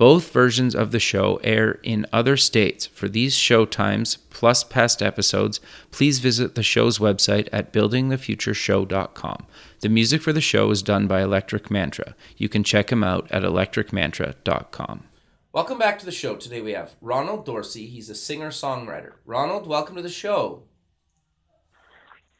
Both 0.00 0.32
versions 0.32 0.74
of 0.74 0.92
the 0.92 0.98
show 0.98 1.38
air 1.44 1.72
in 1.82 2.06
other 2.10 2.38
states. 2.38 2.86
For 2.86 3.06
these 3.06 3.34
show 3.34 3.66
times, 3.66 4.16
plus 4.30 4.64
past 4.64 5.02
episodes, 5.02 5.60
please 5.90 6.20
visit 6.20 6.54
the 6.54 6.62
show's 6.62 6.98
website 6.98 7.50
at 7.52 7.70
buildingthefutureshow.com. 7.70 9.46
The 9.80 9.88
music 9.90 10.22
for 10.22 10.32
the 10.32 10.40
show 10.40 10.70
is 10.70 10.82
done 10.82 11.06
by 11.06 11.20
Electric 11.20 11.70
Mantra. 11.70 12.14
You 12.38 12.48
can 12.48 12.64
check 12.64 12.90
him 12.90 13.04
out 13.04 13.30
at 13.30 13.42
electricmantra.com. 13.42 15.04
Welcome 15.52 15.76
back 15.76 15.98
to 15.98 16.06
the 16.06 16.12
show. 16.12 16.34
Today 16.34 16.62
we 16.62 16.72
have 16.72 16.94
Ronald 17.02 17.44
Dorsey. 17.44 17.84
He's 17.84 18.08
a 18.08 18.14
singer 18.14 18.48
songwriter. 18.48 19.16
Ronald, 19.26 19.66
welcome 19.66 19.96
to 19.96 20.02
the 20.02 20.08
show. 20.08 20.62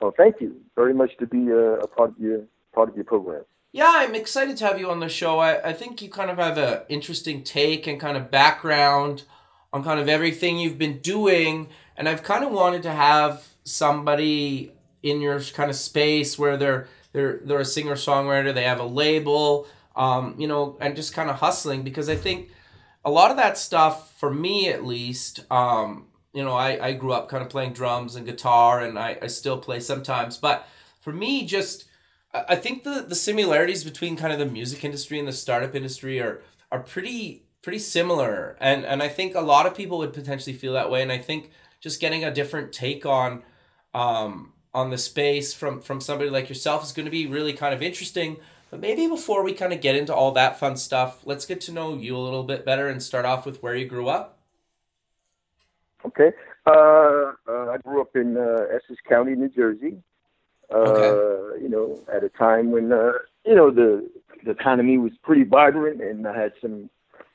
Well, 0.01 0.15
thank 0.17 0.41
you 0.41 0.63
very 0.77 0.95
much 0.95 1.15
to 1.19 1.27
be 1.27 1.51
a, 1.51 1.75
a 1.75 1.87
part 1.87 2.13
of 2.13 2.19
your 2.19 2.41
part 2.73 2.89
of 2.89 2.95
your 2.97 3.05
program. 3.05 3.45
Yeah, 3.73 3.93
I'm 3.95 4.15
excited 4.15 4.57
to 4.59 4.67
have 4.67 4.81
you 4.81 4.91
on 4.91 5.01
the 5.01 5.09
show. 5.09 5.39
I, 5.39 5.69
I 5.69 5.73
think 5.73 6.03
you 6.03 6.09
kind 6.11 6.31
of 6.31 6.39
have 6.39 6.59
an 6.59 6.81
interesting 6.89 7.45
take 7.45 7.87
and 7.87 8.01
kind 8.01 8.17
of 8.17 8.31
background 8.31 9.23
on 9.73 9.85
kind 9.85 10.01
of 10.01 10.09
everything 10.09 10.59
you've 10.59 10.79
been 10.79 10.99
doing. 10.99 11.69
And 11.97 12.09
I've 12.09 12.25
kind 12.25 12.45
of 12.45 12.51
wanted 12.51 12.83
to 12.83 12.91
have 12.93 13.47
somebody 13.63 14.73
in 15.03 15.21
your 15.21 15.41
kind 15.41 15.71
of 15.71 15.77
space 15.77 16.39
where 16.39 16.57
they're 16.57 16.89
they're 17.13 17.41
they're 17.45 17.61
a 17.61 17.65
singer 17.65 17.95
songwriter, 17.95 18.53
they 18.53 18.65
have 18.65 18.81
a 18.81 18.85
label, 18.85 19.67
um, 19.95 20.35
you 20.37 20.49
know, 20.49 20.77
and 20.81 20.97
just 20.97 21.15
kind 21.15 21.31
of 21.31 21.37
hustling 21.37 21.83
because 21.83 22.09
I 22.09 22.17
think 22.17 22.51
a 23.05 23.11
lot 23.11 23.31
of 23.31 23.37
that 23.37 23.57
stuff 23.57 24.19
for 24.19 24.33
me 24.33 24.69
at 24.69 24.85
least, 24.85 25.45
um, 25.51 26.09
you 26.33 26.45
know, 26.45 26.53
I, 26.53 26.89
I 26.89 26.93
grew 26.93 27.13
up 27.13 27.29
kind 27.29 27.43
of 27.43 27.49
playing 27.49 27.73
drums 27.73 28.17
and 28.17 28.27
guitar 28.27 28.81
and 28.81 28.99
I, 28.99 29.19
I 29.23 29.27
still 29.29 29.59
play 29.59 29.81
sometimes, 29.81 30.37
but 30.39 30.67
for 31.01 31.13
me 31.13 31.47
just 31.47 31.87
I 32.33 32.57
think 32.57 32.85
the 32.85 33.05
the 33.07 33.15
similarities 33.15 33.83
between 33.85 34.17
kind 34.17 34.33
of 34.33 34.39
the 34.39 34.47
music 34.47 34.85
industry 34.85 35.19
and 35.19 35.27
the 35.27 35.33
startup 35.33 35.75
industry 35.75 36.21
are 36.21 36.43
are 36.71 36.81
pretty 36.81 37.45
pretty 37.63 37.79
similar, 37.79 38.57
and 38.61 38.85
and 38.85 39.03
I 39.03 39.09
think 39.09 39.35
a 39.35 39.41
lot 39.41 39.67
of 39.67 39.75
people 39.75 39.99
would 39.99 40.13
potentially 40.13 40.55
feel 40.57 40.73
that 40.75 40.91
way, 40.91 41.03
and 41.03 41.11
I 41.11 41.19
think 41.19 41.51
just 41.81 42.01
getting 42.01 42.25
a 42.25 42.33
different 42.33 42.73
take 42.73 43.05
on 43.05 43.43
um 43.95 44.53
on 44.73 44.91
the 44.91 44.99
space 44.99 45.53
from 45.53 45.81
from 45.81 46.01
somebody 46.01 46.31
like 46.31 46.49
yourself 46.49 46.85
is 46.85 46.93
going 46.93 47.07
to 47.07 47.11
be 47.11 47.27
really 47.27 47.53
kind 47.53 47.75
of 47.75 47.83
interesting. 47.83 48.37
But 48.71 48.79
maybe 48.79 49.09
before 49.09 49.43
we 49.43 49.53
kind 49.53 49.73
of 49.73 49.81
get 49.81 49.97
into 49.97 50.15
all 50.15 50.31
that 50.33 50.61
fun 50.61 50.77
stuff, 50.77 51.27
let's 51.27 51.45
get 51.45 51.61
to 51.63 51.73
know 51.73 51.97
you 51.97 52.17
a 52.17 52.19
little 52.19 52.45
bit 52.45 52.65
better 52.65 52.87
and 52.89 53.03
start 53.03 53.25
off 53.25 53.45
with 53.45 53.61
where 53.63 53.75
you 53.75 53.87
grew 53.87 54.09
up. 54.09 54.39
Okay. 56.07 56.31
Uh, 56.65 57.33
uh, 57.49 57.71
I 57.71 57.79
grew 57.85 58.01
up 58.01 58.15
in 58.15 58.37
uh, 58.37 58.67
Essex 58.71 59.01
County, 59.09 59.35
New 59.35 59.49
Jersey. 59.49 60.01
Okay. 60.73 61.09
Uh, 61.09 61.57
you 61.57 61.69
know, 61.69 61.99
at 62.13 62.25
a 62.25 62.29
time 62.29 62.71
when 62.71 62.93
uh, 62.93 63.13
you 63.45 63.55
know 63.55 63.71
the 63.71 64.09
the 64.45 64.53
economy 64.53 64.99
was 64.99 65.13
pretty 65.23 65.45
vibrant, 65.45 66.01
and 66.01 66.27
I 66.27 66.39
had 66.39 66.53
some 66.61 66.89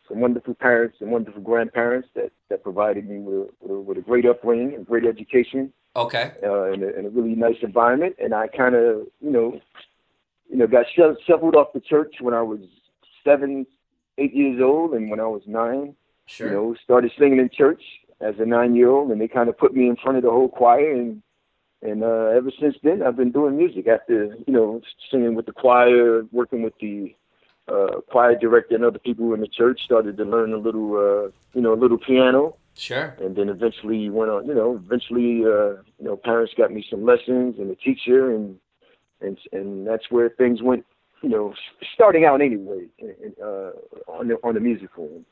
some 0.08 0.20
wonderful 0.20 0.54
parents 0.54 0.98
and 1.02 1.12
wonderful 1.12 1.42
grandparents 1.42 2.08
that 2.16 2.32
that 2.50 2.64
provided 2.64 3.10
me 3.10 3.20
with 3.20 3.50
with, 3.60 3.86
with 3.86 3.98
a 3.98 4.02
great 4.02 4.26
upbringing 4.26 4.74
and 4.76 4.86
great 4.86 5.06
education. 5.06 5.74
Okay. 5.98 6.34
Uh, 6.44 6.74
in, 6.74 6.84
a, 6.84 6.88
in 6.88 7.06
a 7.06 7.10
really 7.10 7.36
nice 7.36 7.56
environment, 7.62 8.16
and 8.20 8.34
I 8.34 8.48
kind 8.48 8.76
of 8.76 9.08
you 9.22 9.32
know 9.32 9.60
you 10.50 10.58
know 10.58 10.68
got 10.68 10.86
sho- 10.96 11.18
shuffled 11.26 11.56
off 11.56 11.74
the 11.74 11.80
church 11.80 12.16
when 12.22 12.34
I 12.34 12.42
was 12.42 12.60
seven, 13.24 13.66
eight 14.18 14.34
years 14.34 14.62
old, 14.62 14.94
and 14.94 15.10
when 15.10 15.20
I 15.20 15.28
was 15.28 15.42
nine, 15.46 15.96
sure. 16.26 16.48
you 16.48 16.54
know, 16.54 16.76
started 16.84 17.12
singing 17.18 17.40
in 17.40 17.50
church 17.50 17.82
as 18.22 18.36
a 18.40 18.46
nine 18.46 18.76
year 18.76 18.90
old, 18.90 19.12
and 19.12 19.20
they 19.20 19.28
kind 19.28 19.50
of 19.50 19.58
put 19.58 19.74
me 19.74 19.90
in 19.90 19.96
front 19.98 20.18
of 20.18 20.24
the 20.24 20.30
whole 20.30 20.50
choir 20.50 20.92
and 20.92 21.22
and 21.86 22.04
uh, 22.04 22.32
ever 22.36 22.52
since 22.60 22.76
then, 22.84 23.04
I've 23.04 23.16
been 23.16 23.32
doing 23.32 23.58
music. 23.58 23.88
After 23.88 24.36
you 24.48 24.54
know, 24.54 24.82
singing 25.12 25.36
with 25.36 25.46
the 25.46 25.52
choir, 25.52 26.24
working 26.32 26.64
with 26.64 26.74
the 26.80 27.16
uh, 27.68 28.02
choir 28.10 28.36
director 28.36 28.76
and 28.76 28.84
other 28.84 29.00
people 29.00 29.34
in 29.34 29.42
the 29.42 29.48
church, 29.48 29.84
started 29.84 30.18
to 30.18 30.26
learn 30.26 30.54
a 30.54 30.58
little, 30.58 30.96
uh, 30.96 31.32
you 31.54 31.62
know, 31.62 31.74
a 31.74 31.80
little 31.84 31.98
piano. 31.98 32.58
Sure. 32.78 33.16
And 33.20 33.36
then 33.36 33.50
eventually 33.50 34.10
went 34.10 34.32
on. 34.32 34.46
You 34.48 34.56
know, 34.56 34.82
eventually, 34.84 35.46
uh, 35.46 35.82
you 36.00 36.06
know, 36.08 36.18
parents 36.18 36.54
got 36.58 36.72
me 36.72 36.86
some 36.90 37.06
lessons 37.06 37.60
and 37.60 37.70
a 37.72 37.76
teacher, 37.76 38.34
and 38.34 38.60
and 39.22 39.38
and 39.52 39.88
that's 39.88 40.10
where 40.10 40.30
things 40.30 40.62
went. 40.62 40.86
You 41.22 41.30
know, 41.30 41.54
starting 41.94 42.26
out 42.26 42.42
anyway 42.42 42.88
uh, 43.42 43.72
on 44.08 44.28
the 44.28 44.38
on 44.44 44.56
the 44.56 44.60
musical. 44.60 45.24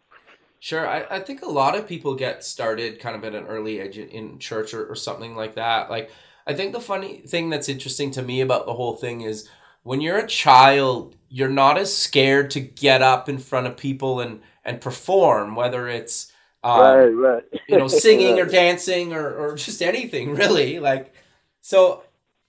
Sure, 0.60 0.88
I, 0.88 1.06
I 1.10 1.20
think 1.20 1.42
a 1.42 1.50
lot 1.50 1.76
of 1.76 1.90
people 1.90 2.16
get 2.16 2.46
started 2.46 3.02
kind 3.02 3.18
of 3.18 3.26
at 3.26 3.36
an 3.36 3.48
early 3.48 3.82
age 3.82 3.98
in 3.98 4.40
church 4.40 4.74
or, 4.74 4.86
or 4.86 4.96
something 4.96 5.36
like 5.36 5.56
that. 5.56 5.90
Like 5.90 6.10
I 6.46 6.54
think 6.54 6.74
the 6.74 6.82
funny 6.82 7.18
thing 7.20 7.50
that's 7.50 7.70
interesting 7.70 8.12
to 8.12 8.22
me 8.22 8.42
about 8.42 8.66
the 8.66 8.74
whole 8.74 8.96
thing 8.96 9.22
is 9.22 9.50
when 9.84 10.02
you're 10.02 10.18
a 10.18 10.28
child, 10.28 11.16
you're 11.30 11.50
not 11.50 11.78
as 11.78 11.96
scared 11.96 12.52
to 12.52 12.60
get 12.60 13.02
up 13.02 13.30
in 13.30 13.38
front 13.38 13.68
of 13.68 13.78
people 13.78 14.20
and 14.20 14.42
and 14.66 14.80
perform, 14.80 15.56
whether 15.56 15.88
it's 15.88 16.32
um, 16.64 16.80
right, 16.80 17.06
right. 17.08 17.44
you 17.68 17.78
know 17.78 17.88
singing 17.88 18.40
or 18.40 18.46
dancing 18.62 19.14
or 19.14 19.34
or 19.34 19.56
just 19.56 19.82
anything 19.82 20.36
really. 20.36 20.80
Like, 20.80 21.14
so 21.62 22.04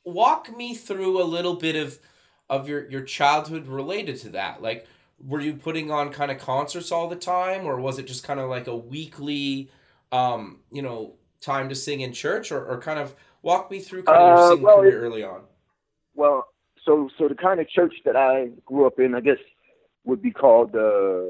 walk 0.04 0.54
me 0.56 0.74
through 0.74 1.20
a 1.20 1.24
little 1.24 1.54
bit 1.54 1.76
of 1.76 1.98
of 2.48 2.68
your 2.68 2.88
your 2.88 3.02
childhood 3.02 3.66
related 3.66 4.18
to 4.18 4.28
that. 4.30 4.62
Like, 4.62 4.86
were 5.18 5.40
you 5.40 5.54
putting 5.54 5.90
on 5.90 6.12
kind 6.12 6.30
of 6.30 6.38
concerts 6.38 6.92
all 6.92 7.08
the 7.08 7.16
time, 7.16 7.66
or 7.66 7.80
was 7.80 7.98
it 7.98 8.06
just 8.06 8.24
kind 8.24 8.38
of 8.38 8.48
like 8.48 8.66
a 8.66 8.76
weekly, 8.76 9.70
um, 10.12 10.60
you 10.70 10.82
know, 10.82 11.14
time 11.40 11.68
to 11.68 11.74
sing 11.74 12.00
in 12.00 12.12
church, 12.12 12.52
or 12.52 12.64
or 12.64 12.80
kind 12.80 13.00
of 13.00 13.14
Walk 13.44 13.70
me 13.70 13.78
through 13.80 14.04
kind 14.04 14.18
of 14.18 14.26
your 14.26 14.36
uh, 14.36 14.48
singing 14.48 14.62
well, 14.64 14.76
career 14.78 15.04
it, 15.04 15.06
early 15.06 15.22
on. 15.22 15.42
Well, 16.14 16.48
so 16.84 17.10
so 17.18 17.28
the 17.28 17.34
kind 17.34 17.60
of 17.60 17.68
church 17.68 17.94
that 18.06 18.16
I 18.16 18.48
grew 18.64 18.86
up 18.86 18.98
in, 18.98 19.14
I 19.14 19.20
guess, 19.20 19.42
would 20.04 20.22
be 20.22 20.30
called 20.30 20.74
uh, 20.74 21.24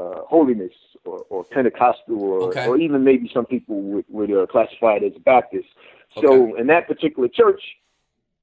uh, 0.00 0.22
holiness 0.26 0.72
or, 1.04 1.24
or 1.30 1.44
Pentecostal, 1.44 2.20
or, 2.20 2.42
okay. 2.48 2.66
or 2.66 2.76
even 2.76 3.04
maybe 3.04 3.30
some 3.32 3.46
people 3.46 3.80
would, 3.82 4.04
would 4.08 4.32
uh, 4.32 4.46
classify 4.46 4.94
it 4.96 5.04
as 5.04 5.12
Baptist. 5.24 5.68
So 6.20 6.50
okay. 6.50 6.60
in 6.60 6.66
that 6.66 6.88
particular 6.88 7.28
church, 7.28 7.62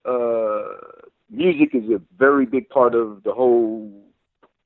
uh, 0.05 0.63
music 1.29 1.75
is 1.75 1.89
a 1.89 2.01
very 2.17 2.45
big 2.45 2.69
part 2.69 2.95
of 2.95 3.23
the 3.23 3.33
whole, 3.33 3.91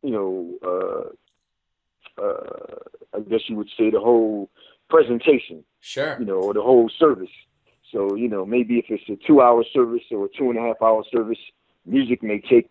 you 0.03 0.11
know, 0.11 0.33
uh, 0.71 2.23
uh, 2.23 2.75
I 3.15 3.19
guess 3.21 3.41
you 3.47 3.55
would 3.55 3.69
say 3.77 3.89
the 3.89 3.99
whole 3.99 4.49
presentation. 4.89 5.63
Sure. 5.79 6.15
You 6.19 6.25
know, 6.25 6.39
or 6.41 6.53
the 6.53 6.61
whole 6.61 6.89
service. 6.99 7.29
So, 7.93 8.15
you 8.15 8.27
know, 8.27 8.45
maybe 8.45 8.79
if 8.79 8.85
it's 8.89 9.07
a 9.07 9.27
two 9.27 9.41
hour 9.41 9.63
service 9.71 10.01
or 10.11 10.25
a 10.25 10.29
two 10.29 10.49
and 10.49 10.57
a 10.57 10.61
half 10.61 10.81
hour 10.81 11.03
service, 11.11 11.37
music 11.85 12.23
may 12.23 12.41
take 12.41 12.69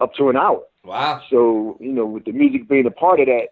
up 0.00 0.14
to 0.14 0.28
an 0.28 0.36
hour. 0.36 0.62
Wow. 0.84 1.22
So, 1.30 1.78
you 1.80 1.92
know, 1.92 2.04
with 2.04 2.26
the 2.26 2.32
music 2.32 2.68
being 2.68 2.86
a 2.86 2.90
part 2.90 3.20
of 3.20 3.26
that, 3.26 3.48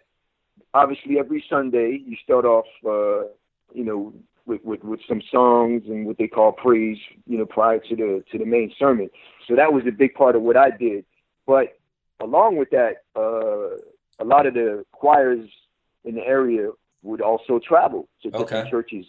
obviously 0.75 1.19
every 1.19 1.43
Sunday 1.49 2.03
you 2.05 2.17
start 2.23 2.45
off, 2.45 2.67
uh, 2.85 3.29
you 3.73 3.85
know, 3.85 4.13
with, 4.47 4.63
with, 4.65 4.85
with 4.85 5.01
some 5.09 5.23
songs 5.31 5.85
and 5.87 6.07
what 6.07 6.19
they 6.19 6.29
call 6.29 6.53
praise, 6.53 6.99
you 7.27 7.39
know, 7.39 7.47
prior 7.47 7.79
to 7.79 7.97
the 7.97 8.25
to 8.33 8.39
the 8.39 8.45
main 8.45 8.73
sermon. 8.79 9.09
So 9.49 9.57
that 9.57 9.73
was 9.73 9.85
a 9.87 9.93
big 9.93 10.15
part 10.15 10.37
of 10.37 10.43
what 10.43 10.57
I 10.57 10.71
did. 10.71 11.05
But 11.47 11.79
along 12.21 12.57
with 12.57 12.71
that, 12.71 13.05
uh, 13.17 13.77
a 14.19 14.25
lot 14.25 14.47
of 14.47 14.55
the 14.55 14.85
choirs 14.93 15.49
in 16.05 16.17
the 16.17 16.23
area 16.23 16.71
would 17.03 17.23
also 17.23 17.59
travel 17.59 18.09
to 18.23 18.31
different 18.31 18.53
okay. 18.53 18.71
churches 18.71 19.07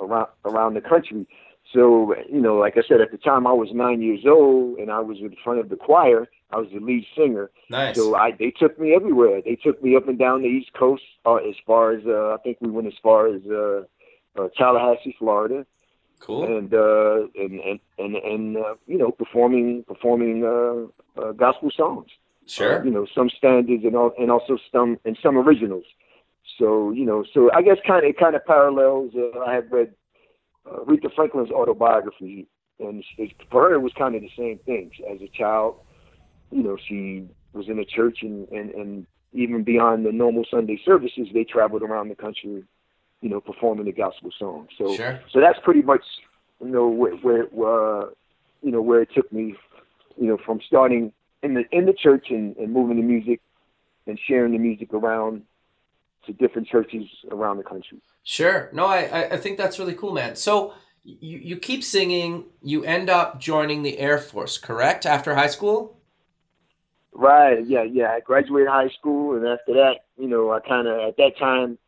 around 0.00 0.28
around 0.44 0.74
the 0.74 0.80
country. 0.80 1.26
So 1.72 2.14
you 2.28 2.40
know, 2.40 2.56
like 2.56 2.76
I 2.76 2.82
said, 2.86 3.00
at 3.00 3.12
the 3.12 3.18
time 3.18 3.46
I 3.46 3.52
was 3.52 3.68
nine 3.72 4.02
years 4.02 4.24
old 4.26 4.78
and 4.78 4.90
I 4.90 5.00
was 5.00 5.18
in 5.18 5.34
front 5.44 5.60
of 5.60 5.68
the 5.68 5.76
choir. 5.76 6.28
I 6.50 6.56
was 6.58 6.68
the 6.72 6.80
lead 6.80 7.06
singer. 7.16 7.50
Nice. 7.68 7.96
So 7.96 8.16
I 8.16 8.32
they 8.32 8.50
took 8.50 8.78
me 8.78 8.94
everywhere. 8.94 9.40
They 9.44 9.56
took 9.56 9.82
me 9.82 9.94
up 9.96 10.08
and 10.08 10.18
down 10.18 10.42
the 10.42 10.48
East 10.48 10.72
Coast, 10.72 11.04
uh, 11.24 11.36
as 11.36 11.54
far 11.66 11.92
as 11.92 12.04
uh, 12.06 12.34
I 12.34 12.38
think 12.42 12.58
we 12.60 12.70
went 12.70 12.88
as 12.88 12.98
far 13.02 13.28
as 13.28 13.42
uh, 13.46 13.82
uh, 14.36 14.48
Tallahassee, 14.56 15.14
Florida. 15.18 15.64
Cool. 16.20 16.44
And 16.44 16.74
uh, 16.74 17.28
and 17.34 17.60
and 17.60 17.80
and, 17.98 18.16
and 18.16 18.56
uh, 18.56 18.74
you 18.86 18.98
know, 18.98 19.10
performing 19.10 19.84
performing 19.84 20.44
uh, 20.44 21.20
uh, 21.20 21.32
gospel 21.32 21.70
songs. 21.74 22.10
Sure. 22.46 22.80
Uh, 22.80 22.84
you 22.84 22.90
know, 22.90 23.06
some 23.14 23.30
standards 23.30 23.84
and 23.84 23.96
all, 23.96 24.12
and 24.18 24.30
also 24.30 24.58
some 24.72 24.98
and 25.04 25.16
some 25.22 25.38
originals. 25.38 25.84
So 26.60 26.92
you 26.92 27.06
know, 27.06 27.24
so 27.32 27.50
I 27.52 27.62
guess 27.62 27.78
kind 27.86 28.04
of 28.04 28.10
it 28.10 28.18
kind 28.18 28.36
of 28.36 28.44
parallels. 28.44 29.12
Uh, 29.16 29.40
I 29.40 29.54
have 29.54 29.72
read 29.72 29.94
uh, 30.70 30.84
Aretha 30.84 31.12
Franklin's 31.16 31.50
autobiography, 31.50 32.46
and 32.78 33.02
it, 33.16 33.32
for 33.50 33.68
her 33.68 33.74
it 33.74 33.80
was 33.80 33.92
kind 33.98 34.14
of 34.14 34.20
the 34.20 34.30
same 34.36 34.58
thing. 34.66 34.90
As 35.10 35.20
a 35.22 35.28
child, 35.28 35.76
you 36.50 36.62
know, 36.62 36.76
she 36.86 37.26
was 37.54 37.68
in 37.68 37.78
a 37.78 37.84
church, 37.84 38.18
and 38.20 38.46
and 38.50 38.70
and 38.72 39.06
even 39.32 39.64
beyond 39.64 40.04
the 40.04 40.12
normal 40.12 40.44
Sunday 40.50 40.78
services, 40.84 41.28
they 41.32 41.44
traveled 41.44 41.82
around 41.82 42.08
the 42.08 42.14
country, 42.14 42.62
you 43.22 43.28
know, 43.28 43.40
performing 43.40 43.86
the 43.86 43.92
gospel 43.92 44.30
song. 44.38 44.68
So, 44.76 44.94
Sure. 44.96 45.20
so 45.32 45.40
that's 45.40 45.58
pretty 45.62 45.82
much, 45.82 46.02
you 46.60 46.68
know, 46.68 46.88
where, 46.88 47.14
where 47.14 47.44
uh, 47.44 48.10
you 48.62 48.70
know, 48.70 48.82
where 48.82 49.00
it 49.00 49.08
took 49.14 49.32
me, 49.32 49.54
you 50.20 50.26
know, 50.26 50.36
from 50.44 50.60
starting 50.66 51.12
in 51.42 51.54
the 51.54 51.64
in 51.72 51.86
the 51.86 51.94
church 51.94 52.26
and, 52.28 52.54
and 52.58 52.70
moving 52.70 52.96
the 52.96 53.02
music 53.02 53.40
and 54.06 54.18
sharing 54.26 54.52
the 54.52 54.58
music 54.58 54.92
around 54.92 55.42
to 56.32 56.46
different 56.46 56.68
churches 56.68 57.04
around 57.30 57.58
the 57.58 57.62
country. 57.62 57.98
Sure. 58.22 58.70
No, 58.72 58.86
I, 58.86 59.28
I, 59.32 59.36
think 59.36 59.58
that's 59.58 59.78
really 59.78 59.94
cool, 59.94 60.12
man. 60.12 60.36
So 60.36 60.74
you, 61.02 61.38
you 61.38 61.56
keep 61.56 61.82
singing, 61.82 62.44
you 62.62 62.84
end 62.84 63.10
up 63.10 63.40
joining 63.40 63.82
the 63.82 63.98
Air 63.98 64.18
Force, 64.18 64.58
correct? 64.58 65.06
After 65.06 65.34
high 65.34 65.48
school? 65.48 65.96
Right. 67.12 67.66
Yeah. 67.66 67.82
Yeah. 67.82 68.12
I 68.12 68.20
graduated 68.20 68.68
high 68.68 68.90
school, 68.98 69.36
and 69.36 69.46
after 69.46 69.74
that, 69.74 70.04
you 70.16 70.28
know, 70.28 70.52
I 70.52 70.60
kind 70.60 70.86
of 70.86 71.00
at 71.08 71.16
that 71.16 71.32
time, 71.38 71.78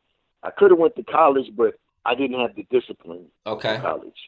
I 0.43 0.51
could 0.51 0.71
have 0.71 0.81
went 0.81 0.97
to 0.97 1.05
college, 1.05 1.47
but 1.57 1.75
I 2.05 2.15
didn't 2.15 2.41
have 2.41 2.57
the 2.57 2.67
discipline 2.71 3.27
Okay. 3.47 3.79
college. 3.81 4.19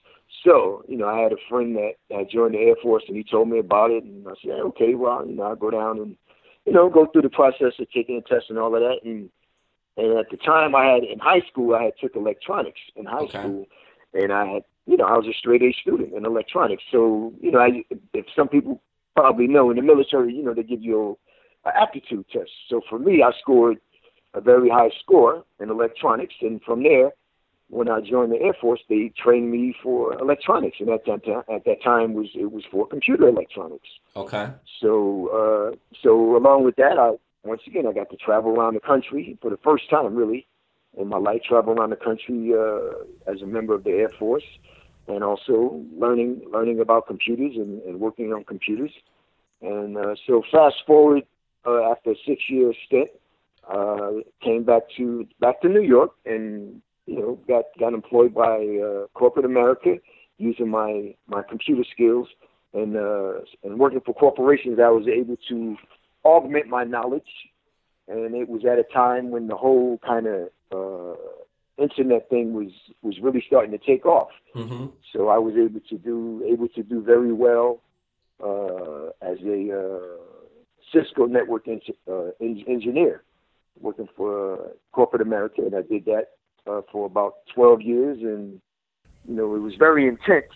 So, 0.45 0.85
you 0.89 0.97
know, 0.97 1.09
I 1.09 1.21
had 1.21 1.33
a 1.33 1.37
friend 1.49 1.75
that, 1.77 1.93
that 2.11 2.31
joined 2.31 2.55
the 2.55 2.59
Air 2.59 2.77
Force, 2.83 3.05
and 3.09 3.17
he 3.17 3.25
told 3.25 3.49
me 3.49 3.59
about 3.59 3.91
it, 3.91 4.05
and 4.05 4.27
I 4.29 4.33
said, 4.43 4.61
okay, 4.61 4.95
well, 4.95 5.27
you 5.27 5.35
know, 5.35 5.45
I'll 5.45 5.57
go 5.57 5.71
down 5.71 5.99
and, 5.99 6.17
you 6.67 6.73
know, 6.73 6.91
go 6.91 7.07
through 7.07 7.23
the 7.23 7.31
process 7.31 7.73
of 7.79 7.91
taking 7.93 8.17
a 8.19 8.23
test 8.23 8.47
and 8.51 8.59
all 8.59 8.75
of 8.75 8.81
that, 8.81 8.99
and 9.05 9.31
and 9.97 10.19
at 10.19 10.31
the 10.31 10.37
time 10.37 10.75
I 10.75 10.87
had 10.87 11.05
in 11.05 11.19
high 11.19 11.43
school, 11.51 11.75
I 11.75 11.85
had 11.85 11.93
took 12.01 12.17
electronics 12.17 12.81
in 12.97 13.05
high 13.05 13.25
Okay. 13.25 13.39
school, 13.39 13.67
and 14.13 14.33
I 14.33 14.47
had, 14.47 14.63
you 14.87 14.97
know, 14.97 15.05
I 15.05 15.17
was 15.17 15.27
a 15.27 15.33
straight 15.33 15.63
A 15.63 15.73
student 15.73 16.13
in 16.15 16.25
electronics. 16.27 16.83
So, 16.91 17.33
you 17.41 17.51
know, 17.51 17.61
I, 17.61 17.85
if 18.13 18.27
some 18.35 18.49
people 18.49 18.81
probably 19.17 19.47
know 19.47 19.71
in 19.71 19.77
the 19.77 19.83
military, 19.83 20.35
you 20.35 20.43
know, 20.43 20.55
they 20.55 20.63
give 20.63 20.83
you 20.83 21.19
an 21.65 21.73
aptitude 21.77 22.27
test. 22.33 22.51
So 22.69 22.81
for 22.89 22.99
me, 22.99 23.23
I 23.23 23.31
scored 23.41 23.79
a 24.35 24.41
very 24.41 24.69
high 24.69 24.91
score 25.01 25.45
in 25.61 25.71
electronics, 25.71 26.35
and 26.41 26.61
from 26.63 26.83
there, 26.83 27.13
when 27.69 27.89
I 27.89 28.01
joined 28.01 28.33
the 28.33 28.41
Air 28.41 28.55
Force, 28.61 28.81
they 28.89 29.13
trained 29.17 29.51
me 29.51 29.75
for 29.83 30.19
electronics, 30.21 30.77
and 30.81 30.91
at 30.91 31.07
that 31.07 31.25
time, 31.25 31.43
at 31.53 31.65
that 31.65 31.83
time 31.83 32.15
was 32.15 32.29
it 32.35 32.53
was 32.53 32.65
for 32.71 32.87
computer 32.87 33.29
electronics. 33.29 33.89
Okay. 34.17 34.49
So, 34.81 35.73
uh, 35.73 35.77
so 36.03 36.37
along 36.37 36.65
with 36.65 36.77
that, 36.77 36.99
I 36.99 37.13
once 37.45 37.63
again 37.67 37.87
I 37.87 37.93
got 37.93 38.11
to 38.11 38.17
travel 38.17 38.53
around 38.53 38.75
the 38.75 38.81
country 38.81 39.39
for 39.41 39.51
the 39.51 39.59
first 39.59 39.89
time, 39.91 40.15
really, 40.15 40.47
in 40.97 41.09
my 41.09 41.19
life. 41.19 41.43
Travel 41.49 41.75
around 41.75 41.91
the 41.91 41.97
country 41.97 42.53
uh, 42.55 43.31
as 43.31 43.43
a 43.43 43.47
member 43.47 43.75
of 43.75 43.85
the 43.85 43.91
Air 43.91 44.11
Force, 44.19 44.45
and 45.09 45.23
also 45.23 45.83
learning 45.97 46.43
learning 46.53 46.81
about 46.81 47.07
computers 47.07 47.53
and, 47.57 47.83
and 47.83 48.01
working 48.01 48.33
on 48.33 48.45
computers. 48.45 48.93
And 49.63 49.97
uh, 49.97 50.15
so, 50.27 50.43
fast 50.51 50.77
forward 50.87 51.25
uh, 51.67 51.91
after 51.91 52.13
a 52.13 52.17
six 52.27 52.43
year 52.49 52.73
stint, 52.87 53.11
uh, 53.69 54.11
came 54.43 54.65
back 54.65 54.83
to 54.97 55.27
back 55.41 55.61
to 55.63 55.69
New 55.69 55.83
York, 55.83 56.13
and 56.27 56.81
you 57.07 57.19
know 57.19 57.39
got 57.49 57.65
got 57.79 57.95
employed 57.95 58.35
by 58.35 58.79
uh, 58.83 59.07
corporate 59.15 59.47
America 59.47 59.97
using 60.39 60.69
my 60.69 61.15
my 61.27 61.43
computer 61.43 61.85
skills 61.93 62.29
and 62.75 62.97
uh, 62.97 63.35
and 63.63 63.79
working 63.79 64.01
for 64.05 64.15
corporations, 64.15 64.79
I 64.83 64.89
was 64.91 65.07
able 65.07 65.37
to 65.49 65.77
augment 66.25 66.69
my 66.69 66.85
knowledge. 66.85 67.23
And 68.07 68.35
it 68.35 68.49
was 68.49 68.65
at 68.65 68.79
a 68.79 68.85
time 68.85 69.31
when 69.31 69.47
the 69.47 69.57
whole 69.57 69.99
kind 70.07 70.27
of 70.27 70.49
uh, 70.71 71.83
internet 71.83 72.29
thing 72.29 72.53
was 72.53 72.71
was 73.03 73.19
really 73.21 73.43
starting 73.47 73.73
to 73.73 73.79
take 73.79 74.05
off. 74.05 74.29
Mm-hmm. 74.55 74.87
So 75.13 75.29
I 75.29 75.39
was 75.39 75.55
able 75.55 75.81
to 75.89 75.99
do 75.99 76.45
able 76.47 76.69
to 76.69 76.83
do 76.83 77.03
very 77.03 77.33
well 77.33 77.81
uh, 78.43 79.09
as 79.23 79.39
a 79.45 79.73
uh, 79.73 80.25
Cisco 80.93 81.27
network 81.27 81.67
en- 81.69 81.81
uh, 82.09 82.31
en- 82.41 82.65
engineer, 82.69 83.23
working 83.81 84.09
for 84.17 84.55
uh, 84.55 84.69
corporate 84.93 85.23
America, 85.23 85.63
and 85.63 85.75
I 85.75 85.83
did 85.83 86.05
that 86.05 86.29
uh, 86.67 86.83
for 86.93 87.07
about 87.07 87.35
12 87.55 87.83
years, 87.83 88.19
and 88.21 88.61
you 89.27 89.35
know 89.35 89.55
it 89.55 89.61
was 89.61 89.75
very 89.79 90.07
intense. 90.07 90.53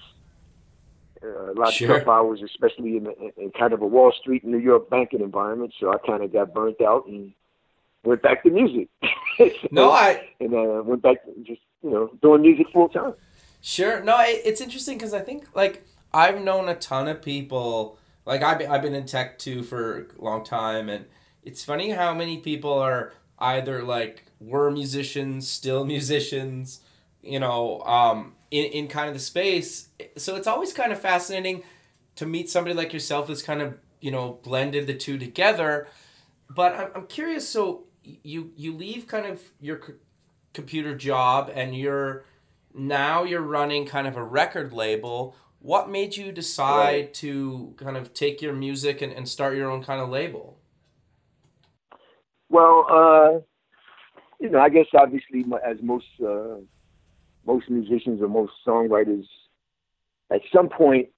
Uh, 1.23 1.53
a 1.53 1.55
lot 1.55 1.73
Sure. 1.73 1.97
of 1.97 1.99
tough 2.05 2.09
hours, 2.09 2.43
especially 2.43 2.97
in, 2.97 3.07
in, 3.07 3.33
in 3.37 3.51
kind 3.51 3.73
of 3.73 3.83
a 3.83 3.87
Wall 3.87 4.13
Street, 4.21 4.45
New 4.45 4.59
York 4.59 4.89
banking 4.91 5.21
environment. 5.21 5.73
So 5.81 5.93
I 5.93 5.97
kind 6.07 6.23
of 6.23 6.33
got 6.33 6.55
burnt 6.55 6.81
out 6.81 7.07
and 7.07 7.33
went 8.05 8.23
back 8.23 8.43
to 8.45 8.51
music. 8.51 8.89
So- 9.39 9.51
No, 9.71 9.91
I 9.93 10.29
and 10.41 10.53
uh, 10.55 10.83
went 10.85 11.03
back 11.03 11.25
to 11.25 11.33
just 11.45 11.61
you 11.83 11.91
know 11.91 12.11
doing 12.23 12.43
music 12.43 12.67
full 12.73 12.89
time. 12.89 13.15
sure. 13.61 14.03
No, 14.03 14.19
it, 14.21 14.43
it's 14.45 14.61
interesting 14.61 14.99
because 14.99 15.15
I 15.15 15.21
think 15.21 15.47
like 15.55 15.85
I've 16.13 16.41
known 16.43 16.69
a 16.69 16.75
ton 16.75 17.07
of 17.09 17.23
people. 17.23 17.99
Like 18.27 18.43
I've 18.43 18.69
I've 18.69 18.83
been 18.83 18.95
in 18.95 19.07
tech 19.07 19.39
too 19.39 19.63
for 19.63 20.09
a 20.19 20.23
long 20.25 20.43
time, 20.45 20.89
and 20.89 21.05
it's 21.45 21.65
funny 21.65 21.91
how 21.91 22.13
many 22.15 22.39
people 22.39 22.73
are 22.73 23.13
either 23.39 23.83
like 23.85 24.25
were 24.41 24.71
musicians, 24.73 25.49
still 25.49 25.85
musicians, 25.97 26.81
you 27.23 27.39
know, 27.39 27.81
um, 27.83 28.35
in 28.51 28.67
in 28.67 28.89
kind 28.89 29.09
of 29.09 29.15
the 29.15 29.21
space. 29.21 29.89
So 30.17 30.37
it's 30.37 30.47
always 30.47 30.73
kind 30.73 30.93
of 30.93 31.01
fascinating 31.01 31.63
to 32.17 32.27
meet 32.27 32.51
somebody 32.51 32.75
like 32.75 32.93
yourself 32.93 33.29
that's 33.29 33.43
kind 33.43 33.63
of 33.63 33.79
you 34.01 34.11
know 34.11 34.39
blended 34.43 34.87
the 34.87 34.95
two 34.95 35.19
together. 35.19 35.89
But 36.51 36.75
I'm, 36.75 36.91
I'm 36.95 37.07
curious. 37.07 37.49
So 37.49 37.85
you 38.03 38.53
you 38.57 38.75
leave 38.75 39.07
kind 39.07 39.27
of 39.27 39.43
your 39.61 39.81
c- 39.87 39.93
computer 40.55 40.97
job 40.97 41.51
and 41.55 41.77
you're 41.77 42.25
now 42.75 43.25
you're 43.25 43.43
running 43.43 43.87
kind 43.87 44.07
of 44.07 44.17
a 44.17 44.23
record 44.25 44.73
label. 44.73 45.37
What 45.61 45.91
made 45.91 46.17
you 46.17 46.31
decide 46.33 46.85
Right. 46.85 47.15
to 47.15 47.75
kind 47.77 47.97
of 47.97 48.15
take 48.15 48.41
your 48.41 48.53
music 48.55 49.03
and, 49.03 49.13
and 49.13 49.29
start 49.29 49.57
your 49.57 49.69
own 49.71 49.83
kind 49.83 50.01
of 50.01 50.09
label? 50.09 50.59
Well, 52.49 52.87
uh, 52.91 53.41
you 54.41 54.51
know, 54.51 54.61
I 54.61 54.69
guess 54.69 54.87
obviously, 54.95 55.45
as 55.67 55.77
most 55.83 56.07
uh, 56.25 56.57
most 57.49 57.69
musicians 57.71 58.21
or 58.21 58.29
most 58.29 58.53
songwriters, 58.67 59.27
at 60.31 60.43
some 60.55 60.69
point, 60.69 61.09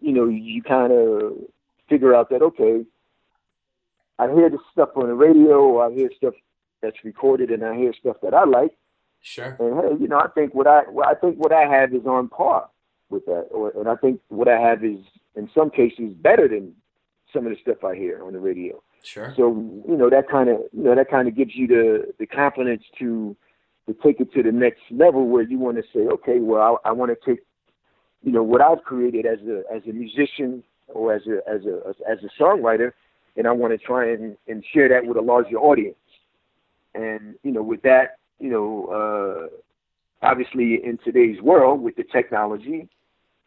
you 0.00 0.12
know, 0.12 0.26
you 0.28 0.62
kind 0.62 0.92
of 0.92 1.32
figure 1.88 2.14
out 2.14 2.30
that 2.30 2.42
okay, 2.42 2.84
I 4.18 4.32
hear 4.32 4.48
this 4.48 4.60
stuff 4.72 4.90
on 4.96 5.08
the 5.08 5.14
radio, 5.14 5.56
or 5.60 5.86
I 5.86 5.92
hear 5.92 6.10
stuff 6.16 6.34
that's 6.80 7.04
recorded, 7.04 7.50
and 7.50 7.64
I 7.64 7.76
hear 7.76 7.92
stuff 7.92 8.16
that 8.22 8.32
I 8.32 8.44
like, 8.44 8.72
Sure. 9.20 9.56
and 9.58 9.74
hey, 9.80 10.02
you 10.02 10.08
know, 10.08 10.18
I 10.18 10.28
think 10.28 10.54
what 10.54 10.68
I 10.68 10.82
well, 10.88 11.08
I 11.08 11.14
think 11.14 11.36
what 11.36 11.52
I 11.52 11.62
have 11.62 11.92
is 11.92 12.06
on 12.06 12.28
par 12.28 12.68
with 13.10 13.26
that, 13.26 13.48
or 13.50 13.72
and 13.76 13.88
I 13.88 13.96
think 13.96 14.20
what 14.28 14.48
I 14.48 14.58
have 14.60 14.84
is 14.84 15.00
in 15.34 15.50
some 15.52 15.70
cases 15.70 16.14
better 16.14 16.46
than 16.48 16.72
some 17.32 17.46
of 17.46 17.52
the 17.52 17.58
stuff 17.60 17.82
I 17.84 17.96
hear 17.96 18.22
on 18.24 18.32
the 18.34 18.38
radio. 18.38 18.80
Sure. 19.02 19.32
So 19.36 19.48
you 19.88 19.96
know 19.96 20.08
that 20.10 20.28
kind 20.28 20.48
of 20.48 20.58
you 20.72 20.84
know 20.84 20.94
that 20.94 21.10
kind 21.10 21.26
of 21.26 21.34
gives 21.34 21.56
you 21.56 21.66
the 21.66 22.14
the 22.20 22.26
confidence 22.26 22.84
to 23.00 23.36
to 23.86 23.94
take 24.02 24.20
it 24.20 24.32
to 24.32 24.42
the 24.42 24.52
next 24.52 24.80
level 24.90 25.28
where 25.28 25.42
you 25.42 25.58
want 25.58 25.76
to 25.76 25.82
say, 25.94 26.00
okay, 26.00 26.38
well, 26.40 26.80
I, 26.84 26.90
I 26.90 26.92
want 26.92 27.12
to 27.12 27.30
take 27.30 27.42
you 28.22 28.32
know 28.32 28.42
what 28.42 28.60
I've 28.60 28.82
created 28.82 29.24
as 29.24 29.38
a 29.46 29.62
as 29.72 29.82
a 29.88 29.92
musician 29.92 30.62
or 30.88 31.14
as 31.14 31.22
a 31.26 31.48
as 31.48 31.64
a 31.64 31.94
as 32.10 32.18
a 32.24 32.42
songwriter, 32.42 32.92
and 33.36 33.46
I 33.46 33.52
want 33.52 33.72
to 33.72 33.78
try 33.78 34.10
and, 34.10 34.36
and 34.48 34.64
share 34.74 34.88
that 34.88 35.06
with 35.06 35.16
a 35.16 35.20
larger 35.20 35.56
audience. 35.56 35.96
And 36.94 37.36
you 37.44 37.52
know, 37.52 37.62
with 37.62 37.82
that, 37.82 38.18
you 38.40 38.50
know, 38.50 39.50
uh, 40.22 40.26
obviously 40.26 40.80
in 40.82 40.98
today's 41.04 41.40
world 41.40 41.80
with 41.80 41.96
the 41.96 42.04
technology, 42.04 42.88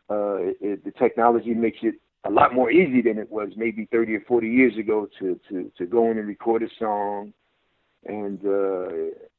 uh, 0.10 0.53
it, 0.62 0.84
the 0.86 0.91
technology 0.98 1.53
makes 1.53 1.79
it 1.81 1.96
a 2.24 2.29
lot 2.29 2.53
more 2.53 2.72
easy 2.72 3.01
than 3.01 3.17
it 3.17 3.29
was 3.31 3.50
maybe 3.55 3.88
30 3.91 4.15
or 4.15 4.22
40 4.22 4.48
years 4.48 4.77
ago 4.77 5.08
to 5.19 5.39
to 5.50 5.72
to 5.77 5.86
go 5.86 6.10
in 6.10 6.17
and 6.17 6.27
record 6.27 6.63
a 6.63 6.69
song 6.79 7.34
and 8.06 8.39
uh 8.46 8.88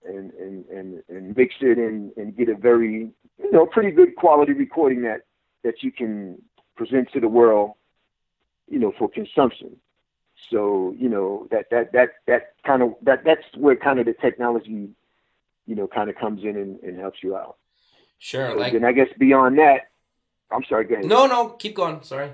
and 0.04 0.32
and 0.32 0.64
and, 0.66 1.02
and 1.08 1.36
mix 1.36 1.54
it 1.60 1.78
and 1.78 2.12
and 2.16 2.36
get 2.36 2.48
a 2.48 2.54
very 2.54 3.10
you 3.38 3.52
know 3.52 3.66
pretty 3.66 3.90
good 3.90 4.14
quality 4.16 4.52
recording 4.52 5.02
that 5.02 5.22
that 5.64 5.82
you 5.82 5.90
can 5.90 6.40
present 6.76 7.10
to 7.12 7.20
the 7.20 7.28
world 7.28 7.72
you 8.68 8.78
know 8.78 8.92
for 8.98 9.08
consumption 9.08 9.76
so 10.50 10.94
you 10.98 11.08
know 11.08 11.46
that 11.50 11.66
that 11.70 11.92
that 11.92 12.10
that 12.26 12.54
kind 12.66 12.82
of 12.82 12.94
that 13.02 13.24
that's 13.24 13.44
where 13.56 13.76
kind 13.76 13.98
of 13.98 14.06
the 14.06 14.14
technology 14.14 14.90
you 15.66 15.74
know 15.74 15.86
kind 15.86 16.10
of 16.10 16.16
comes 16.16 16.42
in 16.44 16.56
and, 16.56 16.80
and 16.80 16.98
helps 16.98 17.22
you 17.22 17.36
out 17.36 17.56
Sure. 18.18 18.54
Like 18.54 18.74
and 18.74 18.84
i 18.84 18.92
guess 18.92 19.08
beyond 19.18 19.58
that 19.58 19.90
i'm 20.50 20.64
sorry 20.68 20.84
go 20.84 20.94
ahead 20.96 21.06
no, 21.06 21.26
no, 21.26 21.50
keep 21.50 21.74
going. 21.74 22.02
Sorry. 22.02 22.32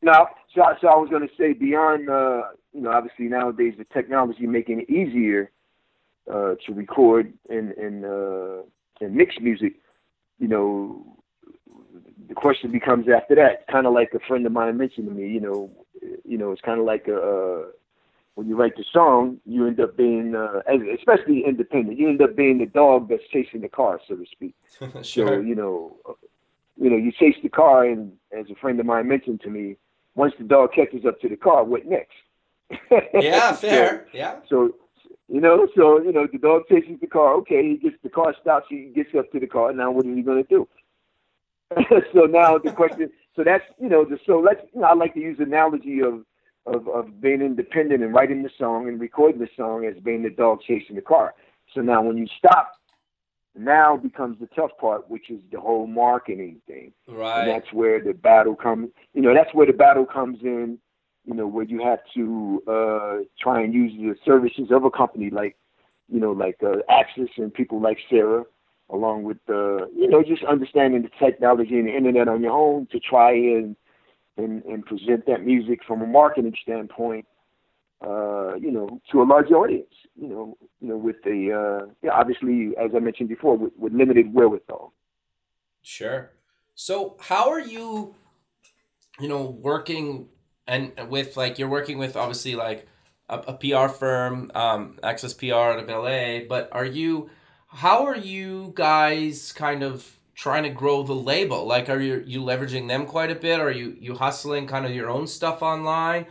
No, 0.00 0.28
so, 0.54 0.62
so 0.80 0.86
I 0.88 0.94
was 0.96 1.10
going 1.10 1.26
to 1.26 1.34
say 1.36 1.52
beyond, 1.54 2.08
uh, 2.08 2.42
you 2.72 2.82
know, 2.82 2.90
obviously 2.90 3.26
nowadays 3.26 3.74
the 3.78 3.84
technology 3.84 4.46
making 4.46 4.80
it 4.80 4.90
easier 4.90 5.50
uh, 6.30 6.54
to 6.66 6.72
record 6.74 7.32
and 7.48 7.72
and 7.72 8.04
uh, 8.04 8.62
and 9.00 9.14
mix 9.14 9.36
music. 9.40 9.74
You 10.38 10.48
know, 10.48 11.18
the 12.28 12.34
question 12.34 12.70
becomes 12.70 13.06
after 13.08 13.34
that, 13.36 13.66
kind 13.68 13.86
of 13.86 13.94
like 13.94 14.12
a 14.14 14.20
friend 14.20 14.46
of 14.46 14.52
mine 14.52 14.76
mentioned 14.76 15.08
to 15.08 15.14
me. 15.14 15.28
You 15.28 15.40
know, 15.40 15.70
you 16.24 16.38
know, 16.38 16.52
it's 16.52 16.60
kind 16.60 16.78
of 16.78 16.86
like 16.86 17.08
a, 17.08 17.16
uh, 17.16 17.62
when 18.34 18.46
you 18.48 18.56
write 18.56 18.76
the 18.76 18.84
song, 18.92 19.38
you 19.46 19.66
end 19.66 19.80
up 19.80 19.96
being, 19.96 20.34
uh, 20.36 20.60
especially 20.96 21.44
independent, 21.44 21.98
you 21.98 22.08
end 22.08 22.22
up 22.22 22.36
being 22.36 22.58
the 22.58 22.66
dog 22.66 23.08
that's 23.08 23.22
chasing 23.32 23.62
the 23.62 23.68
car, 23.68 24.00
so 24.06 24.14
to 24.14 24.24
speak. 24.30 24.54
sure. 25.02 25.26
So 25.26 25.40
you 25.40 25.54
know, 25.54 25.96
you 26.80 26.90
know, 26.90 26.96
you 26.96 27.10
chase 27.10 27.36
the 27.42 27.48
car, 27.48 27.84
and 27.84 28.12
as 28.38 28.46
a 28.50 28.54
friend 28.54 28.78
of 28.78 28.86
mine 28.86 29.08
mentioned 29.08 29.40
to 29.40 29.50
me, 29.50 29.76
once 30.14 30.34
the 30.38 30.44
dog 30.44 30.72
catches 30.72 31.04
up 31.04 31.20
to 31.20 31.28
the 31.28 31.36
car, 31.36 31.64
what 31.64 31.86
next? 31.86 32.14
Yeah, 33.14 33.52
So- 33.54 33.68
fair. 33.68 34.06
Yeah. 34.12 34.36
So, 34.48 34.74
You 35.28 35.40
know, 35.42 35.68
so 35.76 36.00
you 36.00 36.10
know 36.12 36.26
the 36.30 36.38
dog 36.38 36.62
chases 36.70 36.98
the 37.00 37.06
car. 37.06 37.34
Okay, 37.40 37.62
he 37.68 37.76
gets 37.76 37.96
the 38.02 38.08
car 38.08 38.34
stops. 38.40 38.66
He 38.70 38.90
gets 38.94 39.10
up 39.18 39.30
to 39.32 39.38
the 39.40 39.46
car. 39.46 39.72
Now 39.74 39.90
what 39.90 40.06
is 40.06 40.14
he 40.16 40.22
going 40.22 40.42
to 40.42 40.48
do? 40.48 40.66
so 42.14 42.20
now 42.24 42.56
the 42.56 42.72
question. 42.72 43.10
So 43.36 43.44
that's 43.44 43.64
you 43.78 43.88
know. 43.90 44.04
The, 44.06 44.18
so 44.24 44.40
let's. 44.40 44.60
You 44.74 44.80
know, 44.80 44.86
I 44.86 44.94
like 44.94 45.12
to 45.14 45.20
use 45.20 45.36
the 45.36 45.44
analogy 45.44 46.00
of, 46.00 46.24
of 46.64 46.88
of 46.88 47.20
being 47.20 47.42
independent 47.42 48.02
and 48.02 48.14
writing 48.14 48.42
the 48.42 48.50
song 48.58 48.88
and 48.88 48.98
recording 48.98 49.40
the 49.40 49.50
song 49.54 49.84
as 49.84 50.00
being 50.02 50.22
the 50.22 50.30
dog 50.30 50.62
chasing 50.62 50.96
the 50.96 51.02
car. 51.02 51.34
So 51.74 51.82
now 51.82 52.00
when 52.02 52.16
you 52.16 52.26
stop, 52.38 52.72
now 53.54 53.98
becomes 53.98 54.38
the 54.40 54.46
tough 54.56 54.70
part, 54.80 55.10
which 55.10 55.28
is 55.28 55.40
the 55.52 55.60
whole 55.60 55.86
marketing 55.86 56.62
thing. 56.66 56.92
Right. 57.06 57.40
And 57.40 57.50
that's 57.50 57.70
where 57.74 58.02
the 58.02 58.14
battle 58.14 58.56
comes. 58.56 58.88
You 59.12 59.20
know, 59.20 59.34
that's 59.34 59.52
where 59.52 59.66
the 59.66 59.74
battle 59.74 60.06
comes 60.06 60.38
in 60.42 60.78
you 61.28 61.34
know, 61.34 61.46
where 61.46 61.64
you 61.64 61.80
have 61.84 61.98
to 62.14 62.62
uh, 62.66 63.16
try 63.38 63.60
and 63.62 63.74
use 63.74 63.92
the 63.98 64.16
services 64.24 64.68
of 64.70 64.84
a 64.84 64.90
company 64.90 65.28
like, 65.28 65.56
you 66.10 66.18
know, 66.18 66.32
like 66.32 66.56
uh, 66.64 66.76
Access 66.88 67.28
and 67.36 67.52
people 67.52 67.82
like 67.82 67.98
Sarah, 68.08 68.44
along 68.88 69.24
with, 69.24 69.36
uh, 69.46 69.86
you 69.88 70.08
know, 70.08 70.22
just 70.22 70.42
understanding 70.44 71.02
the 71.02 71.10
technology 71.22 71.78
and 71.78 71.86
the 71.86 71.94
internet 71.94 72.28
on 72.28 72.40
your 72.40 72.52
own 72.52 72.88
to 72.92 72.98
try 72.98 73.32
and 73.32 73.76
and, 74.38 74.64
and 74.64 74.86
present 74.86 75.26
that 75.26 75.44
music 75.44 75.80
from 75.86 76.00
a 76.00 76.06
marketing 76.06 76.54
standpoint, 76.62 77.26
uh, 78.06 78.54
you 78.54 78.70
know, 78.70 79.00
to 79.12 79.20
a 79.20 79.24
large 79.24 79.50
audience. 79.50 79.92
You 80.18 80.28
know, 80.28 80.58
you 80.80 80.88
know, 80.88 80.96
with 80.96 81.16
the 81.24 81.52
uh, 81.52 81.92
yeah, 82.02 82.12
obviously, 82.12 82.72
as 82.82 82.92
I 82.96 83.00
mentioned 83.00 83.28
before, 83.28 83.58
with, 83.58 83.72
with 83.76 83.92
limited 83.92 84.32
wherewithal. 84.32 84.94
Sure. 85.82 86.30
So, 86.74 87.16
how 87.20 87.50
are 87.50 87.60
you, 87.60 88.14
you 89.20 89.28
know, 89.28 89.58
working 89.60 90.28
and 90.68 90.92
with 91.08 91.36
like 91.36 91.58
you're 91.58 91.68
working 91.68 91.98
with 91.98 92.16
obviously 92.16 92.54
like 92.54 92.86
a, 93.28 93.38
a 93.48 93.52
PR 93.54 93.88
firm, 93.88 94.52
um, 94.54 94.98
Access 95.02 95.34
PR 95.34 95.54
out 95.54 95.78
of 95.78 95.88
LA, 95.88 96.46
but 96.48 96.68
are 96.72 96.84
you 96.84 97.30
how 97.68 98.04
are 98.06 98.16
you 98.16 98.72
guys 98.74 99.52
kind 99.52 99.82
of 99.82 100.16
trying 100.34 100.62
to 100.62 100.70
grow 100.70 101.02
the 101.02 101.14
label? 101.14 101.66
Like 101.66 101.88
are 101.88 102.00
you 102.00 102.22
you 102.26 102.42
leveraging 102.42 102.86
them 102.86 103.06
quite 103.06 103.30
a 103.30 103.34
bit? 103.34 103.58
Are 103.58 103.72
you 103.72 103.96
you 103.98 104.14
hustling 104.14 104.66
kind 104.66 104.84
of 104.86 104.92
your 104.92 105.10
own 105.10 105.26
stuff 105.26 105.62
online? 105.62 106.26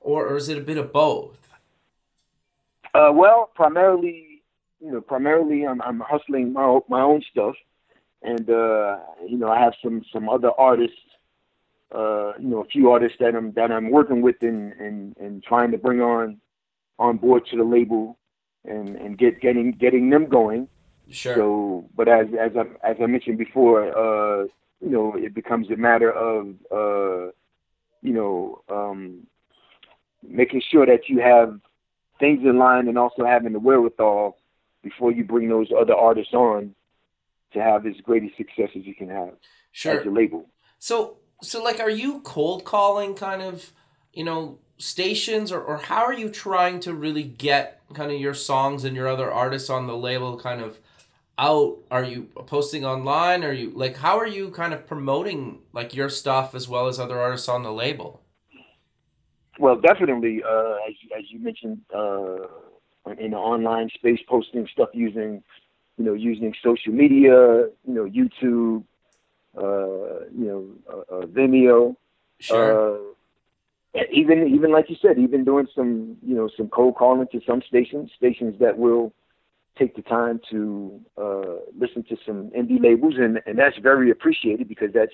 Or, 0.00 0.28
or 0.28 0.36
is 0.36 0.48
it 0.48 0.56
a 0.56 0.62
bit 0.62 0.78
of 0.78 0.92
both? 0.92 1.36
Uh, 2.94 3.10
well, 3.12 3.50
primarily, 3.54 4.42
you 4.80 4.90
know, 4.90 5.00
primarily 5.00 5.66
I'm, 5.66 5.80
I'm 5.82 6.00
hustling 6.00 6.54
my, 6.54 6.80
my 6.88 7.02
own 7.02 7.22
stuff, 7.30 7.54
and 8.22 8.48
uh, 8.48 8.96
you 9.28 9.36
know, 9.36 9.48
I 9.48 9.60
have 9.60 9.74
some 9.82 10.02
some 10.12 10.28
other 10.28 10.50
artists 10.58 10.96
uh, 11.94 12.32
you 12.38 12.48
know, 12.48 12.60
a 12.60 12.66
few 12.66 12.90
artists 12.90 13.18
that 13.20 13.34
I'm 13.34 13.52
that 13.52 13.70
I'm 13.70 13.90
working 13.90 14.22
with 14.22 14.36
and 14.42 14.72
and 14.74 15.16
and 15.18 15.42
trying 15.42 15.70
to 15.72 15.78
bring 15.78 16.00
on 16.00 16.40
on 16.98 17.16
board 17.16 17.46
to 17.46 17.56
the 17.56 17.64
label 17.64 18.18
and 18.64 18.96
and 18.96 19.18
get 19.18 19.40
getting 19.40 19.72
getting 19.72 20.10
them 20.10 20.26
going. 20.26 20.68
Sure. 21.10 21.34
So, 21.34 21.88
but 21.96 22.08
as 22.08 22.26
as 22.38 22.52
I 22.56 22.88
as 22.88 22.96
I 23.02 23.06
mentioned 23.06 23.38
before, 23.38 23.88
uh, 23.88 24.44
you 24.80 24.90
know, 24.90 25.14
it 25.16 25.34
becomes 25.34 25.70
a 25.70 25.76
matter 25.76 26.12
of 26.12 26.54
uh, 26.70 27.32
you 28.02 28.12
know, 28.12 28.62
um, 28.68 29.26
making 30.22 30.62
sure 30.70 30.86
that 30.86 31.08
you 31.08 31.20
have 31.20 31.58
things 32.18 32.40
in 32.44 32.58
line 32.58 32.88
and 32.88 32.98
also 32.98 33.24
having 33.24 33.52
the 33.52 33.58
wherewithal 33.58 34.36
before 34.82 35.12
you 35.12 35.24
bring 35.24 35.48
those 35.48 35.68
other 35.78 35.94
artists 35.94 36.34
on 36.34 36.74
to 37.52 37.60
have 37.60 37.86
as 37.86 37.94
great 38.02 38.22
a 38.22 38.28
success 38.36 38.70
as 38.76 38.86
you 38.86 38.94
can 38.94 39.08
have 39.08 39.34
sure. 39.72 39.98
as 39.98 40.06
a 40.06 40.10
label. 40.10 40.46
So 40.78 41.16
so 41.42 41.62
like 41.62 41.80
are 41.80 41.90
you 41.90 42.20
cold 42.20 42.64
calling 42.64 43.14
kind 43.14 43.42
of 43.42 43.72
you 44.12 44.24
know 44.24 44.58
stations 44.78 45.52
or, 45.52 45.60
or 45.60 45.76
how 45.76 46.02
are 46.04 46.12
you 46.12 46.28
trying 46.28 46.80
to 46.80 46.94
really 46.94 47.22
get 47.22 47.80
kind 47.94 48.10
of 48.10 48.20
your 48.20 48.34
songs 48.34 48.84
and 48.84 48.96
your 48.96 49.08
other 49.08 49.30
artists 49.30 49.68
on 49.68 49.86
the 49.86 49.96
label 49.96 50.38
kind 50.38 50.60
of 50.60 50.78
out? 51.38 51.78
Are 51.90 52.04
you 52.04 52.24
posting 52.46 52.84
online? 52.84 53.44
Are 53.44 53.52
you 53.52 53.70
like 53.70 53.96
how 53.96 54.18
are 54.18 54.26
you 54.26 54.50
kind 54.50 54.72
of 54.72 54.86
promoting 54.86 55.60
like 55.72 55.94
your 55.94 56.08
stuff 56.08 56.54
as 56.54 56.68
well 56.68 56.86
as 56.86 56.98
other 56.98 57.18
artists 57.18 57.48
on 57.48 57.62
the 57.62 57.72
label? 57.72 58.22
Well 59.58 59.76
definitely 59.76 60.42
uh, 60.42 60.76
as, 60.88 60.94
as 61.18 61.24
you 61.30 61.38
mentioned 61.38 61.80
uh, 61.94 62.46
in 63.18 63.32
the 63.32 63.36
online 63.36 63.90
space 63.90 64.20
posting 64.28 64.66
stuff 64.72 64.90
using 64.94 65.42
you 65.98 66.04
know 66.04 66.14
using 66.14 66.54
social 66.62 66.92
media 66.92 67.66
you 67.86 67.94
know 67.94 68.04
youtube 68.04 68.84
uh, 69.56 70.26
you 70.36 70.46
know, 70.46 70.66
uh, 70.88 71.14
uh, 71.16 71.26
Vimeo. 71.26 71.96
Sure. 72.38 73.10
Uh, 73.94 74.00
even 74.12 74.48
even 74.54 74.70
like 74.70 74.88
you 74.88 74.96
said, 75.02 75.18
even 75.18 75.44
doing 75.44 75.66
some 75.74 76.16
you 76.22 76.34
know 76.34 76.48
some 76.56 76.68
cold 76.68 76.94
calling 76.96 77.26
to 77.32 77.40
some 77.46 77.60
stations, 77.66 78.10
stations 78.16 78.54
that 78.60 78.78
will 78.78 79.12
take 79.78 79.96
the 79.96 80.02
time 80.02 80.40
to 80.50 81.00
uh, 81.18 81.56
listen 81.76 82.04
to 82.04 82.16
some 82.24 82.50
indie 82.56 82.80
labels, 82.80 83.14
and 83.18 83.40
and 83.46 83.58
that's 83.58 83.76
very 83.78 84.10
appreciated 84.10 84.68
because 84.68 84.92
that's 84.94 85.12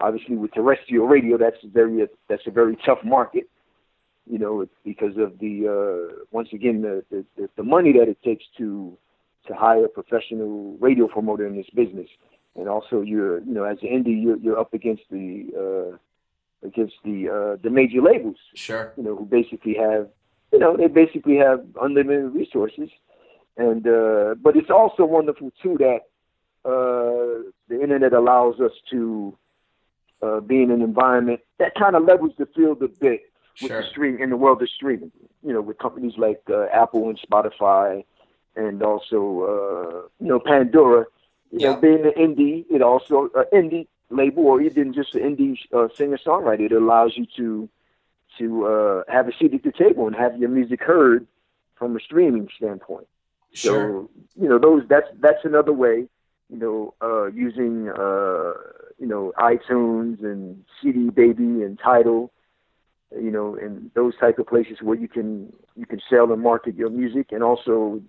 obviously 0.00 0.36
with 0.36 0.52
terrestrial 0.52 1.06
radio, 1.06 1.36
that's 1.36 1.56
very 1.64 2.06
that's 2.28 2.46
a 2.46 2.50
very 2.50 2.76
tough 2.86 2.98
market. 3.04 3.48
You 4.30 4.38
know, 4.38 4.66
because 4.84 5.16
of 5.18 5.38
the 5.40 5.68
uh, 5.68 6.24
once 6.30 6.48
again 6.52 6.82
the, 6.82 7.04
the 7.10 7.48
the 7.56 7.62
money 7.62 7.92
that 7.98 8.08
it 8.08 8.22
takes 8.22 8.44
to 8.58 8.96
to 9.48 9.54
hire 9.54 9.84
a 9.84 9.88
professional 9.88 10.76
radio 10.80 11.08
promoter 11.08 11.46
in 11.46 11.56
this 11.56 11.68
business 11.74 12.08
and 12.56 12.68
also 12.68 13.00
you're 13.00 13.40
you 13.40 13.52
know 13.52 13.64
as 13.64 13.78
an 13.82 13.88
indie 13.88 14.22
you're 14.22 14.36
you're 14.36 14.58
up 14.58 14.72
against 14.74 15.02
the 15.10 15.46
uh, 15.56 15.96
against 16.66 16.94
the 17.04 17.28
uh, 17.28 17.56
the 17.62 17.70
major 17.70 18.00
labels. 18.00 18.36
Sure. 18.54 18.92
You 18.96 19.02
know 19.02 19.16
who 19.16 19.24
basically 19.24 19.74
have 19.74 20.08
you 20.52 20.58
know 20.58 20.76
they 20.76 20.86
basically 20.86 21.36
have 21.36 21.64
unlimited 21.80 22.34
resources, 22.34 22.90
and 23.56 23.86
uh, 23.86 24.34
but 24.40 24.56
it's 24.56 24.70
also 24.70 25.04
wonderful 25.04 25.52
too 25.62 25.76
that 25.78 26.00
uh, 26.64 27.50
the 27.68 27.80
internet 27.82 28.12
allows 28.12 28.60
us 28.60 28.72
to 28.90 29.36
uh, 30.22 30.40
be 30.40 30.62
in 30.62 30.70
an 30.70 30.80
environment 30.80 31.40
that 31.58 31.74
kind 31.74 31.96
of 31.96 32.04
levels 32.04 32.32
the 32.38 32.46
field 32.54 32.82
a 32.82 32.88
bit 32.88 33.22
with 33.60 33.70
sure. 33.70 33.82
the 33.82 33.88
stream 33.88 34.20
in 34.20 34.30
the 34.30 34.36
world 34.36 34.62
of 34.62 34.68
streaming. 34.70 35.12
You 35.42 35.52
know, 35.52 35.60
with 35.60 35.78
companies 35.78 36.14
like 36.16 36.42
uh, 36.48 36.66
Apple 36.72 37.10
and 37.10 37.20
Spotify, 37.20 38.04
and 38.56 38.82
also 38.82 39.16
uh, 39.18 40.08
you 40.20 40.28
know 40.28 40.40
Pandora 40.40 41.04
you 41.58 41.66
know, 41.70 41.76
being 41.76 42.04
an 42.04 42.12
indie, 42.18 42.64
it 42.68 42.82
also 42.82 43.30
an 43.34 43.40
uh, 43.40 43.44
indie 43.52 43.86
label 44.10 44.44
or 44.46 44.60
even 44.60 44.92
just 44.92 45.14
an 45.14 45.22
indie 45.22 45.56
uh, 45.72 45.88
singer 45.96 46.18
songwriter. 46.24 46.66
It 46.66 46.72
allows 46.72 47.12
you 47.16 47.26
to 47.36 47.68
to 48.38 48.66
uh, 48.66 49.02
have 49.12 49.28
a 49.28 49.32
seat 49.38 49.54
at 49.54 49.62
the 49.62 49.70
table 49.70 50.06
and 50.08 50.16
have 50.16 50.36
your 50.36 50.48
music 50.48 50.82
heard 50.82 51.26
from 51.76 51.96
a 51.96 52.00
streaming 52.00 52.48
standpoint. 52.56 53.06
Sure. 53.52 54.08
So 54.08 54.10
you 54.40 54.48
know 54.48 54.58
those 54.58 54.82
that's 54.88 55.06
that's 55.20 55.44
another 55.44 55.72
way. 55.72 56.08
You 56.50 56.58
know, 56.58 56.94
uh, 57.00 57.26
using 57.26 57.88
uh, 57.88 58.54
you 58.98 59.06
know 59.06 59.32
iTunes 59.38 60.22
and 60.24 60.64
CD 60.82 61.10
Baby 61.10 61.62
and 61.62 61.78
Tidal. 61.78 62.32
You 63.16 63.30
know, 63.30 63.54
and 63.54 63.92
those 63.94 64.16
type 64.16 64.40
of 64.40 64.48
places 64.48 64.78
where 64.82 64.96
you 64.96 65.06
can 65.06 65.52
you 65.76 65.86
can 65.86 66.00
sell 66.10 66.32
and 66.32 66.42
market 66.42 66.74
your 66.74 66.90
music, 66.90 67.28
and 67.30 67.44
also 67.44 68.02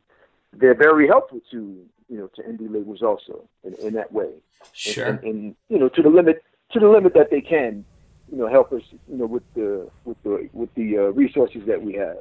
they're 0.51 0.73
very 0.73 1.07
helpful 1.07 1.41
to 1.51 1.85
you 2.09 2.17
know, 2.17 2.29
to 2.35 2.41
indie 2.43 2.71
labels 2.71 3.01
also 3.01 3.47
in, 3.63 3.73
in 3.75 3.93
that 3.93 4.11
way. 4.11 4.29
Sure. 4.73 5.05
And, 5.05 5.19
and, 5.23 5.33
and, 5.33 5.55
you 5.69 5.79
know, 5.79 5.89
to 5.89 6.01
the 6.01 6.09
limit 6.09 6.43
to 6.71 6.79
the 6.79 6.87
limit 6.87 7.13
that 7.13 7.29
they 7.29 7.41
can, 7.41 7.85
you 8.31 8.37
know, 8.37 8.47
help 8.47 8.73
us, 8.73 8.81
you 9.09 9.17
know, 9.17 9.25
with 9.25 9.43
the 9.53 9.89
with 10.03 10.21
the 10.23 10.49
with 10.53 10.73
the 10.75 10.97
uh, 10.97 11.01
resources 11.11 11.63
that 11.67 11.81
we 11.81 11.93
have. 11.93 12.17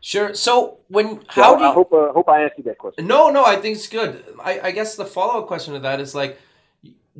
Sure. 0.00 0.34
So 0.34 0.78
when 0.88 1.20
how 1.28 1.52
so 1.52 1.56
do 1.56 1.64
you, 1.64 1.70
I 1.70 1.72
hope 1.72 1.92
uh, 1.92 2.12
hope 2.12 2.28
I 2.28 2.42
answered 2.42 2.64
that 2.66 2.78
question. 2.78 3.06
No, 3.06 3.30
no, 3.30 3.44
I 3.44 3.56
think 3.56 3.76
it's 3.76 3.88
good. 3.88 4.24
I, 4.42 4.60
I 4.60 4.70
guess 4.70 4.94
the 4.94 5.04
follow 5.04 5.40
up 5.40 5.48
question 5.48 5.74
to 5.74 5.80
that 5.80 6.00
is 6.00 6.14
like, 6.14 6.38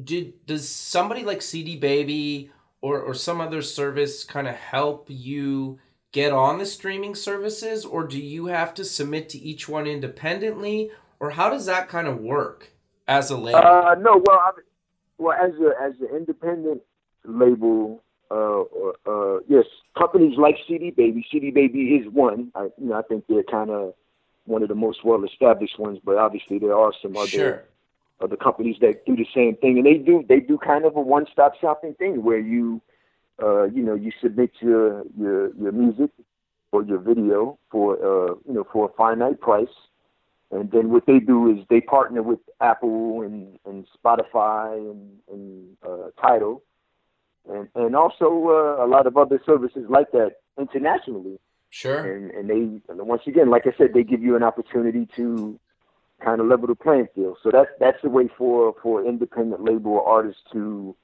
did 0.02 0.47
does 0.47 0.68
somebody 0.68 1.25
like 1.25 1.42
CD 1.42 1.76
Baby 1.76 2.50
or 2.80 3.00
or 3.00 3.14
some 3.14 3.40
other 3.40 3.62
service 3.62 4.25
kind 4.25 4.47
of 4.47 4.54
help 4.54 5.06
you 5.08 5.80
get 6.12 6.32
on 6.32 6.58
the 6.58 6.66
streaming 6.66 7.14
services, 7.14 7.85
or 7.85 8.06
do 8.06 8.18
you 8.18 8.47
have 8.47 8.73
to 8.75 8.85
submit 8.85 9.28
to 9.30 9.38
each 9.38 9.68
one 9.68 9.87
independently, 9.87 10.90
or 11.20 11.30
how 11.30 11.50
does 11.50 11.66
that 11.66 11.88
kind 11.88 12.06
of 12.06 12.18
work 12.18 12.72
as 13.06 13.30
a 13.30 13.37
label? 13.37 13.58
Uh, 13.58 13.94
no, 13.96 14.22
well, 14.26 14.38
I 14.38 14.50
well, 15.18 15.37
as 15.37 15.52
a 15.60 15.82
as 15.82 15.94
an 16.00 16.16
independent 16.16 16.82
label, 17.25 18.02
uh, 18.30 18.62
uh, 19.06 19.40
yes, 19.48 19.64
companies 19.96 20.38
like 20.38 20.56
CD 20.66 20.90
Baby. 20.90 21.26
CD 21.30 21.50
Baby 21.50 21.96
is 21.96 22.12
one. 22.12 22.52
I, 22.54 22.64
you 22.78 22.88
know, 22.88 22.94
I 22.94 23.02
think 23.02 23.25
they're 23.28 23.42
kind 23.42 23.70
of 23.70 23.94
one 24.44 24.62
of 24.62 24.68
the 24.68 24.75
most 24.75 25.04
well 25.04 25.25
established 25.25 25.78
ones, 25.78 25.98
but 26.04 26.16
obviously 26.16 26.58
there 26.58 26.76
are 26.76 26.92
some 27.02 27.16
other 27.16 27.28
sure. 27.28 27.64
other 28.20 28.37
companies 28.37 28.76
that 28.80 29.04
do 29.06 29.16
the 29.16 29.26
same 29.34 29.56
thing, 29.56 29.78
and 29.78 29.87
they 29.87 29.94
do 29.94 30.25
they 30.28 30.40
do 30.40 30.56
kind 30.58 30.84
of 30.84 30.96
a 30.96 31.00
one 31.00 31.26
stop 31.32 31.54
shopping 31.60 31.94
thing 31.94 32.22
where 32.22 32.38
you, 32.38 32.80
uh, 33.42 33.64
you 33.64 33.82
know, 33.82 33.94
you 33.94 34.12
submit 34.22 34.52
your 34.60 35.02
your 35.18 35.54
your 35.56 35.72
music 35.72 36.10
or 36.70 36.84
your 36.84 36.98
video 36.98 37.58
for 37.72 37.94
uh, 37.96 38.34
you 38.46 38.54
know 38.54 38.66
for 38.72 38.88
a 38.88 38.92
finite 38.92 39.40
price 39.40 39.66
and 40.50 40.71
then 40.71 40.90
what 40.90 41.07
they 41.07 41.19
do 41.19 41.50
is 41.50 41.64
they 41.69 41.81
partner 41.81 42.23
with 42.23 42.38
Apple 42.61 43.23
and, 43.23 43.59
and 43.67 43.87
Spotify 44.02 44.78
and, 44.78 45.19
and 45.31 45.76
uh, 45.87 46.11
Tidal, 46.21 46.62
and 47.49 47.69
and 47.75 47.95
also 47.95 48.26
uh, 48.49 48.85
a 48.85 48.88
lot 48.88 49.07
of 49.07 49.17
other 49.17 49.40
services 49.45 49.85
like 49.88 50.11
that 50.12 50.37
internationally. 50.59 51.38
Sure. 51.71 52.17
And 52.17 52.31
and 52.31 52.49
they 52.49 52.93
and 52.93 53.07
once 53.07 53.23
again, 53.26 53.50
like 53.50 53.67
I 53.67 53.76
said, 53.76 53.88
they 53.93 54.02
give 54.02 54.23
you 54.23 54.37
an 54.37 54.43
opportunity 54.43 55.07
to 55.17 55.61
kind 56.25 56.40
of 56.40 56.47
level 56.47 56.67
the 56.67 56.75
playing 56.75 57.09
field. 57.14 57.37
So 57.43 57.50
that's 57.52 57.71
that's 57.78 58.00
the 58.02 58.09
way 58.09 58.28
for 58.38 58.75
for 58.83 59.05
independent 59.05 59.62
label 59.62 60.02
artists 60.07 60.40
to 60.52 60.97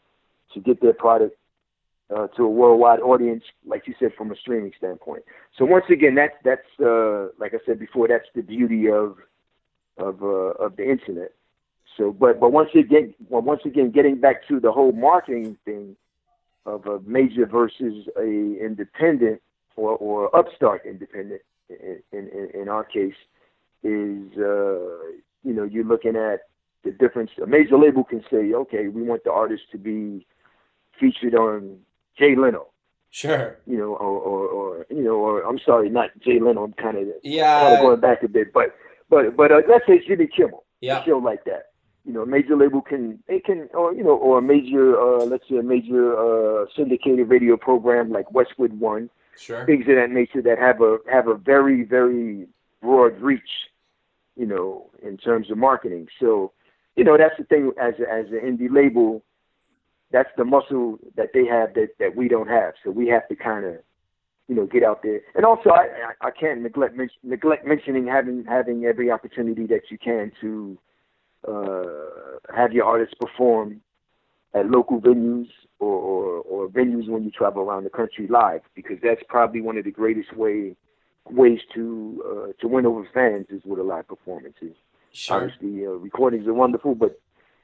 to 0.54 0.60
get 0.60 0.80
their 0.80 0.94
product 0.94 1.36
uh, 2.14 2.28
to 2.28 2.44
a 2.44 2.48
worldwide 2.48 3.00
audience, 3.00 3.44
like 3.66 3.86
you 3.86 3.94
said, 3.98 4.12
from 4.16 4.30
a 4.30 4.36
streaming 4.36 4.72
standpoint. 4.78 5.24
So 5.58 5.66
once 5.66 5.84
again, 5.90 6.14
that's 6.14 6.34
that's 6.44 6.80
uh, 6.80 7.28
like 7.38 7.52
I 7.52 7.58
said 7.66 7.78
before, 7.78 8.08
that's 8.08 8.28
the 8.34 8.42
beauty 8.42 8.88
of 8.88 9.16
of 9.98 10.22
uh, 10.22 10.64
of 10.64 10.76
the 10.76 10.88
internet. 10.88 11.32
So, 11.96 12.12
but 12.12 12.40
but 12.40 12.52
once 12.52 12.70
again, 12.74 13.14
well, 13.28 13.42
once 13.42 13.62
again, 13.64 13.90
getting 13.90 14.20
back 14.20 14.46
to 14.48 14.60
the 14.60 14.72
whole 14.72 14.92
marketing 14.92 15.56
thing 15.64 15.96
of 16.66 16.86
a 16.86 17.00
major 17.00 17.46
versus 17.46 18.08
a 18.16 18.22
independent 18.22 19.40
or 19.76 19.96
or 19.96 20.34
upstart 20.36 20.82
independent 20.84 21.42
in 21.68 22.00
in, 22.12 22.50
in 22.54 22.68
our 22.68 22.84
case 22.84 23.14
is 23.82 24.32
uh, 24.38 25.12
you 25.44 25.52
know 25.52 25.64
you're 25.64 25.84
looking 25.84 26.16
at 26.16 26.40
the 26.84 26.90
difference. 26.90 27.30
A 27.42 27.46
major 27.46 27.78
label 27.78 28.04
can 28.04 28.22
say, 28.30 28.52
okay, 28.52 28.88
we 28.88 29.02
want 29.02 29.24
the 29.24 29.32
artist 29.32 29.62
to 29.72 29.78
be 29.78 30.26
featured 31.00 31.34
on 31.34 31.78
Jay 32.18 32.36
Leno. 32.36 32.68
Sure. 33.10 33.58
You 33.66 33.78
know, 33.78 33.94
or, 33.94 34.18
or, 34.18 34.48
or 34.48 34.86
you 34.90 35.02
know, 35.02 35.14
or 35.14 35.42
I'm 35.42 35.60
sorry, 35.64 35.88
not 35.88 36.10
Jay 36.20 36.40
Leno. 36.40 36.64
I'm 36.64 36.72
kind 36.72 36.98
of 36.98 37.06
yeah, 37.22 37.60
kind 37.60 37.74
of 37.74 37.80
going 37.80 38.00
back 38.00 38.22
a 38.22 38.28
bit, 38.28 38.52
but 38.52 38.74
but 39.08 39.36
but 39.36 39.52
uh, 39.52 39.60
let's 39.68 39.86
say 39.86 40.02
Jimmy 40.06 40.26
Kimmel, 40.26 40.64
yeah, 40.80 41.02
a 41.02 41.04
show 41.04 41.18
like 41.18 41.44
that. 41.44 41.70
You 42.04 42.12
know, 42.12 42.22
a 42.22 42.26
major 42.26 42.56
label 42.56 42.82
can 42.82 43.18
it 43.28 43.44
can 43.44 43.68
or 43.74 43.94
you 43.94 44.04
know 44.04 44.16
or 44.16 44.38
a 44.38 44.42
major 44.42 45.00
uh, 45.00 45.24
let's 45.24 45.48
say 45.48 45.56
a 45.56 45.62
major 45.62 46.16
uh, 46.16 46.66
syndicated 46.76 47.28
radio 47.28 47.56
program 47.56 48.10
like 48.12 48.30
Westwood 48.32 48.78
One, 48.78 49.10
sure, 49.38 49.64
things 49.66 49.86
of 49.88 49.96
that 49.96 50.10
nature 50.10 50.42
that 50.42 50.58
have 50.58 50.80
a 50.80 50.98
have 51.10 51.28
a 51.28 51.34
very 51.34 51.84
very 51.84 52.46
broad 52.82 53.20
reach, 53.20 53.70
you 54.36 54.46
know, 54.46 54.90
in 55.02 55.16
terms 55.16 55.50
of 55.50 55.56
marketing. 55.56 56.08
So, 56.20 56.52
you 56.96 57.04
know, 57.04 57.16
that's 57.16 57.36
the 57.38 57.44
thing 57.44 57.72
as 57.80 57.94
as 57.94 58.26
an 58.26 58.40
indie 58.40 58.70
label 58.70 59.22
that's 60.14 60.30
the 60.36 60.44
muscle 60.44 60.98
that 61.16 61.30
they 61.34 61.44
have 61.44 61.74
that, 61.74 61.88
that 61.98 62.14
we 62.14 62.28
don't 62.28 62.48
have. 62.48 62.74
So 62.84 62.90
we 62.92 63.08
have 63.08 63.26
to 63.28 63.34
kind 63.34 63.64
of, 63.64 63.74
you 64.48 64.54
know, 64.54 64.66
get 64.66 64.82
out 64.82 65.02
there. 65.02 65.20
And 65.34 65.44
also, 65.44 65.70
I 65.70 66.12
I, 66.20 66.30
can't 66.30 66.62
neglect 66.62 66.98
neglect 67.22 67.66
mentioning 67.66 68.06
having 68.06 68.44
having 68.46 68.84
every 68.84 69.10
opportunity 69.10 69.66
that 69.66 69.90
you 69.90 69.98
can 69.98 70.32
to 70.40 70.78
uh, 71.48 72.54
have 72.54 72.72
your 72.72 72.84
artists 72.84 73.14
perform 73.18 73.80
at 74.54 74.70
local 74.70 75.00
venues 75.00 75.48
or, 75.80 75.96
or, 75.96 76.40
or 76.42 76.68
venues 76.68 77.08
when 77.08 77.24
you 77.24 77.30
travel 77.30 77.62
around 77.62 77.84
the 77.84 77.90
country 77.90 78.26
live, 78.28 78.60
because 78.74 78.96
that's 79.02 79.22
probably 79.28 79.60
one 79.60 79.76
of 79.76 79.84
the 79.84 79.90
greatest 79.90 80.36
way 80.36 80.76
ways 81.30 81.60
to 81.74 82.22
uh, 82.26 82.52
to 82.60 82.68
win 82.68 82.86
over 82.86 83.08
fans 83.14 83.46
is 83.50 83.62
with 83.64 83.78
a 83.78 83.82
live 83.82 84.06
performance. 84.06 84.56
Is 84.60 84.76
sure. 85.12 85.36
obviously 85.36 85.86
uh, 85.86 85.90
recordings 85.90 86.46
are 86.46 86.54
wonderful, 86.54 86.94
but 86.94 87.20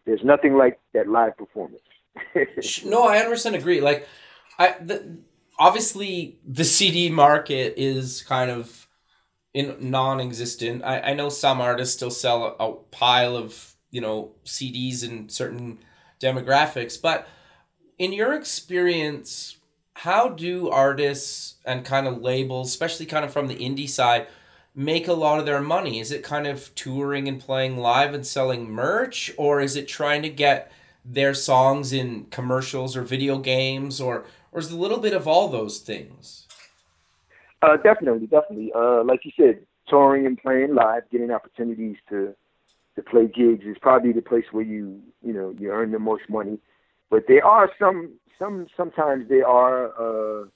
there's 0.07 0.25
nothing 0.25 0.57
like 0.57 0.81
that 0.95 1.09
live 1.09 1.37
performance 1.37 1.83
no, 2.85 3.05
I 3.05 3.19
100% 3.19 3.55
agree. 3.55 3.81
Like, 3.81 4.07
I 4.59 4.75
the, 4.81 5.19
obviously 5.61 6.41
the 6.47 6.65
CD 6.65 7.11
market 7.11 7.75
is 7.77 8.23
kind 8.23 8.51
of 8.51 8.89
in 9.55 9.77
non-existent. 9.81 10.83
I, 10.85 11.01
I 11.01 11.15
know 11.15 11.29
some 11.29 11.61
artists 11.61 11.97
still 11.97 12.11
sell 12.11 12.57
a, 12.59 12.65
a 12.65 12.75
pile 12.91 13.37
of 13.37 13.77
you 13.91 14.01
know 14.01 14.33
CDs 14.45 15.05
in 15.09 15.29
certain 15.29 15.79
demographics, 16.21 17.01
but 17.01 17.29
in 17.99 18.13
your 18.13 18.35
experience, 18.35 19.59
how 19.95 20.29
do 20.29 20.71
artists 20.71 21.57
and 21.65 21.85
kind 21.85 22.07
of 22.07 22.23
labels, 22.23 22.69
especially 22.71 23.07
kind 23.07 23.25
of 23.25 23.33
from 23.33 23.49
the 23.49 23.57
indie 23.57 23.89
side, 23.89 24.27
make 24.75 25.09
a 25.09 25.13
lot 25.13 25.39
of 25.39 25.47
their 25.47 25.61
money? 25.61 26.01
Is 26.01 26.11
it 26.13 26.23
kind 26.23 26.47
of 26.47 26.75
touring 26.75 27.29
and 27.29 27.41
playing 27.41 27.77
live 27.77 28.15
and 28.15 28.27
selling 28.27 28.71
merch, 28.71 29.33
or 29.37 29.61
is 29.61 29.77
it 29.77 29.89
trying 29.89 30.23
to 30.23 30.31
get 30.31 30.73
their 31.05 31.35
songs 31.35 31.93
in 31.93 32.27
commercials 32.27 32.97
or 32.97 33.03
video 33.03 33.39
games, 33.39 34.01
or 34.01 34.25
or 34.53 34.61
is 34.61 34.71
a 34.71 34.77
little 34.77 34.99
bit 34.99 35.13
of 35.13 35.27
all 35.29 35.49
those 35.49 35.79
things? 35.79 36.47
Uh, 37.63 37.77
definitely, 37.77 38.27
definitely. 38.27 38.73
Uh, 38.75 39.05
like 39.05 39.25
you 39.25 39.33
said, 39.37 39.61
touring 39.89 40.27
and 40.27 40.41
playing 40.41 40.75
live, 40.75 41.03
getting 41.11 41.31
opportunities 41.31 41.97
to 42.09 42.35
to 42.97 43.03
play 43.03 43.27
gigs 43.27 43.65
is 43.65 43.77
probably 43.81 44.13
the 44.13 44.23
place 44.23 44.47
where 44.51 44.65
you 44.65 45.01
you 45.23 45.33
know 45.33 45.55
you 45.59 45.71
earn 45.71 45.93
the 45.93 45.99
most 45.99 46.29
money. 46.29 46.59
But 47.11 47.25
there 47.29 47.45
are 47.45 47.71
some 47.79 48.13
some 48.39 48.67
sometimes 48.77 49.29
there 49.29 49.47
are 49.47 50.43
uh, 50.43 50.47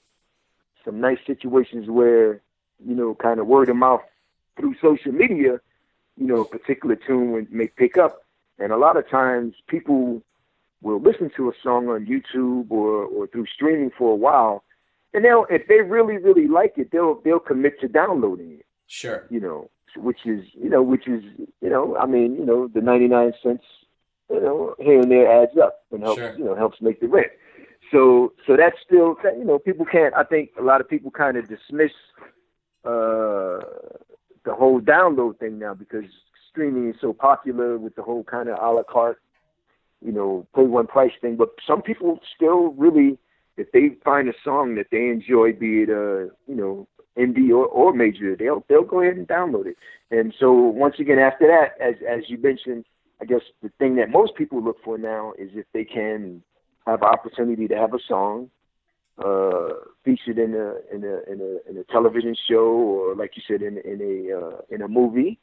some 0.83 0.99
nice 0.99 1.19
situations 1.25 1.89
where 1.89 2.41
you 2.85 2.95
know 2.95 3.15
kind 3.15 3.39
of 3.39 3.47
word 3.47 3.69
of 3.69 3.75
mouth 3.75 4.01
through 4.57 4.75
social 4.81 5.11
media, 5.11 5.59
you 6.17 6.27
know, 6.27 6.41
a 6.41 6.45
particular 6.45 6.95
tune 6.95 7.47
may 7.51 7.67
pick 7.67 7.97
up, 7.97 8.23
and 8.57 8.71
a 8.71 8.77
lot 8.77 8.97
of 8.97 9.09
times 9.09 9.53
people 9.67 10.21
will 10.85 11.01
listen 11.01 11.31
to 11.35 11.49
a 11.49 11.53
song 11.63 11.89
on 11.89 12.05
YouTube 12.05 12.69
or, 12.69 13.05
or 13.05 13.27
through 13.27 13.47
streaming 13.47 13.89
for 13.97 14.11
a 14.11 14.15
while, 14.15 14.63
and 15.13 15.25
they'll 15.25 15.45
if 15.49 15.67
they 15.67 15.81
really 15.81 16.17
really 16.17 16.47
like 16.47 16.73
it, 16.77 16.91
they'll 16.91 17.19
they'll 17.25 17.39
commit 17.39 17.79
to 17.81 17.87
downloading 17.87 18.51
it. 18.59 18.65
Sure. 18.87 19.25
You 19.31 19.39
know, 19.39 19.69
which 19.97 20.25
is 20.25 20.45
you 20.53 20.69
know 20.69 20.83
which 20.83 21.07
is 21.07 21.23
you 21.61 21.69
know 21.69 21.97
I 21.97 22.05
mean 22.05 22.35
you 22.35 22.45
know 22.45 22.67
the 22.67 22.81
ninety 22.81 23.07
nine 23.07 23.33
cents 23.41 23.63
you 24.29 24.39
know 24.39 24.75
here 24.79 25.01
and 25.01 25.11
there 25.11 25.41
adds 25.41 25.57
up 25.61 25.83
and 25.91 26.03
helps 26.03 26.19
sure. 26.19 26.35
you 26.37 26.45
know 26.45 26.55
helps 26.55 26.79
make 26.81 27.01
the 27.01 27.07
rent. 27.07 27.31
So 27.91 28.33
so 28.45 28.55
that's 28.55 28.77
still 28.85 29.15
you 29.23 29.43
know 29.43 29.57
people 29.57 29.85
can't 29.85 30.13
I 30.13 30.23
think 30.23 30.51
a 30.59 30.63
lot 30.63 30.81
of 30.81 30.87
people 30.87 31.09
kind 31.09 31.35
of 31.35 31.47
dismiss 31.47 31.91
uh, 32.85 33.59
the 34.45 34.53
whole 34.53 34.79
download 34.79 35.39
thing 35.39 35.57
now 35.57 35.73
because 35.73 36.05
streaming 36.51 36.91
is 36.91 36.95
so 37.01 37.11
popular 37.11 37.79
with 37.79 37.95
the 37.95 38.03
whole 38.03 38.23
kind 38.23 38.49
of 38.49 38.59
a 38.61 38.71
la 38.71 38.83
carte 38.83 39.19
you 40.03 40.11
know, 40.11 40.47
pay 40.55 40.63
one 40.63 40.87
price 40.87 41.11
thing. 41.21 41.35
But 41.35 41.49
some 41.65 41.81
people 41.81 42.19
still 42.35 42.69
really, 42.73 43.17
if 43.57 43.71
they 43.71 43.97
find 44.03 44.29
a 44.29 44.33
song 44.43 44.75
that 44.75 44.87
they 44.91 45.07
enjoy, 45.09 45.53
be 45.53 45.83
it 45.83 45.89
a 45.89 46.29
you 46.47 46.55
know 46.55 46.87
indie 47.17 47.49
or, 47.49 47.65
or 47.65 47.93
major, 47.93 48.35
they'll 48.35 48.63
they'll 48.67 48.83
go 48.83 49.01
ahead 49.01 49.17
and 49.17 49.27
download 49.27 49.67
it. 49.67 49.77
And 50.11 50.33
so 50.39 50.51
once 50.53 50.95
again, 50.99 51.19
after 51.19 51.47
that, 51.47 51.81
as 51.85 51.95
as 52.07 52.29
you 52.29 52.37
mentioned, 52.37 52.85
I 53.21 53.25
guess 53.25 53.41
the 53.61 53.69
thing 53.79 53.95
that 53.95 54.09
most 54.09 54.35
people 54.35 54.63
look 54.63 54.77
for 54.83 54.97
now 54.97 55.33
is 55.37 55.49
if 55.53 55.65
they 55.73 55.85
can 55.85 56.43
have 56.85 57.01
opportunity 57.01 57.67
to 57.67 57.75
have 57.75 57.93
a 57.93 57.99
song 58.07 58.49
uh, 59.23 59.69
featured 60.03 60.37
in 60.37 60.53
a 60.53 60.95
in 60.95 61.03
a 61.03 61.31
in 61.31 61.41
a 61.41 61.69
in 61.69 61.77
a 61.77 61.83
television 61.85 62.35
show 62.49 62.65
or 62.65 63.15
like 63.15 63.31
you 63.35 63.43
said 63.47 63.61
in 63.61 63.77
in 63.79 64.01
a 64.01 64.37
uh, 64.37 64.57
in 64.69 64.81
a 64.81 64.87
movie 64.87 65.39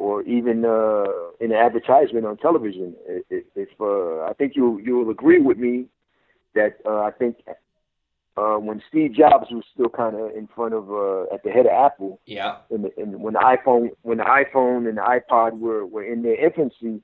or 0.00 0.22
even 0.22 0.64
uh, 0.64 1.04
in 1.40 1.52
an 1.52 1.58
advertisement 1.58 2.24
on 2.24 2.38
television. 2.38 2.94
If, 3.28 3.44
if 3.54 3.68
uh, 3.78 4.22
I 4.22 4.32
think 4.32 4.56
you 4.56 4.80
you 4.82 4.96
will 4.96 5.10
agree 5.10 5.40
with 5.40 5.58
me 5.58 5.86
that 6.54 6.78
uh, 6.86 7.00
I 7.00 7.10
think 7.10 7.36
uh, 8.36 8.56
when 8.56 8.82
Steve 8.88 9.12
Jobs 9.12 9.48
was 9.50 9.64
still 9.74 9.90
kind 9.90 10.16
of 10.16 10.30
in 10.34 10.48
front 10.56 10.72
of 10.72 10.90
uh, 10.90 11.34
at 11.34 11.44
the 11.44 11.50
head 11.50 11.66
of 11.66 11.72
Apple, 11.72 12.18
yeah, 12.24 12.56
and, 12.70 12.86
and 12.96 13.20
when 13.20 13.34
the 13.34 13.40
iPhone 13.40 13.90
when 14.00 14.18
the 14.18 14.24
iPhone 14.24 14.88
and 14.88 14.96
the 14.96 15.02
iPod 15.02 15.58
were 15.58 15.84
were 15.84 16.04
in 16.04 16.22
their 16.22 16.42
infancy, 16.42 17.02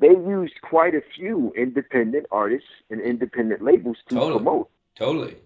they 0.00 0.14
used 0.38 0.54
quite 0.62 0.94
a 0.94 1.02
few 1.16 1.52
independent 1.56 2.26
artists 2.30 2.68
and 2.90 3.00
independent 3.00 3.60
labels 3.60 3.96
to 4.08 4.14
totally. 4.14 4.32
promote. 4.38 4.70
Totally. 4.94 5.36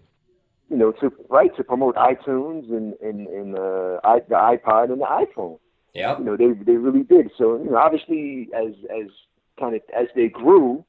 You 0.69 0.77
know, 0.77 0.91
to 0.93 1.11
right 1.29 1.55
to 1.57 1.63
promote 1.63 1.95
iTunes 1.95 2.69
and 2.69 2.93
and 3.01 3.27
and 3.27 3.57
uh, 3.57 3.99
I, 4.03 4.19
the 4.19 4.35
iPod 4.35 4.91
and 4.91 5.01
the 5.01 5.11
iPhone. 5.25 5.57
Yeah. 5.95 6.19
You 6.19 6.25
know, 6.25 6.37
they 6.37 6.51
they 6.51 6.73
really 6.73 7.03
did. 7.03 7.31
So 7.37 7.57
you 7.57 7.71
know, 7.71 7.77
obviously, 7.77 8.49
as 8.53 8.73
as 8.91 9.09
kind 9.57 9.75
of 9.75 9.81
as 9.97 10.07
they 10.13 10.27
grew, 10.27 10.83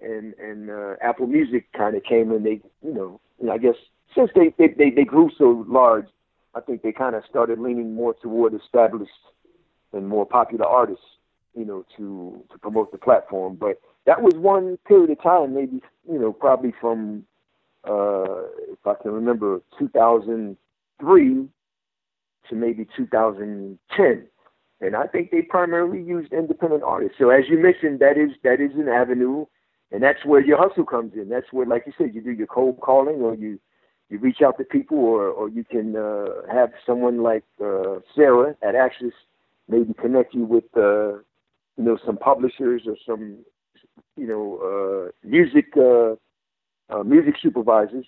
and 0.00 0.32
and 0.34 0.70
uh, 0.70 0.94
Apple 1.02 1.26
Music 1.26 1.66
kind 1.76 1.96
of 1.96 2.04
came 2.04 2.30
in, 2.30 2.44
they 2.44 2.60
you 2.82 2.94
know, 2.94 3.20
you 3.40 3.48
know, 3.48 3.52
I 3.52 3.58
guess 3.58 3.74
since 4.14 4.30
they, 4.34 4.54
they 4.56 4.68
they 4.68 4.90
they 4.90 5.04
grew 5.04 5.28
so 5.36 5.64
large, 5.68 6.06
I 6.54 6.60
think 6.60 6.82
they 6.82 6.92
kind 6.92 7.16
of 7.16 7.24
started 7.28 7.58
leaning 7.58 7.94
more 7.94 8.14
toward 8.14 8.54
established 8.54 9.10
and 9.92 10.08
more 10.08 10.24
popular 10.24 10.66
artists, 10.66 11.04
you 11.56 11.64
know, 11.64 11.84
to 11.96 12.40
to 12.52 12.58
promote 12.58 12.92
the 12.92 12.98
platform. 12.98 13.56
But 13.56 13.80
that 14.06 14.22
was 14.22 14.34
one 14.34 14.78
period 14.86 15.10
of 15.10 15.20
time, 15.20 15.54
maybe 15.54 15.82
you 16.08 16.18
know, 16.20 16.32
probably 16.32 16.72
from 16.80 17.24
uh, 17.82 18.42
if 18.70 18.86
I 18.86 18.94
can 19.02 19.10
remember, 19.10 19.60
2003 19.80 21.48
to 22.48 22.54
maybe 22.54 22.86
2010 22.96 24.28
and 24.80 24.96
I 24.96 25.06
think 25.06 25.30
they 25.30 25.42
primarily 25.42 26.02
used 26.02 26.32
independent 26.32 26.82
artists. 26.82 27.16
So 27.18 27.30
as 27.30 27.44
you 27.48 27.58
mentioned, 27.58 28.00
that 28.00 28.18
is 28.18 28.30
that 28.42 28.60
is 28.60 28.72
an 28.76 28.88
avenue, 28.88 29.46
and 29.92 30.02
that's 30.02 30.24
where 30.24 30.40
your 30.40 30.58
hustle 30.58 30.84
comes 30.84 31.12
in. 31.14 31.28
That's 31.28 31.52
where, 31.52 31.66
like 31.66 31.84
you 31.86 31.92
said, 31.96 32.14
you 32.14 32.20
do 32.20 32.32
your 32.32 32.46
cold 32.46 32.80
calling, 32.80 33.16
or 33.16 33.34
you 33.34 33.58
you 34.10 34.18
reach 34.18 34.42
out 34.44 34.58
to 34.58 34.64
people, 34.64 34.98
or 34.98 35.28
or 35.28 35.48
you 35.48 35.64
can 35.64 35.96
uh, 35.96 36.26
have 36.52 36.70
someone 36.86 37.22
like 37.22 37.44
uh, 37.64 38.00
Sarah 38.14 38.56
at 38.62 38.74
Access 38.74 39.12
maybe 39.68 39.94
connect 39.94 40.34
you 40.34 40.44
with 40.44 40.64
uh, 40.76 41.14
you 41.76 41.84
know 41.84 41.98
some 42.04 42.16
publishers 42.16 42.82
or 42.86 42.96
some 43.06 43.38
you 44.16 44.26
know 44.26 44.58
uh, 45.08 45.10
music 45.26 45.66
uh, 45.76 46.14
uh, 46.94 47.02
music 47.02 47.34
supervisors 47.42 48.06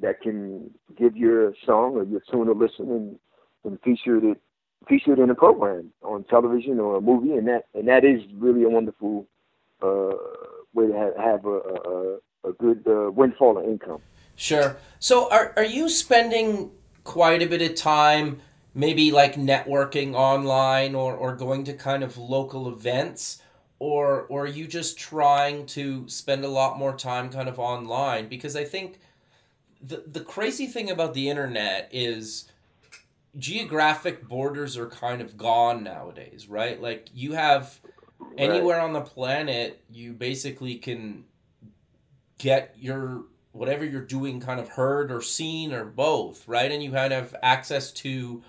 that 0.00 0.20
can 0.20 0.70
give 0.96 1.16
your 1.16 1.54
song 1.64 1.96
or 1.96 2.04
your 2.04 2.20
tune 2.30 2.48
a 2.48 2.52
listen 2.52 2.90
and, 2.90 3.18
and 3.64 3.80
feature 3.82 4.18
it 4.18 4.40
featured 4.88 5.18
in 5.18 5.30
a 5.30 5.34
program 5.34 5.92
on 6.02 6.24
television 6.24 6.78
or 6.78 6.96
a 6.96 7.00
movie, 7.00 7.32
and 7.32 7.48
that 7.48 7.64
and 7.74 7.88
that 7.88 8.04
is 8.04 8.20
really 8.36 8.64
a 8.64 8.68
wonderful 8.68 9.26
uh, 9.82 10.12
way 10.74 10.86
to 10.86 10.92
have, 10.92 11.16
have 11.16 11.44
a, 11.44 11.58
a, 11.58 12.48
a 12.50 12.52
good 12.58 12.86
uh, 12.86 13.10
windfall 13.10 13.58
of 13.58 13.64
income. 13.64 14.00
Sure. 14.36 14.76
So, 14.98 15.30
are 15.30 15.52
are 15.56 15.64
you 15.64 15.88
spending 15.88 16.70
quite 17.04 17.42
a 17.42 17.46
bit 17.46 17.62
of 17.62 17.74
time? 17.74 18.40
maybe 18.74 19.10
like 19.10 19.34
networking 19.34 20.14
online 20.14 20.94
or, 20.94 21.12
or 21.14 21.34
going 21.34 21.64
to 21.64 21.72
kind 21.72 22.04
of 22.04 22.16
local 22.16 22.68
events 22.68 23.42
or 23.78 24.22
or 24.28 24.44
are 24.44 24.46
you 24.46 24.66
just 24.66 24.98
trying 24.98 25.66
to 25.66 26.08
spend 26.08 26.44
a 26.44 26.48
lot 26.48 26.78
more 26.78 26.96
time 26.96 27.28
kind 27.30 27.48
of 27.48 27.58
online 27.58 28.28
because 28.28 28.56
i 28.56 28.64
think 28.64 29.00
the 29.80 30.04
the 30.06 30.20
crazy 30.20 30.66
thing 30.66 30.90
about 30.90 31.14
the 31.14 31.28
internet 31.28 31.88
is 31.92 32.50
geographic 33.38 34.28
borders 34.28 34.76
are 34.76 34.88
kind 34.88 35.20
of 35.20 35.36
gone 35.36 35.82
nowadays 35.82 36.48
right? 36.48 36.80
Like 36.80 37.08
you 37.14 37.32
have 37.32 37.80
anywhere 38.36 38.80
on 38.80 38.92
the 38.92 39.00
planet 39.00 39.82
you 39.90 40.12
basically 40.12 40.76
can 40.76 41.24
get 42.38 42.74
your 42.78 43.24
whatever 43.52 43.84
you're 43.84 44.02
doing 44.02 44.40
kind 44.40 44.60
of 44.60 44.70
heard 44.70 45.10
or 45.10 45.22
seen 45.22 45.72
or 45.72 45.84
both 45.84 46.46
right? 46.48 46.70
And 46.70 46.82
you 46.82 46.90
kind 46.90 47.12
of 47.12 47.32
have 47.32 47.40
access 47.42 47.92
to 47.92 48.42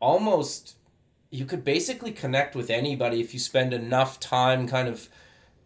almost 0.00 0.76
you 1.30 1.46
could 1.46 1.64
basically 1.64 2.12
connect 2.12 2.54
with 2.54 2.68
anybody 2.70 3.20
if 3.20 3.32
you 3.32 3.40
spend 3.40 3.72
enough 3.72 4.20
time 4.20 4.68
kind 4.68 4.88
of 4.88 5.08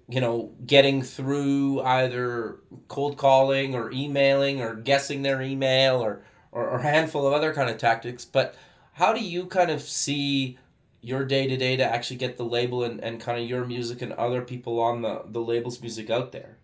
you 0.09 0.21
know 0.21 0.53
getting 0.65 1.03
through 1.03 1.83
either 1.83 2.57
cold 2.89 3.17
calling 3.17 3.75
or 3.75 3.91
emailing 3.91 4.61
or 4.61 4.75
guessing 4.75 5.23
their 5.23 5.43
email 5.43 6.03
or 6.03 6.23
or, 6.57 6.69
or 6.69 6.79
a 6.79 6.83
handful 6.83 7.27
of 7.27 7.33
other 7.33 7.53
kind 7.53 7.71
of 7.71 7.79
tactics 7.79 8.25
but 8.25 8.55
how 8.95 9.13
do 9.13 9.23
you 9.23 9.47
kind 9.47 9.71
of 9.71 9.83
see 9.83 10.59
your 11.07 11.25
day 11.25 11.47
to 11.47 11.57
day 11.57 11.77
to 11.77 11.85
actually 11.85 12.17
get 12.17 12.37
the 12.37 12.45
label 12.45 12.83
and, 12.83 12.99
and 13.01 13.21
kind 13.21 13.41
of 13.41 13.49
your 13.49 13.65
music 13.65 14.03
and 14.03 14.13
other 14.15 14.43
people 14.43 14.81
on 14.81 15.03
the, 15.03 15.23
the 15.27 15.41
label's 15.41 15.81
music 15.81 16.11
out 16.11 16.33
there? 16.33 16.57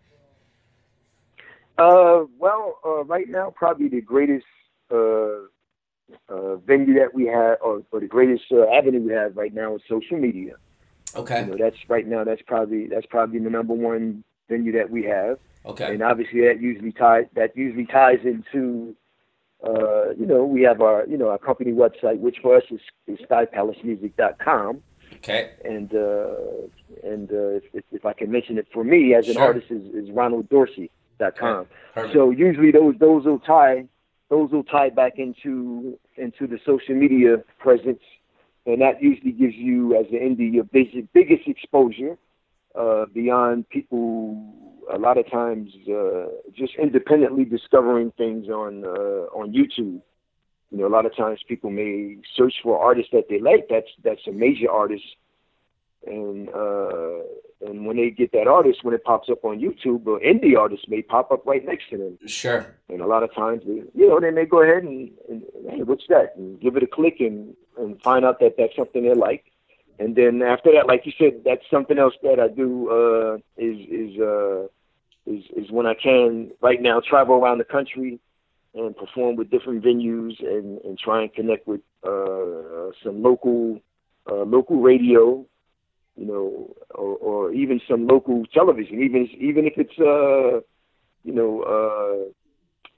Uh, 1.79 2.25
well, 2.39 2.79
uh, 2.85 3.05
right 3.05 3.29
now, 3.29 3.53
probably 3.55 3.89
the 3.89 4.01
greatest 4.01 4.47
uh, 4.91 5.47
uh, 6.29 6.57
venue 6.67 6.95
that 6.95 7.15
we 7.15 7.27
have, 7.27 7.59
or, 7.63 7.83
or 7.93 8.01
the 8.01 8.07
greatest 8.07 8.45
uh, 8.51 8.69
avenue 8.69 9.01
we 9.01 9.13
have 9.13 9.37
right 9.37 9.55
now 9.55 9.77
is 9.77 9.83
social 9.89 10.19
media. 10.19 10.55
Okay. 11.15 11.43
You 11.43 11.47
know, 11.53 11.57
that's 11.57 11.77
right 11.89 12.07
now. 12.07 12.25
That's 12.25 12.43
probably 12.43 12.87
that's 12.89 13.07
probably 13.07 13.39
the 13.39 13.51
number 13.51 13.75
one 13.75 14.25
venue 14.49 14.73
that 14.73 14.91
we 14.91 15.05
have. 15.05 15.39
Okay. 15.67 15.93
And 15.93 16.03
obviously 16.03 16.41
that 16.41 16.61
usually 16.61 16.93
ties 16.93 17.27
that 17.35 17.57
usually 17.57 17.87
ties 17.87 18.21
into, 18.25 18.97
uh, 19.65 20.11
you 20.19 20.27
know, 20.27 20.45
we 20.45 20.63
have 20.63 20.81
our 20.81 21.07
you 21.07 21.17
know 21.17 21.29
our 21.29 21.39
company 21.39 21.73
website, 21.73 22.19
which 22.19 22.39
for 22.43 22.57
us 22.57 22.65
is, 22.71 22.81
is 23.07 23.19
skypalacemusic.com. 23.29 24.83
Okay. 25.17 25.51
And 25.65 25.95
uh, 25.95 26.35
and 27.05 27.31
uh, 27.31 27.61
if, 27.73 27.85
if 27.93 28.05
I 28.05 28.13
can 28.13 28.31
mention 28.31 28.59
it 28.59 28.67
for 28.73 28.83
me 28.83 29.15
as 29.15 29.29
an 29.29 29.35
Sure. 29.35 29.43
artist 29.43 29.67
is, 29.71 29.83
is 29.95 30.09
ronalddorsey.com. 30.11 31.67
Perfect. 31.95 32.15
So 32.15 32.31
usually 32.31 32.73
those 32.73 32.95
those 32.99 33.25
will 33.25 33.39
tie 33.39 33.87
those 34.31 34.51
will 34.51 34.65
tie 34.65 34.91
back 34.91 35.19
into 35.19 35.99
into 36.17 36.47
the 36.47 36.59
social 36.67 36.95
media 36.95 37.37
presence, 37.59 38.03
and 38.67 38.81
that 38.81 39.03
usually 39.03 39.33
gives 39.33 39.55
you 39.55 39.95
as 39.97 40.07
an 40.11 40.19
indie 40.19 40.53
your 40.53 40.65
basic 40.65 41.13
biggest 41.13 41.47
exposure 41.47 42.17
uh, 42.75 43.05
beyond 43.13 43.69
people 43.69 44.72
a 44.93 44.99
lot 44.99 45.19
of 45.19 45.31
times 45.31 45.71
uh, 45.89 46.27
just 46.55 46.75
independently 46.77 47.45
discovering 47.45 48.13
things 48.13 48.49
on 48.49 48.85
uh, 48.85 49.27
on 49.39 49.53
YouTube. 49.53 50.01
You 50.71 50.79
know, 50.79 50.87
a 50.87 50.89
lot 50.89 51.07
of 51.07 51.15
times 51.17 51.41
people 51.47 51.71
may 51.71 52.19
search 52.37 52.55
for 52.63 52.79
artists 52.79 53.11
that 53.13 53.29
they 53.29 53.41
like. 53.41 53.69
That's 53.69 53.89
that's 54.05 54.27
a 54.27 54.33
major 54.33 54.71
artist, 54.71 55.05
and 56.07 56.49
uh, 56.49 57.21
and 57.67 57.87
when 57.87 57.97
they 57.97 58.11
get 58.11 58.33
that 58.33 58.47
artist, 58.47 58.83
when 58.83 58.95
it 58.95 59.05
pops 59.05 59.29
up 59.31 59.45
on 59.45 59.61
YouTube, 59.61 60.07
an 60.07 60.21
indie 60.21 60.59
artist 60.59 60.89
may 60.89 61.03
pop 61.03 61.31
up 61.31 61.47
right 61.47 61.65
next 61.65 61.91
to 61.91 61.99
them. 61.99 62.19
Sure. 62.27 62.67
And 62.89 63.01
a 63.01 63.07
lot 63.07 63.23
of 63.23 63.35
times, 63.35 63.63
they, 63.67 63.83
you 63.95 64.09
know, 64.09 64.21
they 64.21 64.31
may 64.31 64.47
go 64.47 64.63
ahead 64.63 64.83
and, 64.83 65.11
and 65.29 65.43
hey, 65.71 65.83
what's 65.83 66.07
that? 66.09 66.35
And 66.37 66.61
give 66.61 66.77
it 66.77 66.83
a 66.83 66.87
click 66.87 67.17
and, 67.21 67.55
and 67.79 68.01
find 68.03 68.25
out 68.25 68.41
that 68.41 68.55
that's 68.59 68.75
something 68.75 69.05
they 69.05 69.15
like. 69.15 69.45
And 69.99 70.17
then 70.17 70.43
after 70.43 70.73
that, 70.73 70.89
like 70.89 71.07
you 71.07 71.13
said, 71.17 71.43
that's 71.45 71.63
something 71.71 71.99
else 71.99 72.15
that 72.23 72.41
I 72.41 72.49
do 72.49 72.91
uh, 72.91 73.35
is 73.57 73.79
is 73.89 74.21
uh, 74.21 74.67
is 75.27 75.45
is 75.57 75.71
when 75.71 75.87
I 75.87 75.95
can 75.95 76.51
right 76.61 76.81
now 76.81 77.01
travel 77.01 77.37
around 77.37 77.59
the 77.59 77.65
country 77.65 78.19
and 78.75 78.97
perform 78.97 79.37
with 79.37 79.51
different 79.51 79.85
venues 79.85 80.35
and, 80.41 80.79
and 80.83 80.99
try 80.99 81.23
and 81.23 81.33
connect 81.33 81.67
with 81.67 81.81
uh, 82.05 82.91
some 83.05 83.23
local 83.23 83.81
uh, 84.31 84.45
local 84.45 84.81
radio, 84.81 85.45
you 86.17 86.27
know, 86.27 86.75
or, 86.95 87.17
or 87.17 87.53
even 87.53 87.81
some 87.89 88.07
local 88.07 88.45
television, 88.53 89.03
even 89.03 89.29
even 89.39 89.67
if 89.67 89.75
it's 89.77 89.99
uh, 89.99 90.61
you 91.25 91.33
know, 91.33 91.63
uh, 91.63 92.31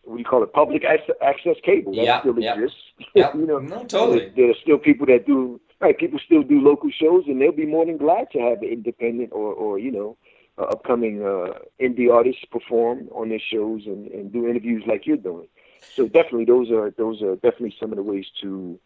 what 0.04 0.16
do 0.16 0.18
you 0.18 0.24
call 0.24 0.42
it, 0.42 0.52
public 0.52 0.84
access, 0.84 1.14
access 1.22 1.56
cable 1.64 1.92
that 1.96 2.04
Yeah, 2.04 2.20
still 2.20 2.38
yeah. 2.38 2.54
exists. 2.54 2.78
Yeah. 3.14 3.36
you 3.36 3.46
know, 3.46 3.58
No, 3.58 3.84
totally. 3.84 4.18
there, 4.20 4.30
there 4.36 4.50
are 4.50 4.54
still 4.62 4.78
people 4.78 5.06
that 5.06 5.26
do 5.26 5.60
right. 5.80 5.96
People 5.98 6.18
still 6.24 6.42
do 6.42 6.60
local 6.60 6.90
shows, 6.90 7.24
and 7.26 7.40
they'll 7.40 7.52
be 7.52 7.66
more 7.66 7.84
than 7.84 7.96
glad 7.98 8.30
to 8.32 8.38
have 8.38 8.62
an 8.62 8.68
independent 8.68 9.30
or 9.32 9.52
or 9.52 9.78
you 9.78 9.90
know, 9.90 10.16
uh, 10.58 10.62
upcoming 10.62 11.22
uh, 11.22 11.58
indie 11.80 12.12
artists 12.12 12.44
perform 12.50 13.08
on 13.12 13.28
their 13.28 13.40
shows 13.40 13.82
and, 13.86 14.06
and 14.08 14.32
do 14.32 14.48
interviews 14.48 14.84
like 14.86 15.06
you're 15.06 15.16
doing. 15.16 15.48
So 15.94 16.06
definitely, 16.06 16.44
those 16.44 16.70
are 16.70 16.90
those 16.90 17.22
are 17.22 17.34
definitely 17.34 17.74
some 17.78 17.90
of 17.90 17.96
the 17.96 18.02
ways 18.02 18.26
to 18.40 18.78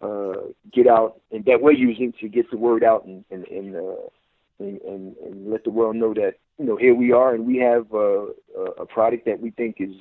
uh, 0.00 0.34
get 0.72 0.86
out 0.86 1.20
and 1.30 1.44
that 1.44 1.60
we're 1.60 1.72
using 1.72 2.12
to 2.20 2.28
get 2.28 2.50
the 2.50 2.56
word 2.56 2.82
out 2.82 3.04
and 3.04 3.24
and 3.30 3.46
and, 3.48 3.76
uh, 3.76 4.08
and, 4.58 4.80
and, 4.80 5.16
and 5.18 5.50
let 5.50 5.64
the 5.64 5.70
world 5.70 5.96
know 5.96 6.14
that 6.14 6.34
you 6.58 6.64
know 6.64 6.76
here 6.76 6.94
we 6.94 7.12
are 7.12 7.34
and 7.34 7.46
we 7.46 7.58
have 7.58 7.86
uh, 7.92 8.26
a- 8.78 8.86
product 8.86 9.26
that 9.26 9.40
we 9.40 9.50
think 9.50 9.76
is 9.78 9.94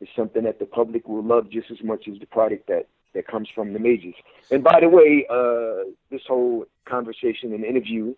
is 0.00 0.08
something 0.16 0.44
that 0.44 0.58
the 0.58 0.66
public 0.66 1.06
will 1.08 1.24
love 1.24 1.50
just 1.50 1.70
as 1.70 1.82
much 1.82 2.08
as 2.08 2.18
the 2.18 2.26
product 2.26 2.66
that 2.68 2.86
that 3.14 3.26
comes 3.26 3.48
from 3.54 3.72
the 3.72 3.78
majors. 3.78 4.14
And 4.50 4.64
by 4.64 4.80
the 4.80 4.88
way, 4.88 5.26
uh, 5.28 5.90
this 6.10 6.22
whole 6.26 6.64
conversation 6.86 7.52
and 7.52 7.64
interview 7.64 8.14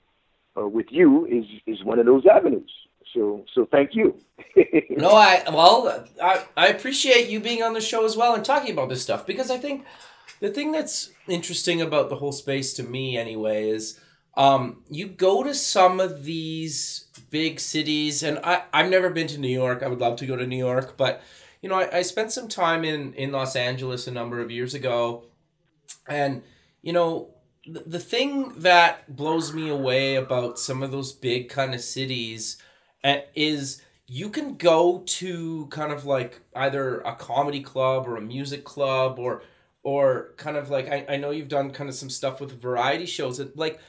uh, 0.57 0.67
with 0.67 0.87
you 0.91 1.27
is 1.27 1.45
is 1.67 1.85
one 1.85 1.99
of 1.99 2.07
those 2.07 2.25
avenues. 2.27 2.71
So 3.13 3.45
so 3.55 3.67
thank 3.71 3.95
you. 3.95 4.15
No, 4.97 5.11
I 5.11 5.43
well, 5.49 6.07
I 6.23 6.45
I 6.57 6.69
appreciate 6.69 7.29
you 7.29 7.41
being 7.41 7.63
on 7.63 7.73
the 7.75 7.81
show 7.81 8.05
as 8.05 8.17
well 8.17 8.35
and 8.35 8.45
talking 8.45 8.73
about 8.73 8.89
this 8.89 9.03
stuff 9.03 9.27
because 9.27 9.51
I 9.51 9.59
think 9.59 9.85
the 10.41 10.51
thing 10.51 10.73
that's 10.73 11.11
interesting 11.29 11.83
about 11.83 12.09
the 12.09 12.17
whole 12.17 12.33
space 12.33 12.73
to 12.75 12.83
me 12.83 13.17
anyway 13.17 13.69
is 13.69 14.01
um 14.37 14.83
you 14.89 15.07
go 15.09 15.43
to 15.43 15.55
some 15.55 16.01
of 16.01 16.25
these 16.25 17.07
big 17.31 17.59
cities 17.59 18.23
and 18.23 18.39
I 18.45 18.63
I've 18.73 18.91
never 18.91 19.11
been 19.11 19.27
to 19.29 19.39
New 19.39 19.49
York. 19.49 19.83
I 19.83 19.89
would 19.89 20.01
love 20.01 20.17
to 20.17 20.27
go 20.27 20.37
to 20.37 20.47
New 20.47 20.59
York, 20.59 20.97
but 20.97 21.21
you 21.61 21.69
know, 21.69 21.77
I, 21.77 21.99
I 21.99 22.03
spent 22.03 22.31
some 22.33 22.49
time 22.49 22.85
in 22.85 23.15
in 23.15 23.33
Los 23.33 23.57
Angeles 23.57 24.07
a 24.07 24.13
number 24.13 24.41
of 24.41 24.51
years 24.51 24.75
ago 24.75 25.25
and 26.09 26.43
you 26.83 26.93
know 26.93 27.34
the, 27.67 27.99
thing 27.99 28.53
that 28.59 29.15
blows 29.15 29.53
me 29.53 29.69
away 29.69 30.17
about 30.17 30.59
some 30.59 30.83
of 30.83 30.91
those 30.91 31.13
big 31.13 31.49
kind 31.49 31.75
of 31.75 31.81
cities 31.81 32.59
uh, 33.03 33.19
is 33.35 33.83
you 34.07 34.29
can 34.29 34.57
go 34.57 35.03
to 35.07 35.67
kind 35.69 35.93
of 35.93 36.05
like 36.05 36.41
either 36.55 37.01
a 37.01 37.15
comedy 37.15 37.61
club 37.61 38.07
or 38.07 38.17
a 38.17 38.23
music 38.23 38.65
club 38.65 39.19
or 39.19 39.43
or 39.83 40.33
kind 40.37 40.57
of 40.57 40.71
like 40.71 40.89
I, 40.89 41.07
I 41.11 41.17
know 41.17 41.31
you've 41.31 41.49
done 41.49 41.71
kind 41.71 41.89
of 41.89 41.97
some 41.97 42.11
stuff 42.11 42.41
with 42.41 42.61
variety 42.61 43.07
shows 43.07 43.39
that 43.39 43.57
like 43.57 43.81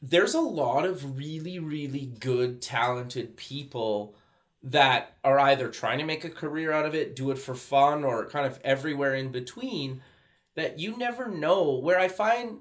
there's 0.00 0.34
a 0.34 0.40
lot 0.40 0.84
of 0.84 1.16
really 1.16 1.58
really 1.58 2.12
good 2.20 2.62
talented 2.62 3.36
people 3.36 4.14
that 4.62 5.16
are 5.22 5.38
either 5.38 5.68
trying 5.68 5.98
to 5.98 6.04
make 6.04 6.24
a 6.24 6.30
career 6.30 6.72
out 6.72 6.86
of 6.86 6.94
it 6.94 7.16
do 7.16 7.30
it 7.30 7.38
for 7.38 7.54
fun 7.54 8.04
or 8.04 8.26
kind 8.26 8.46
of 8.46 8.60
everywhere 8.64 9.14
in 9.14 9.30
between 9.30 10.00
that 10.54 10.78
you 10.78 10.96
never 10.96 11.28
know. 11.28 11.72
Where 11.72 11.98
i 11.98 12.08
find 12.08 12.58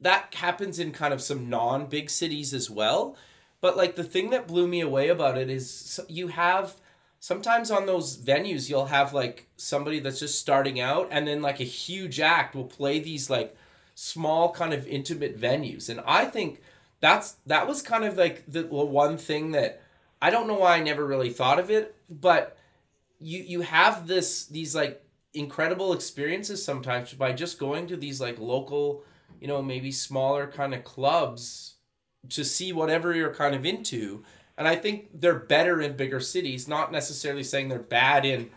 that 0.00 0.34
happens 0.34 0.78
in 0.78 0.92
kind 0.92 1.12
of 1.12 1.22
some 1.22 1.48
non 1.48 1.86
big 1.86 2.10
cities 2.10 2.54
as 2.54 2.70
well. 2.70 3.16
But 3.60 3.76
like 3.76 3.96
the 3.96 4.04
thing 4.04 4.30
that 4.30 4.46
blew 4.46 4.68
me 4.68 4.80
away 4.80 5.08
about 5.08 5.36
it 5.36 5.50
is 5.50 6.00
you 6.08 6.28
have 6.28 6.76
sometimes 7.20 7.70
on 7.70 7.86
those 7.86 8.16
venues 8.16 8.70
you'll 8.70 8.86
have 8.86 9.12
like 9.12 9.48
somebody 9.56 9.98
that's 9.98 10.20
just 10.20 10.38
starting 10.38 10.78
out 10.78 11.08
and 11.10 11.26
then 11.26 11.42
like 11.42 11.58
a 11.60 11.64
huge 11.64 12.20
act 12.20 12.54
will 12.54 12.64
play 12.64 13.00
these 13.00 13.28
like 13.28 13.56
small 13.96 14.52
kind 14.52 14.72
of 14.72 14.86
intimate 14.86 15.40
venues. 15.40 15.88
And 15.88 16.00
i 16.06 16.24
think 16.24 16.60
that's 17.00 17.36
that 17.46 17.66
was 17.66 17.82
kind 17.82 18.04
of 18.04 18.16
like 18.16 18.44
the 18.46 18.64
one 18.64 19.16
thing 19.16 19.52
that 19.52 19.82
i 20.20 20.30
don't 20.30 20.46
know 20.46 20.54
why 20.54 20.76
i 20.76 20.80
never 20.80 21.06
really 21.06 21.30
thought 21.30 21.58
of 21.58 21.70
it 21.70 21.94
but 22.08 22.56
you 23.20 23.40
you 23.40 23.60
have 23.62 24.06
this 24.06 24.46
these 24.46 24.74
like 24.74 25.02
incredible 25.34 25.92
experiences 25.92 26.64
sometimes 26.64 27.12
by 27.12 27.32
just 27.32 27.58
going 27.58 27.86
to 27.86 27.96
these 27.96 28.20
like 28.20 28.38
local 28.38 29.02
you 29.40 29.48
know 29.48 29.62
maybe 29.62 29.92
smaller 29.92 30.46
kind 30.46 30.74
of 30.74 30.84
clubs 30.84 31.74
to 32.28 32.44
see 32.44 32.72
whatever 32.72 33.14
you're 33.14 33.34
kind 33.34 33.54
of 33.54 33.64
into 33.64 34.24
and 34.56 34.66
i 34.68 34.74
think 34.76 35.08
they're 35.14 35.38
better 35.38 35.80
in 35.80 35.96
bigger 35.96 36.20
cities 36.20 36.68
not 36.68 36.92
necessarily 36.92 37.42
saying 37.42 37.68
they're 37.68 37.78
bad 37.78 38.24
in 38.24 38.50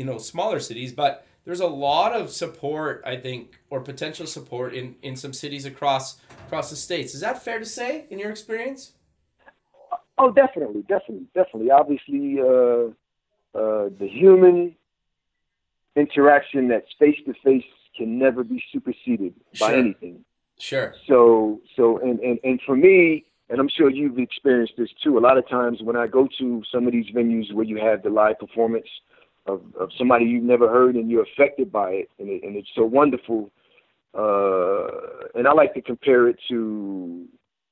you 0.00 0.06
know 0.06 0.16
smaller 0.16 0.60
cities, 0.60 0.92
but 0.92 1.26
there's 1.44 1.60
a 1.60 1.66
lot 1.66 2.12
of 2.12 2.30
support 2.30 3.02
I 3.04 3.16
think 3.16 3.60
or 3.68 3.80
potential 3.80 4.26
support 4.26 4.74
in 4.74 4.96
in 5.02 5.14
some 5.14 5.34
cities 5.34 5.66
across 5.66 6.18
across 6.46 6.70
the 6.70 6.76
states. 6.76 7.14
Is 7.14 7.20
that 7.20 7.42
fair 7.44 7.58
to 7.58 7.66
say 7.66 8.06
in 8.08 8.18
your 8.18 8.30
experience? 8.30 8.92
Oh, 10.16 10.30
definitely, 10.30 10.82
definitely, 10.82 11.26
definitely. 11.34 11.70
Obviously, 11.70 12.40
uh, 12.40 12.88
uh, 13.58 13.90
the 13.98 14.08
human 14.08 14.74
interaction 15.96 16.68
that's 16.68 16.90
face 16.98 17.18
to 17.26 17.34
face 17.44 17.64
can 18.00 18.18
never 18.18 18.42
be 18.54 18.58
superseded 18.72 19.34
sure. 19.52 19.68
by 19.68 19.74
anything. 19.82 20.24
Sure. 20.58 20.94
So, 21.08 21.60
so, 21.76 21.98
and, 22.06 22.16
and, 22.20 22.38
and 22.48 22.56
for 22.66 22.76
me, 22.76 23.24
and 23.50 23.56
I'm 23.60 23.68
sure 23.76 23.90
you've 23.90 24.18
experienced 24.18 24.74
this 24.78 24.92
too. 25.02 25.18
A 25.18 25.22
lot 25.28 25.36
of 25.40 25.44
times 25.48 25.76
when 25.88 25.96
I 25.96 26.06
go 26.06 26.28
to 26.38 26.62
some 26.72 26.86
of 26.86 26.92
these 26.92 27.10
venues 27.18 27.52
where 27.52 27.68
you 27.72 27.78
have 27.88 28.02
the 28.02 28.10
live 28.10 28.38
performance 28.38 28.90
of, 29.46 29.60
of 29.82 29.88
somebody 29.98 30.24
you've 30.26 30.44
never 30.54 30.68
heard 30.68 30.94
and 30.98 31.10
you're 31.10 31.26
affected 31.32 31.68
by 31.72 31.90
it, 32.00 32.10
and, 32.18 32.28
it, 32.28 32.42
and 32.44 32.56
it's 32.56 32.72
so 32.74 32.84
wonderful. 32.84 33.50
Uh, 34.22 35.38
and 35.38 35.44
I 35.48 35.52
like 35.52 35.74
to 35.74 35.82
compare 35.82 36.28
it 36.28 36.38
to 36.48 37.26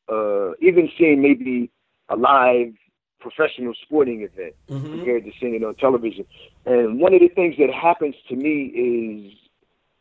uh, 0.09 0.51
even 0.61 0.91
seeing 0.99 1.23
maybe 1.23 1.71
a 2.09 2.17
live 2.17 2.73
professional 3.21 3.75
sporting 3.83 4.23
event 4.23 4.55
mm-hmm. 4.69 4.91
compared 4.93 5.25
to 5.25 5.33
seeing 5.41 5.55
it 5.55 5.65
on 5.65 5.75
television. 5.87 6.25
And 6.65 7.01
one 7.01 7.13
of 7.15 7.21
the 7.21 7.29
things 7.29 7.55
that 7.59 7.73
happens 7.73 8.15
to 8.29 8.37
me 8.37 8.55
is 8.89 9.33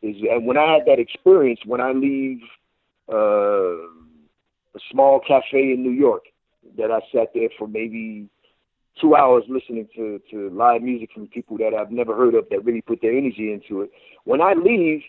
is 0.01 0.15
and 0.29 0.45
when 0.45 0.57
I 0.57 0.73
had 0.73 0.85
that 0.85 0.99
experience, 0.99 1.59
when 1.65 1.81
I 1.81 1.91
leave 1.91 2.41
uh, 3.11 3.77
a 4.75 4.79
small 4.91 5.19
cafe 5.19 5.73
in 5.73 5.83
New 5.83 5.91
York, 5.91 6.23
that 6.77 6.91
I 6.91 6.99
sat 7.11 7.29
there 7.33 7.49
for 7.57 7.67
maybe 7.67 8.29
two 8.99 9.15
hours 9.15 9.43
listening 9.47 9.87
to, 9.95 10.19
to 10.31 10.49
live 10.49 10.81
music 10.81 11.09
from 11.13 11.27
people 11.27 11.57
that 11.57 11.73
I've 11.73 11.91
never 11.91 12.15
heard 12.15 12.35
of 12.35 12.45
that 12.49 12.65
really 12.65 12.81
put 12.81 13.01
their 13.01 13.15
energy 13.15 13.51
into 13.51 13.81
it. 13.81 13.91
When 14.23 14.41
I 14.41 14.53
leave 14.53 15.03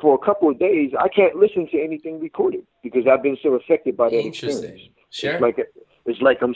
for 0.00 0.14
a 0.14 0.24
couple 0.24 0.50
of 0.50 0.58
days, 0.58 0.92
I 0.98 1.08
can't 1.08 1.36
listen 1.36 1.68
to 1.70 1.82
anything 1.82 2.20
recorded 2.20 2.64
because 2.82 3.06
I've 3.10 3.22
been 3.22 3.36
so 3.42 3.54
affected 3.54 3.96
by 3.96 4.10
that 4.10 4.26
experience. 4.26 4.82
Sure. 5.10 5.34
It's 5.34 5.42
like 5.42 5.58
it's 6.06 6.20
like 6.20 6.38
I'm, 6.42 6.54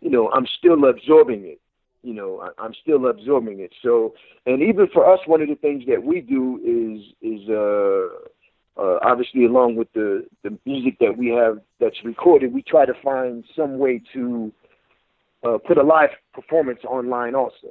you 0.00 0.10
know, 0.10 0.30
I'm 0.30 0.46
still 0.58 0.84
absorbing 0.84 1.44
it. 1.44 1.60
You 2.02 2.14
know, 2.14 2.40
I, 2.40 2.62
I'm 2.62 2.74
still 2.80 3.06
absorbing 3.06 3.60
it. 3.60 3.72
So, 3.82 4.14
and 4.46 4.62
even 4.62 4.88
for 4.92 5.12
us, 5.12 5.20
one 5.26 5.42
of 5.42 5.48
the 5.48 5.54
things 5.54 5.84
that 5.88 6.02
we 6.02 6.20
do 6.20 6.58
is 6.64 7.14
is 7.20 7.48
uh, 7.48 8.80
uh, 8.80 8.98
obviously 9.02 9.44
along 9.44 9.76
with 9.76 9.92
the 9.92 10.26
the 10.42 10.58
music 10.64 10.98
that 11.00 11.16
we 11.16 11.28
have 11.28 11.60
that's 11.78 12.04
recorded, 12.04 12.52
we 12.52 12.62
try 12.62 12.86
to 12.86 12.94
find 13.02 13.44
some 13.56 13.78
way 13.78 14.00
to 14.12 14.52
uh, 15.44 15.58
put 15.58 15.78
a 15.78 15.82
live 15.82 16.10
performance 16.32 16.80
online 16.84 17.34
also. 17.34 17.68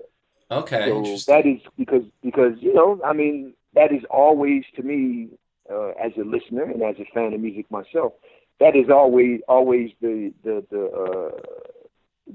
Okay. 0.52 0.86
So 0.86 1.32
that 1.32 1.46
is 1.46 1.62
because 1.78 2.04
because 2.24 2.54
you 2.60 2.74
know 2.74 3.00
I 3.06 3.14
mean 3.14 3.54
that 3.76 3.92
is 3.92 4.04
always 4.10 4.64
to 4.76 4.84
me 4.84 5.30
uh, 5.72 5.90
as 6.04 6.12
a 6.18 6.24
listener 6.24 6.64
and 6.64 6.82
as 6.82 6.96
a 7.00 7.06
fan 7.14 7.34
of 7.34 7.40
music 7.40 7.70
myself 7.70 8.14
that 8.60 8.76
is 8.76 8.90
always 8.90 9.42
always 9.48 9.92
the 10.02 10.34
the 10.44 10.66
the 10.70 10.86
uh, 10.86 11.42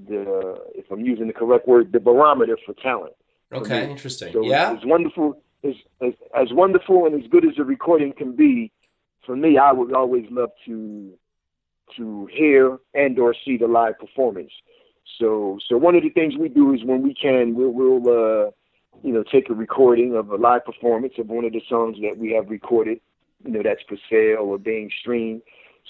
the 0.09 0.61
if 0.75 0.91
I'm 0.91 1.05
using 1.05 1.27
the 1.27 1.33
correct 1.33 1.67
word 1.69 1.93
the 1.93 2.01
barometer 2.01 2.59
for 2.65 2.75
talent. 2.75 3.15
Okay, 3.53 3.89
interesting. 3.91 4.33
So 4.33 4.45
yeah, 4.45 4.73
as 4.73 4.85
wonderful 4.85 5.41
as, 5.63 5.75
as 6.01 6.13
as 6.35 6.53
wonderful 6.53 7.07
and 7.07 7.23
as 7.23 7.31
good 7.31 7.45
as 7.45 7.59
a 7.59 7.65
recording 7.65 8.13
can 8.13 8.35
be. 8.35 8.73
For 9.25 9.37
me, 9.37 9.57
I 9.57 9.73
would 9.73 9.95
always 9.95 10.27
love 10.31 10.51
to 10.67 11.15
to 11.97 12.29
hear 12.33 12.79
and 12.95 13.19
or 13.19 13.35
see 13.45 13.57
the 13.57 13.69
live 13.69 13.99
performance. 13.99 14.53
So 15.19 15.59
so 15.69 15.77
one 15.77 15.95
of 15.95 16.03
the 16.03 16.11
things 16.11 16.37
we 16.37 16.49
do 16.49 16.75
is 16.75 16.85
when 16.85 17.03
we 17.03 17.15
can, 17.15 17.55
we'll 17.55 17.71
we'll 17.71 18.09
uh, 18.09 18.51
you 19.03 19.13
know 19.13 19.23
take 19.23 19.49
a 19.49 19.55
recording 19.55 20.15
of 20.15 20.31
a 20.31 20.37
live 20.37 20.65
performance 20.65 21.15
of 21.19 21.29
one 21.29 21.45
of 21.45 21.53
the 21.53 21.63
songs 21.69 21.99
that 22.03 22.19
we 22.19 22.33
have 22.33 22.51
recorded, 22.51 23.01
you 23.45 23.53
know 23.53 23.63
that's 23.63 23.83
for 23.89 23.97
sale 24.11 24.41
or 24.41 24.59
being 24.59 24.91
streamed. 25.01 25.43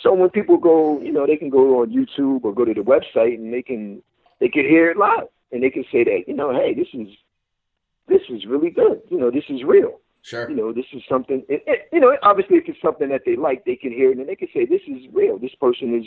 So 0.03 0.13
when 0.13 0.31
people 0.31 0.57
go, 0.57 1.01
you 1.01 1.13
know, 1.13 1.27
they 1.27 1.37
can 1.37 1.51
go 1.51 1.81
on 1.81 1.91
YouTube 1.91 2.45
or 2.45 2.55
go 2.55 2.65
to 2.65 2.75
the 2.75 2.81
website 2.81 3.35
and 3.35 3.53
they 3.53 3.63
can 3.63 4.03
they 4.41 4.49
can 4.49 4.63
hear 4.63 4.91
it 4.91 4.97
live 4.97 5.29
and 5.53 5.63
they 5.63 5.71
can 5.71 5.85
say 5.91 6.05
that, 6.05 6.25
you 6.27 6.35
know, 6.35 6.53
hey, 6.53 6.75
this 6.75 6.89
is 6.93 7.09
this 8.09 8.23
is 8.29 8.47
really 8.47 8.71
good. 8.71 9.01
You 9.11 9.19
know, 9.19 9.31
this 9.31 9.45
is 9.49 9.63
real. 9.65 10.01
Sure. 10.23 10.49
You 10.49 10.57
know, 10.57 10.73
this 10.73 10.87
is 10.93 11.03
something. 11.09 11.45
It, 11.49 11.63
it, 11.67 11.89
you 11.93 12.01
know, 12.01 12.17
obviously, 12.23 12.57
if 12.57 12.65
it's 12.67 12.81
something 12.81 13.11
that 13.11 13.23
they 13.27 13.37
like, 13.37 13.65
they 13.65 13.77
can 13.77 13.93
hear 13.93 14.11
it 14.11 14.19
and 14.19 14.29
they 14.29 14.37
can 14.37 14.49
say, 14.55 14.65
"This 14.65 14.81
is 14.89 15.05
real. 15.13 15.39
This 15.39 15.55
person 15.61 15.95
is 15.99 16.07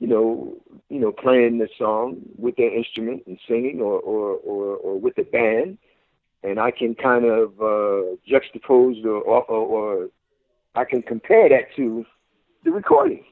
you 0.00 0.06
know, 0.06 0.56
you 0.88 0.98
know, 0.98 1.12
playing 1.12 1.58
the 1.58 1.68
song 1.78 2.22
with 2.36 2.56
their 2.56 2.74
instrument 2.74 3.22
and 3.26 3.38
singing, 3.46 3.80
or 3.80 4.00
or 4.00 4.36
or, 4.36 4.76
or 4.76 4.98
with 4.98 5.14
the 5.14 5.24
band, 5.24 5.76
and 6.42 6.58
I 6.58 6.70
can 6.70 6.94
kind 6.94 7.26
of 7.26 7.52
uh, 7.60 8.16
juxtapose 8.28 9.04
or, 9.04 9.20
or 9.20 9.44
or 9.44 10.08
I 10.74 10.84
can 10.84 11.02
compare 11.02 11.50
that 11.50 11.76
to 11.76 12.06
the 12.64 12.70
recording, 12.70 13.24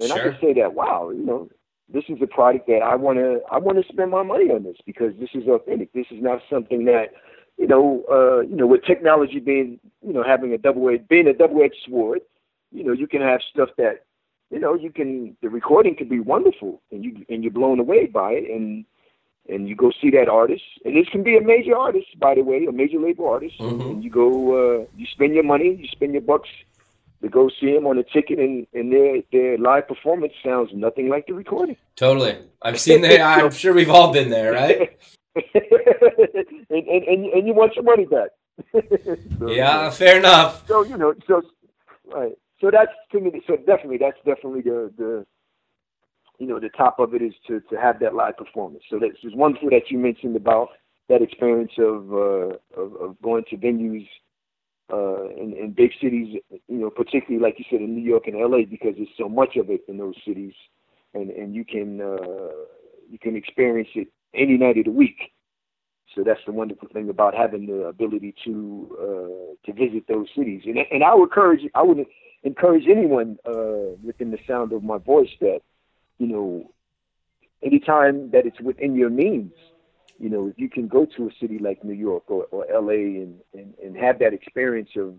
and 0.00 0.08
sure. 0.08 0.18
I 0.18 0.22
can 0.22 0.38
say 0.40 0.52
that, 0.60 0.74
wow, 0.74 1.10
you 1.10 1.24
know, 1.24 1.48
this 1.88 2.04
is 2.08 2.18
a 2.22 2.26
product 2.26 2.66
that 2.66 2.80
I 2.82 2.96
want 2.96 3.18
to 3.18 3.40
I 3.50 3.58
want 3.58 3.82
to 3.84 3.92
spend 3.92 4.10
my 4.10 4.22
money 4.22 4.50
on 4.50 4.62
this 4.62 4.76
because 4.84 5.12
this 5.18 5.30
is 5.34 5.46
authentic. 5.48 5.92
This 5.92 6.06
is 6.10 6.22
not 6.22 6.40
something 6.50 6.84
that 6.86 7.12
you 7.56 7.68
know, 7.68 8.04
uh, 8.10 8.40
you 8.40 8.56
know, 8.56 8.66
with 8.66 8.84
technology 8.84 9.38
being, 9.38 9.78
you 10.02 10.12
know, 10.12 10.24
having 10.24 10.52
a 10.52 10.58
double 10.58 10.88
edged 10.88 11.08
being 11.08 11.28
a 11.28 11.34
double 11.34 11.62
edged 11.62 11.76
sword, 11.86 12.20
you 12.72 12.84
know, 12.84 12.92
you 12.92 13.06
can 13.06 13.20
have 13.20 13.40
stuff 13.52 13.68
that 13.78 14.04
you 14.50 14.60
know, 14.60 14.74
you 14.74 14.90
can 14.90 15.36
the 15.42 15.48
recording 15.48 15.96
can 15.96 16.08
be 16.08 16.20
wonderful, 16.20 16.80
and 16.90 17.04
you 17.04 17.24
and 17.28 17.42
you're 17.42 17.52
blown 17.52 17.80
away 17.80 18.06
by 18.06 18.32
it, 18.32 18.50
and 18.50 18.84
and 19.48 19.68
you 19.68 19.76
go 19.76 19.92
see 20.00 20.10
that 20.10 20.28
artist, 20.28 20.62
and 20.84 20.96
this 20.96 21.08
can 21.08 21.22
be 21.22 21.36
a 21.36 21.40
major 21.40 21.76
artist, 21.76 22.18
by 22.18 22.34
the 22.34 22.42
way, 22.42 22.64
a 22.66 22.72
major 22.72 22.98
label 22.98 23.28
artist, 23.28 23.58
mm-hmm. 23.60 23.80
and 23.80 24.04
you 24.04 24.10
go, 24.10 24.28
uh, 24.80 24.86
you 24.96 25.06
spend 25.06 25.34
your 25.34 25.44
money, 25.44 25.74
you 25.74 25.86
spend 25.88 26.12
your 26.12 26.22
bucks 26.22 26.48
to 27.24 27.30
go 27.30 27.50
see 27.60 27.74
him 27.74 27.86
on 27.86 27.98
a 27.98 28.04
ticket, 28.04 28.38
and 28.38 28.66
and 28.74 28.92
their 28.92 29.22
their 29.32 29.58
live 29.58 29.88
performance 29.88 30.32
sounds 30.44 30.70
nothing 30.74 31.08
like 31.08 31.26
the 31.26 31.34
recording. 31.34 31.76
Totally, 31.96 32.38
I've 32.62 32.78
seen 32.78 33.00
that. 33.02 33.20
I'm 33.44 33.50
sure 33.50 33.74
we've 33.74 33.90
all 33.90 34.12
been 34.12 34.30
there, 34.30 34.52
right? 34.52 34.98
and, 35.34 36.68
and, 36.70 37.04
and 37.04 37.26
and 37.26 37.46
you 37.46 37.54
want 37.54 37.74
your 37.74 37.84
money 37.84 38.06
back. 38.06 38.30
so, 39.38 39.50
yeah, 39.50 39.90
fair 39.90 40.18
enough. 40.18 40.66
So 40.68 40.84
you 40.84 40.96
know, 40.96 41.14
so 41.26 41.42
right 42.06 42.34
so 42.64 42.70
that's 42.70 42.92
to 43.12 43.20
me. 43.20 43.42
So 43.46 43.56
definitely, 43.56 43.98
that's 43.98 44.16
definitely 44.24 44.62
the 44.62 44.90
the 44.96 45.26
you 46.38 46.46
know 46.46 46.58
the 46.58 46.70
top 46.70 46.98
of 46.98 47.14
it 47.14 47.22
is 47.22 47.34
to 47.46 47.60
to 47.60 47.76
have 47.76 48.00
that 48.00 48.14
live 48.14 48.36
performance. 48.36 48.84
So 48.88 48.98
that's 48.98 49.20
just 49.20 49.36
one 49.36 49.54
thing 49.54 49.70
that 49.70 49.90
you 49.90 49.98
mentioned 49.98 50.36
about 50.36 50.68
that 51.08 51.22
experience 51.22 51.72
of 51.78 52.12
uh, 52.12 52.80
of, 52.80 52.94
of 53.00 53.22
going 53.22 53.44
to 53.50 53.56
venues 53.56 54.08
uh, 54.92 55.28
in, 55.30 55.54
in 55.58 55.74
big 55.76 55.92
cities. 56.00 56.40
You 56.50 56.78
know, 56.78 56.90
particularly 56.90 57.42
like 57.42 57.58
you 57.58 57.64
said 57.70 57.80
in 57.80 57.94
New 57.94 58.02
York 58.02 58.26
and 58.26 58.40
L.A. 58.40 58.64
because 58.64 58.94
there's 58.96 59.08
so 59.18 59.28
much 59.28 59.56
of 59.56 59.70
it 59.70 59.82
in 59.88 59.98
those 59.98 60.14
cities, 60.26 60.54
and 61.14 61.30
and 61.30 61.54
you 61.54 61.64
can 61.64 62.00
uh, 62.00 62.48
you 63.10 63.18
can 63.18 63.36
experience 63.36 63.90
it 63.94 64.08
any 64.34 64.56
night 64.56 64.78
of 64.78 64.84
the 64.84 64.90
week. 64.90 65.32
So 66.14 66.22
that's 66.22 66.40
the 66.46 66.52
wonderful 66.52 66.88
thing 66.92 67.08
about 67.08 67.34
having 67.34 67.66
the 67.66 67.86
ability 67.86 68.34
to 68.44 68.96
uh, 69.00 69.66
to 69.66 69.72
visit 69.72 70.04
those 70.08 70.28
cities. 70.36 70.62
And 70.66 70.78
and 70.78 71.02
I 71.02 71.14
would 71.14 71.24
encourage 71.24 71.62
I 71.74 71.82
would 71.82 72.06
encourage 72.44 72.84
anyone 72.88 73.38
uh, 73.46 73.96
within 74.02 74.30
the 74.30 74.38
sound 74.46 74.72
of 74.72 74.84
my 74.84 74.98
voice 74.98 75.30
that, 75.40 75.60
you 76.18 76.26
know, 76.26 76.70
anytime 77.62 78.30
that 78.30 78.46
it's 78.46 78.60
within 78.60 78.94
your 78.94 79.10
means, 79.10 79.52
you 80.18 80.28
know, 80.28 80.48
if 80.48 80.58
you 80.58 80.70
can 80.70 80.88
go 80.88 81.06
to 81.16 81.28
a 81.28 81.30
city 81.40 81.58
like 81.58 81.84
New 81.84 81.94
York 81.94 82.24
or, 82.28 82.44
or 82.50 82.66
LA 82.72 83.22
and, 83.22 83.34
and, 83.52 83.74
and 83.82 83.96
have 83.96 84.18
that 84.20 84.32
experience 84.32 84.90
of, 84.96 85.14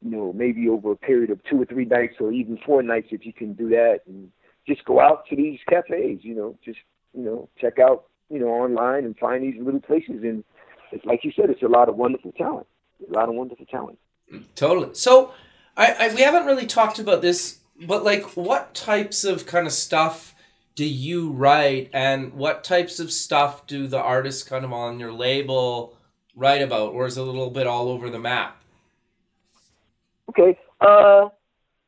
you 0.00 0.10
know, 0.10 0.32
maybe 0.32 0.68
over 0.68 0.92
a 0.92 0.96
period 0.96 1.30
of 1.30 1.40
two 1.44 1.60
or 1.60 1.66
three 1.66 1.84
nights 1.84 2.14
or 2.20 2.32
even 2.32 2.58
four 2.64 2.82
nights, 2.82 3.08
if 3.10 3.24
you 3.24 3.32
can 3.32 3.52
do 3.52 3.68
that 3.68 4.00
and 4.06 4.30
just 4.66 4.84
go 4.84 5.00
out 5.00 5.26
to 5.28 5.36
these 5.36 5.60
cafes, 5.68 6.20
you 6.22 6.34
know, 6.34 6.58
just, 6.64 6.78
you 7.14 7.22
know, 7.22 7.48
check 7.60 7.78
out, 7.78 8.04
you 8.30 8.38
know, 8.38 8.48
online 8.48 9.04
and 9.04 9.16
find 9.18 9.44
these 9.44 9.60
little 9.62 9.80
places. 9.80 10.22
And 10.22 10.44
it's 10.90 11.04
like 11.04 11.24
you 11.24 11.32
said, 11.36 11.50
it's 11.50 11.62
a 11.62 11.68
lot 11.68 11.88
of 11.88 11.96
wonderful 11.96 12.32
talent, 12.32 12.66
a 13.08 13.12
lot 13.12 13.28
of 13.28 13.34
wonderful 13.34 13.66
talent. 13.66 13.98
Totally. 14.54 14.94
So, 14.94 15.32
I, 15.76 15.92
I 15.92 16.14
we 16.14 16.22
haven't 16.22 16.46
really 16.46 16.66
talked 16.66 16.98
about 16.98 17.22
this, 17.22 17.60
but 17.86 18.04
like, 18.04 18.36
what 18.36 18.74
types 18.74 19.24
of 19.24 19.46
kind 19.46 19.66
of 19.66 19.72
stuff 19.72 20.31
do 20.74 20.84
you 20.84 21.30
write, 21.30 21.90
and 21.92 22.32
what 22.34 22.64
types 22.64 22.98
of 22.98 23.12
stuff 23.12 23.66
do 23.66 23.86
the 23.86 24.00
artists 24.00 24.42
kind 24.42 24.64
of 24.64 24.72
on 24.72 24.98
your 24.98 25.12
label 25.12 25.96
write 26.34 26.62
about, 26.62 26.92
or 26.92 27.06
is 27.06 27.18
it 27.18 27.20
a 27.20 27.24
little 27.24 27.50
bit 27.50 27.66
all 27.66 27.88
over 27.88 28.08
the 28.08 28.18
map? 28.18 28.56
Okay, 30.30 30.58
uh, 30.80 31.28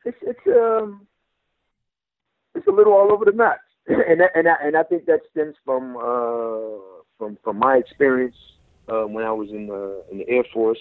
it's 0.05 0.19
it's 0.23 0.47
um, 0.49 1.07
it's 2.55 2.67
a 2.67 2.71
little 2.71 2.93
all 2.93 3.11
over 3.11 3.25
the 3.25 3.33
map, 3.33 3.61
and 3.87 4.21
and 4.35 4.49
I, 4.49 4.55
and 4.63 4.77
I 4.77 4.83
think 4.83 5.07
that 5.07 5.21
stems 5.31 5.57
from 5.65 5.97
uh, 5.97 7.03
from 7.19 7.39
from 7.43 7.59
my 7.59 7.77
experience 7.77 8.37
uh, 8.89 9.05
when 9.05 9.25
I 9.25 9.33
was 9.33 9.49
in 9.51 9.67
the 9.67 10.05
in 10.13 10.19
the 10.19 10.29
Air 10.29 10.45
Force 10.53 10.79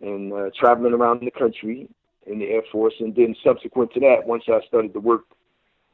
and 0.00 0.32
uh, 0.32 0.50
traveling 0.58 0.94
around 0.94 1.20
the 1.20 1.30
country 1.30 1.88
in 2.26 2.38
the 2.40 2.46
Air 2.46 2.62
Force, 2.72 2.94
and 2.98 3.14
then 3.14 3.36
subsequent 3.44 3.92
to 3.92 4.00
that, 4.00 4.26
once 4.26 4.44
I 4.48 4.60
started 4.66 4.92
to 4.94 5.00
work 5.00 5.22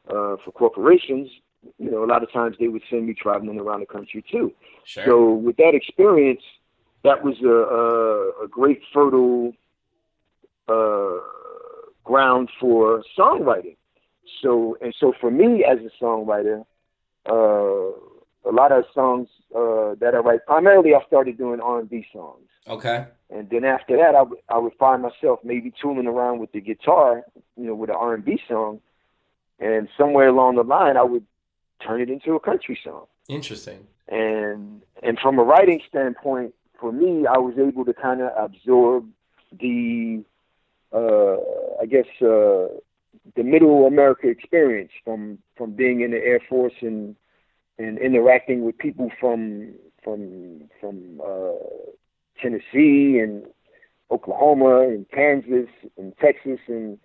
uh, 0.09 0.37
for 0.43 0.51
corporations, 0.53 1.29
you 1.77 1.91
know, 1.91 2.03
a 2.03 2.07
lot 2.07 2.23
of 2.23 2.31
times 2.31 2.55
they 2.59 2.67
would 2.67 2.83
send 2.89 3.07
me 3.07 3.13
traveling 3.13 3.59
around 3.59 3.81
the 3.81 3.85
country 3.85 4.23
too. 4.31 4.53
Sure. 4.83 5.05
So 5.05 5.33
with 5.33 5.57
that 5.57 5.73
experience, 5.73 6.41
that 7.03 7.23
was 7.23 7.35
a, 7.43 7.47
a, 7.47 8.45
a 8.45 8.47
great 8.47 8.81
fertile 8.93 9.53
uh, 10.67 11.19
ground 12.03 12.49
for 12.59 13.03
songwriting. 13.17 13.77
So 14.41 14.77
and 14.81 14.93
so 14.99 15.13
for 15.19 15.31
me 15.31 15.65
as 15.65 15.79
a 15.79 16.03
songwriter, 16.03 16.65
uh, 17.29 17.91
a 18.47 18.51
lot 18.51 18.71
of 18.71 18.85
songs 18.93 19.27
uh, 19.55 19.95
that 19.99 20.13
I 20.13 20.19
write, 20.19 20.45
primarily 20.45 20.93
I 20.93 21.05
started 21.05 21.37
doing 21.37 21.59
R 21.59 21.79
and 21.79 21.89
B 21.89 22.05
songs. 22.13 22.47
Okay. 22.67 23.05
And 23.29 23.49
then 23.49 23.65
after 23.65 23.97
that, 23.97 24.15
I, 24.15 24.19
w- 24.19 24.41
I 24.49 24.57
would 24.57 24.73
find 24.79 25.01
myself 25.01 25.39
maybe 25.43 25.73
tooling 25.81 26.07
around 26.07 26.39
with 26.39 26.51
the 26.53 26.61
guitar, 26.61 27.23
you 27.57 27.65
know, 27.65 27.75
with 27.75 27.89
an 27.89 27.97
R 27.97 28.13
and 28.13 28.23
B 28.23 28.39
song, 28.47 28.79
and 29.59 29.87
somewhere 29.97 30.27
along 30.27 30.55
the 30.55 30.63
line, 30.63 30.97
I 30.97 31.03
would 31.03 31.25
turn 31.85 32.01
it 32.01 32.09
into 32.09 32.33
a 32.33 32.39
country 32.39 32.79
song. 32.83 33.05
Interesting. 33.27 33.87
And 34.07 34.81
and 35.03 35.19
from 35.19 35.39
a 35.39 35.43
writing 35.43 35.81
standpoint, 35.87 36.53
for 36.79 36.91
me, 36.91 37.25
I 37.27 37.37
was 37.37 37.55
able 37.57 37.85
to 37.85 37.93
kind 37.93 38.21
of 38.21 38.31
absorb 38.37 39.07
the, 39.51 40.23
uh, 40.93 41.37
I 41.81 41.85
guess, 41.85 42.05
uh, 42.21 42.67
the 43.35 43.43
Middle 43.43 43.85
America 43.85 44.27
experience 44.27 44.91
from 45.03 45.39
from 45.55 45.71
being 45.71 46.01
in 46.01 46.11
the 46.11 46.17
Air 46.17 46.39
Force 46.47 46.73
and 46.81 47.15
and 47.77 47.97
interacting 47.97 48.63
with 48.63 48.77
people 48.77 49.11
from 49.19 49.73
from 50.03 50.69
from 50.79 51.21
uh, 51.21 51.53
Tennessee 52.41 53.19
and 53.19 53.45
Oklahoma 54.09 54.87
and 54.87 55.09
Kansas 55.11 55.69
and 55.97 56.13
Texas 56.17 56.59
and 56.67 56.97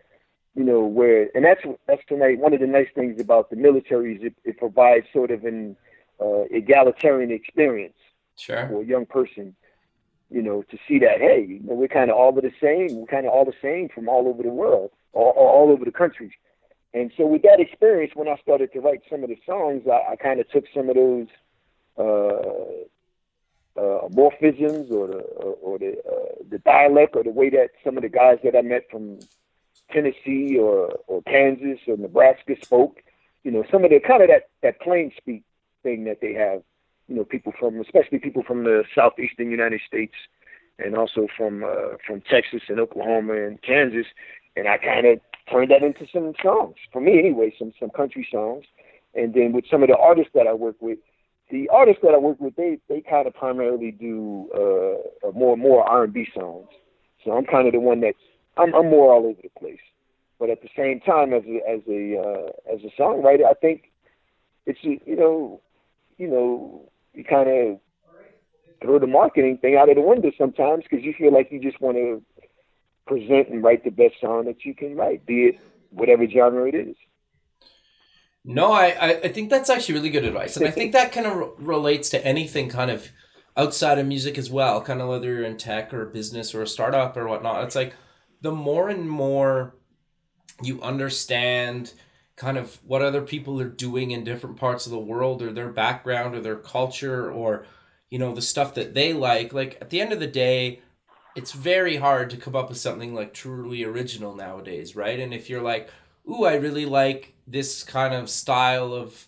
you 0.55 0.65
know 0.65 0.81
where 0.81 1.31
and 1.35 1.45
that's 1.45 1.63
that's 1.87 2.05
tonight 2.07 2.39
one 2.39 2.53
of 2.53 2.61
the 2.61 2.67
nice 2.67 2.89
things 2.95 3.21
about 3.21 3.51
the 3.51 3.57
military 3.57 4.17
is 4.17 4.23
it, 4.23 4.35
it 4.45 4.59
provides 4.59 5.07
sort 5.13 5.31
of 5.31 5.45
an 5.45 5.77
uh, 6.21 6.43
egalitarian 6.51 7.31
experience 7.31 7.97
sure. 8.37 8.69
for 8.69 8.83
a 8.83 8.85
young 8.85 9.07
person 9.07 9.55
you 10.31 10.43
know 10.43 10.63
to 10.63 10.79
see 10.87 10.99
that 10.99 11.19
hey 11.19 11.47
you 11.49 11.61
know, 11.61 11.75
we're 11.75 11.89
kind 11.89 12.11
of 12.11 12.17
all 12.17 12.33
the 12.33 12.53
same 12.61 12.95
we're 12.97 13.07
kind 13.07 13.27
of 13.27 13.33
all 13.33 13.45
the 13.45 13.55
same 13.63 13.89
from 13.89 14.09
all 14.09 14.29
over 14.29 14.43
the 14.43 14.51
world 14.51 14.91
all, 15.13 15.31
all 15.31 15.71
over 15.71 15.85
the 15.85 15.93
country 15.93 16.33
and 16.95 17.11
so 17.17 17.27
with 17.27 17.43
that 17.43 17.59
experience 17.59 18.13
when 18.15 18.29
I 18.29 18.37
started 18.43 18.73
to 18.75 18.81
write 18.81 19.03
some 19.09 19.23
of 19.23 19.31
the 19.31 19.39
songs 19.47 19.83
I, 19.91 20.13
I 20.13 20.17
kind 20.17 20.39
of 20.39 20.49
took 20.51 20.65
some 20.75 20.89
of 20.91 20.97
those 20.97 21.29
uh, 21.99 22.85
uh, 23.75 24.07
morphisms 24.09 24.91
or 24.91 25.07
the 25.07 25.19
or, 25.37 25.57
or 25.63 25.79
the 25.79 25.97
uh, 26.07 26.35
the 26.51 26.59
dialect 26.59 27.17
or 27.17 27.25
the 27.25 27.31
way 27.31 27.49
that 27.49 27.71
some 27.83 27.97
of 27.97 28.03
the 28.03 28.09
guys 28.09 28.39
that 28.45 28.55
I 28.55 28.61
met 28.61 28.91
from 28.91 29.19
Tennessee 29.91 30.59
or 30.59 30.99
or 31.07 31.23
Kansas 31.23 31.81
or 31.87 31.97
Nebraska 31.97 32.55
spoke. 32.63 33.03
You 33.45 33.51
know, 33.51 33.65
some 33.71 33.85
of 33.85 33.91
the 33.91 34.01
kind 34.01 34.23
of 34.23 34.29
that 34.29 34.49
that 34.63 34.81
plain 34.81 35.13
speak 35.17 35.43
thing 35.83 36.05
that 36.05 36.21
they 36.21 36.35
have. 36.35 36.63
You 37.09 37.17
know, 37.17 37.25
people 37.25 37.53
from 37.59 37.81
especially 37.81 38.19
people 38.19 38.43
from 38.43 38.65
the 38.65 38.85
southeastern 38.95 39.51
United 39.51 39.81
States 39.87 40.15
and 40.79 40.97
also 40.97 41.27
from 41.37 41.65
uh, 41.65 41.97
from 42.07 42.21
Texas 42.23 42.63
and 42.69 42.81
Oklahoma 42.81 43.35
and 43.35 43.61
Kansas. 43.63 44.07
And 44.57 44.69
I 44.69 44.79
kind 44.79 45.07
of 45.07 45.21
turned 45.51 45.71
that 45.71 45.83
into 45.83 46.07
some 46.13 46.33
songs 46.43 46.77
for 46.93 47.01
me 47.01 47.19
anyway, 47.19 47.55
some 47.59 47.73
some 47.79 47.91
country 47.91 48.27
songs. 48.31 48.65
And 49.15 49.35
then 49.35 49.53
with 49.53 49.65
some 49.71 49.83
of 49.83 49.89
the 49.89 49.97
artists 49.97 50.33
that 50.35 50.47
I 50.47 50.55
work 50.55 50.77
with, 50.81 50.99
the 51.51 51.69
artists 51.69 52.01
that 52.03 52.15
I 52.15 52.19
work 52.19 52.41
with, 52.41 52.57
they 52.57 52.79
they 52.89 53.01
kind 53.01 53.27
of 53.27 53.35
primarily 53.35 53.91
do 53.91 54.49
uh, 54.55 55.31
more 55.33 55.57
more 55.57 55.85
R 55.85 56.05
and 56.05 56.13
B 56.13 56.27
songs. 56.35 56.69
So 57.25 57.33
I'm 57.33 57.45
kind 57.45 57.67
of 57.67 57.73
the 57.73 57.81
one 57.81 58.01
that's 58.01 58.17
I'm, 58.57 58.75
I'm 58.75 58.91
more 58.91 59.13
all 59.13 59.27
over 59.27 59.41
the 59.43 59.51
place. 59.59 59.81
But 60.39 60.51
at 60.51 60.63
the 60.63 60.69
same 60.77 61.01
time, 61.01 61.33
as 61.33 61.45
a 61.45 61.61
as 61.69 61.81
a 61.89 62.19
uh, 62.19 62.75
as 62.75 62.81
a 62.83 63.01
songwriter, 63.01 63.45
I 63.45 63.55
think 63.55 63.93
it's 64.67 64.81
you 64.83 65.17
know 65.17 65.61
you 66.19 66.29
know 66.29 66.91
you 67.15 67.25
kind 67.25 67.49
of 67.49 67.81
throw 68.83 68.99
the 68.99 69.07
marketing 69.07 69.59
thing 69.59 69.77
out 69.77 69.89
of 69.89 69.95
the 69.95 70.03
window 70.03 70.33
sometimes 70.37 70.85
because 70.89 71.05
you 71.05 71.15
feel 71.17 71.33
like 71.33 71.53
you 71.53 71.61
just 71.61 71.81
want 71.81 71.97
to 71.97 72.23
present 73.07 73.49
and 73.49 73.63
write 73.63 73.85
the 73.85 73.91
best 73.91 74.15
song 74.21 74.45
that 74.47 74.65
you 74.65 74.75
can 74.75 74.97
write, 74.97 75.25
be 75.27 75.47
it 75.47 75.61
whatever 75.91 76.27
genre 76.29 76.67
it 76.67 76.75
is. 76.75 76.97
No, 78.45 78.73
I, 78.73 79.21
I 79.23 79.29
think 79.29 79.51
that's 79.51 79.71
actually 79.71 79.95
really 79.95 80.11
good 80.11 80.25
advice. 80.25 80.57
And 80.57 80.67
I 80.67 80.73
think 80.73 80.93
that 80.93 81.13
kind 81.13 81.27
of 81.27 81.37
re- 81.37 81.47
relates 81.59 82.11
to 82.11 82.27
anything 82.27 82.69
kind 82.69 82.91
of 82.91 83.11
outside 83.57 83.99
of 83.99 84.07
music 84.07 84.37
as 84.37 84.51
well, 84.51 84.81
kind 84.81 85.01
of 85.01 85.09
whether 85.09 85.27
you're 85.27 85.45
in 85.45 85.57
tech 85.57 85.95
or 85.95 86.07
business 86.07 86.53
or 86.53 86.63
a 86.63 86.67
startup 86.67 87.17
or 87.17 87.29
whatnot. 87.29 87.63
It's 87.63 87.77
like 87.77 87.95
the 88.43 88.53
more 88.53 88.89
and 88.89 89.09
more 89.09 89.75
you 90.63 90.83
understand 90.83 91.95
kind 92.37 92.59
of 92.59 92.79
what 92.85 93.03
other 93.03 93.23
people 93.23 93.61
are 93.61 93.69
doing 93.69 94.11
in 94.11 94.25
different 94.25 94.57
parts 94.57 94.85
of 94.85 94.93
the 94.93 94.99
world 94.99 95.43
or 95.43 95.53
their 95.53 95.71
background 95.71 96.35
or 96.35 96.41
their 96.41 96.57
culture 96.57 97.31
or, 97.31 97.65
you 98.11 98.19
know, 98.19 98.35
the 98.35 98.43
stuff 98.43 98.75
that 98.75 98.95
they 98.95 99.13
like, 99.13 99.53
like 99.53 99.79
at 99.81 99.91
the 99.91 100.01
end 100.01 100.13
of 100.13 100.21
the 100.21 100.27
day, 100.27 100.81
it's 101.35 101.53
very 101.53 101.97
hard 101.97 102.31
to 102.31 102.37
come 102.37 102.57
up 102.57 102.69
with 102.69 102.79
something 102.79 103.15
like 103.15 103.33
truly 103.33 103.85
original 103.85 104.35
nowadays, 104.35 104.95
right? 104.97 105.19
And 105.19 105.33
if 105.33 105.49
you're 105.49 105.63
like, 105.63 105.89
ooh, 106.29 106.45
I 106.45 106.55
really 106.55 106.87
like 106.87 107.35
this 107.47 107.83
kind 107.83 108.13
of 108.13 108.29
style 108.29 108.93
of, 108.93 109.27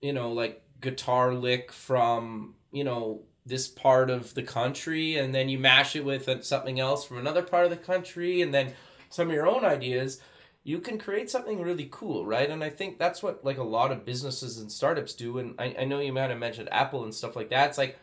you 0.00 0.12
know, 0.12 0.32
like 0.32 0.62
guitar 0.80 1.34
lick 1.34 1.72
from, 1.72 2.54
you 2.72 2.84
know, 2.84 3.22
this 3.46 3.68
part 3.68 4.10
of 4.10 4.34
the 4.34 4.42
country, 4.42 5.16
and 5.16 5.34
then 5.34 5.48
you 5.48 5.58
mash 5.58 5.94
it 5.96 6.04
with 6.04 6.44
something 6.44 6.80
else 6.80 7.04
from 7.04 7.18
another 7.18 7.42
part 7.42 7.64
of 7.64 7.70
the 7.70 7.76
country, 7.76 8.40
and 8.40 8.54
then 8.54 8.72
some 9.10 9.28
of 9.28 9.34
your 9.34 9.46
own 9.46 9.64
ideas, 9.64 10.20
you 10.64 10.78
can 10.78 10.98
create 10.98 11.30
something 11.30 11.60
really 11.60 11.88
cool, 11.90 12.24
right? 12.24 12.48
And 12.48 12.64
I 12.64 12.70
think 12.70 12.98
that's 12.98 13.22
what 13.22 13.44
like 13.44 13.58
a 13.58 13.62
lot 13.62 13.92
of 13.92 14.04
businesses 14.04 14.58
and 14.58 14.72
startups 14.72 15.14
do. 15.14 15.38
And 15.38 15.54
I, 15.58 15.76
I 15.80 15.84
know 15.84 16.00
you 16.00 16.12
might 16.12 16.30
have 16.30 16.38
mentioned 16.38 16.70
Apple 16.72 17.04
and 17.04 17.14
stuff 17.14 17.36
like 17.36 17.50
that. 17.50 17.68
It's 17.68 17.78
like 17.78 17.98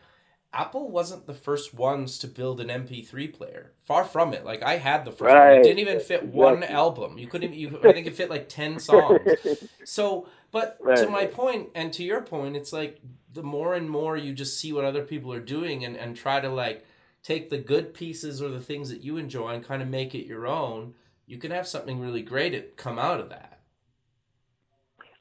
Apple 0.54 0.90
wasn't 0.90 1.26
the 1.26 1.34
first 1.34 1.74
ones 1.74 2.18
to 2.18 2.28
build 2.28 2.60
an 2.60 2.68
MP3 2.68 3.32
player. 3.32 3.72
Far 3.84 4.04
from 4.04 4.32
it. 4.32 4.44
Like 4.44 4.62
I 4.62 4.76
had 4.76 5.04
the 5.04 5.10
first 5.10 5.34
right. 5.34 5.50
one. 5.50 5.60
It 5.60 5.64
didn't 5.64 5.80
even 5.80 6.00
fit 6.00 6.24
one 6.24 6.62
album. 6.62 7.18
You 7.18 7.26
couldn't. 7.26 7.54
You 7.54 7.80
I 7.82 7.92
think 7.92 8.06
it 8.06 8.14
fit 8.14 8.30
like 8.30 8.48
ten 8.48 8.78
songs. 8.78 9.20
So, 9.84 10.28
but 10.52 10.78
right. 10.80 10.96
to 10.98 11.08
my 11.08 11.26
point 11.26 11.70
and 11.74 11.92
to 11.94 12.04
your 12.04 12.20
point, 12.20 12.56
it's 12.56 12.72
like 12.72 13.00
the 13.32 13.42
more 13.42 13.74
and 13.74 13.88
more 13.88 14.16
you 14.16 14.32
just 14.32 14.58
see 14.58 14.72
what 14.72 14.84
other 14.84 15.02
people 15.02 15.32
are 15.32 15.40
doing 15.40 15.84
and 15.84 15.96
and 15.96 16.16
try 16.16 16.40
to 16.40 16.48
like 16.48 16.84
take 17.22 17.50
the 17.50 17.58
good 17.58 17.94
pieces 17.94 18.42
or 18.42 18.48
the 18.48 18.60
things 18.60 18.88
that 18.90 19.02
you 19.02 19.16
enjoy 19.16 19.50
and 19.54 19.64
kind 19.64 19.82
of 19.82 19.88
make 19.88 20.14
it 20.14 20.26
your 20.26 20.46
own. 20.46 20.94
You 21.26 21.38
can 21.38 21.50
have 21.50 21.68
something 21.68 22.00
really 22.00 22.22
great 22.22 22.76
come 22.76 22.98
out 22.98 23.20
of 23.20 23.28
that. 23.30 23.60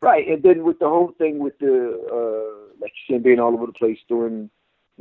Right, 0.01 0.27
and 0.27 0.41
then 0.41 0.63
with 0.63 0.79
the 0.79 0.89
whole 0.89 1.13
thing 1.17 1.39
with 1.39 1.57
the 1.59 1.67
uh, 1.67 2.75
like 2.81 2.91
you 3.07 3.15
said, 3.15 3.23
being 3.23 3.39
all 3.39 3.53
over 3.53 3.67
the 3.67 3.73
place 3.73 3.99
doing 4.07 4.49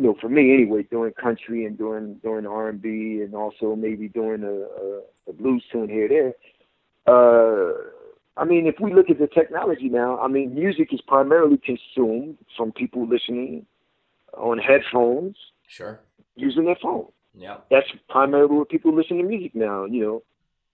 you 0.00 0.06
know, 0.06 0.16
for 0.18 0.30
me 0.30 0.54
anyway, 0.54 0.82
doing 0.84 1.12
country 1.12 1.66
and 1.66 1.76
doing 1.76 2.14
doing 2.22 2.46
R 2.46 2.70
and 2.70 2.80
B, 2.80 3.20
and 3.22 3.34
also 3.34 3.76
maybe 3.76 4.08
doing 4.08 4.42
a, 4.42 4.46
a, 4.48 5.00
a 5.28 5.32
blues 5.34 5.62
tune 5.70 5.90
here 5.90 6.08
there. 6.08 6.34
Uh, 7.06 7.72
I 8.36 8.44
mean, 8.44 8.66
if 8.66 8.76
we 8.80 8.94
look 8.94 9.10
at 9.10 9.18
the 9.18 9.26
technology 9.26 9.88
now, 9.88 10.18
I 10.18 10.28
mean, 10.28 10.54
music 10.54 10.92
is 10.92 11.00
primarily 11.00 11.58
consumed 11.58 12.38
from 12.56 12.72
people 12.72 13.06
listening 13.06 13.66
on 14.34 14.58
headphones, 14.58 15.36
sure, 15.66 16.00
using 16.36 16.64
their 16.64 16.78
phone. 16.80 17.06
Yeah, 17.34 17.58
that's 17.70 17.88
primarily 18.08 18.56
what 18.56 18.68
people 18.68 18.94
listen 18.94 19.18
to 19.18 19.22
music 19.24 19.54
now. 19.54 19.84
You 19.84 20.22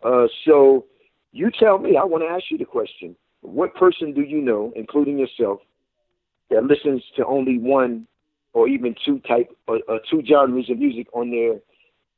know, 0.02 0.18
uh, 0.24 0.28
so 0.44 0.86
you 1.32 1.50
tell 1.50 1.78
me. 1.78 1.96
I 1.96 2.04
want 2.04 2.22
to 2.24 2.28
ask 2.28 2.44
you 2.50 2.58
the 2.58 2.64
question: 2.64 3.16
What 3.40 3.74
person 3.74 4.12
do 4.12 4.22
you 4.22 4.40
know, 4.40 4.72
including 4.76 5.18
yourself, 5.18 5.60
that 6.50 6.64
listens 6.64 7.02
to 7.16 7.26
only 7.26 7.58
one 7.58 8.06
or 8.56 8.66
even 8.68 8.94
two 9.04 9.18
type 9.20 9.54
or, 9.68 9.80
or 9.86 10.00
two 10.10 10.22
genres 10.26 10.70
of 10.70 10.78
music 10.78 11.06
on 11.12 11.30
their 11.30 11.60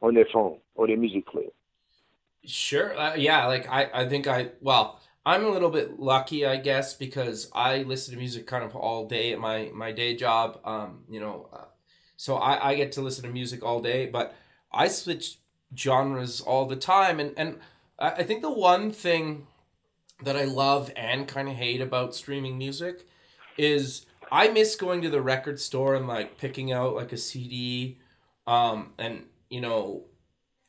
on 0.01 0.15
their 0.15 0.27
phone 0.33 0.59
or 0.77 0.87
their 0.87 0.97
music 0.97 1.27
player. 1.27 1.51
Sure. 2.45 2.97
Uh, 2.97 3.17
yeah. 3.17 3.47
Like 3.47 3.69
I, 3.69 3.91
I 3.93 4.09
think 4.09 4.29
I 4.29 4.51
well, 4.61 5.01
I'm 5.29 5.45
a 5.45 5.51
little 5.51 5.69
bit 5.69 6.01
lucky, 6.01 6.47
I 6.47 6.57
guess, 6.57 6.95
because 6.95 7.51
I 7.55 7.83
listen 7.83 8.15
to 8.15 8.19
music 8.19 8.47
kind 8.47 8.65
of 8.65 8.75
all 8.75 9.07
day 9.07 9.31
at 9.35 9.39
my 9.39 9.71
my 9.75 9.93
day 9.93 10.17
job. 10.17 10.59
Um, 10.65 11.05
you 11.11 11.21
know, 11.21 11.51
uh, 11.53 11.67
so 12.17 12.37
I 12.37 12.71
I 12.71 12.75
get 12.77 12.93
to 12.93 13.03
listen 13.03 13.25
to 13.25 13.31
music 13.31 13.63
all 13.63 13.83
day, 13.83 14.07
but 14.07 14.35
I 14.73 14.89
switch 14.89 15.37
genres 15.77 16.41
all 16.41 16.65
the 16.65 16.77
time, 16.77 17.21
and 17.21 17.35
and 17.37 17.59
I 17.99 18.23
think 18.23 18.41
the 18.41 18.51
one 18.51 18.91
thing 18.91 19.47
that 20.25 20.35
I 20.35 20.45
love 20.45 20.91
and 20.97 21.29
kind 21.29 21.51
of 21.51 21.57
hate 21.57 21.83
about 21.83 22.15
streaming 22.15 22.57
music 22.57 23.07
is 23.59 24.07
I 24.33 24.49
miss 24.49 24.77
going 24.77 25.03
to 25.03 25.11
the 25.11 25.21
record 25.21 25.61
store 25.61 25.95
and 25.95 26.09
like 26.09 26.39
picking 26.39 26.73
out 26.73 26.95
like 26.95 27.13
a 27.13 27.19
CD, 27.19 27.99
um, 28.47 28.95
and 28.97 29.27
you 29.51 29.61
know, 29.61 30.05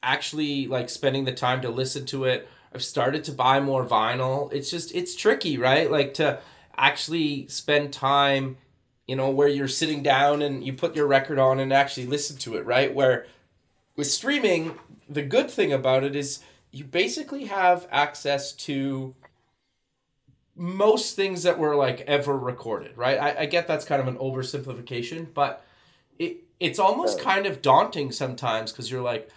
actually 0.04 0.68
like 0.68 0.90
spending 0.90 1.24
the 1.24 1.32
time 1.32 1.62
to 1.62 1.70
listen 1.70 2.06
to 2.08 2.26
it. 2.26 2.50
I've 2.74 2.84
started 2.84 3.24
to 3.26 3.32
buy 3.32 3.60
more 3.60 3.86
vinyl. 3.86 4.52
It's 4.54 4.70
just 4.70 4.94
it's 4.94 5.16
tricky, 5.16 5.58
right? 5.58 5.90
Like 5.90 6.14
to 6.16 6.40
actually 6.78 7.48
spend 7.48 7.92
time, 7.92 8.58
you 9.08 9.16
know, 9.16 9.30
where 9.30 9.48
you're 9.48 9.68
sitting 9.68 10.04
down 10.04 10.42
and 10.42 10.64
you 10.64 10.74
put 10.74 10.96
your 10.96 11.08
record 11.08 11.40
on 11.40 11.60
and 11.60 11.74
actually 11.74 12.06
listen 12.06 12.38
to 12.38 12.58
it, 12.58 12.66
right? 12.66 12.94
Where 12.94 13.26
with 13.96 14.08
streaming, 14.08 14.78
the 15.10 15.24
good 15.24 15.50
thing 15.50 15.74
about 15.74 16.04
it 16.04 16.16
is 16.16 16.40
you 16.72 16.84
basically 16.84 17.46
have 17.46 17.88
access 17.92 18.54
to 18.54 19.16
most 20.56 21.16
things 21.16 21.44
that 21.44 21.58
were 21.58 21.76
like 21.76 22.02
ever 22.02 22.38
recorded, 22.38 22.96
right? 22.98 23.18
I, 23.18 23.42
I 23.42 23.46
get 23.46 23.68
that's 23.68 23.86
kind 23.86 24.02
of 24.02 24.08
an 24.08 24.18
oversimplification, 24.18 25.34
but 25.34 25.66
it 26.20 26.44
it's 26.60 26.78
almost 26.78 27.20
kind 27.22 27.46
of 27.46 27.62
daunting 27.62 28.12
sometimes 28.12 28.72
because 28.72 28.92
you're 28.92 29.02
like, 29.02 29.30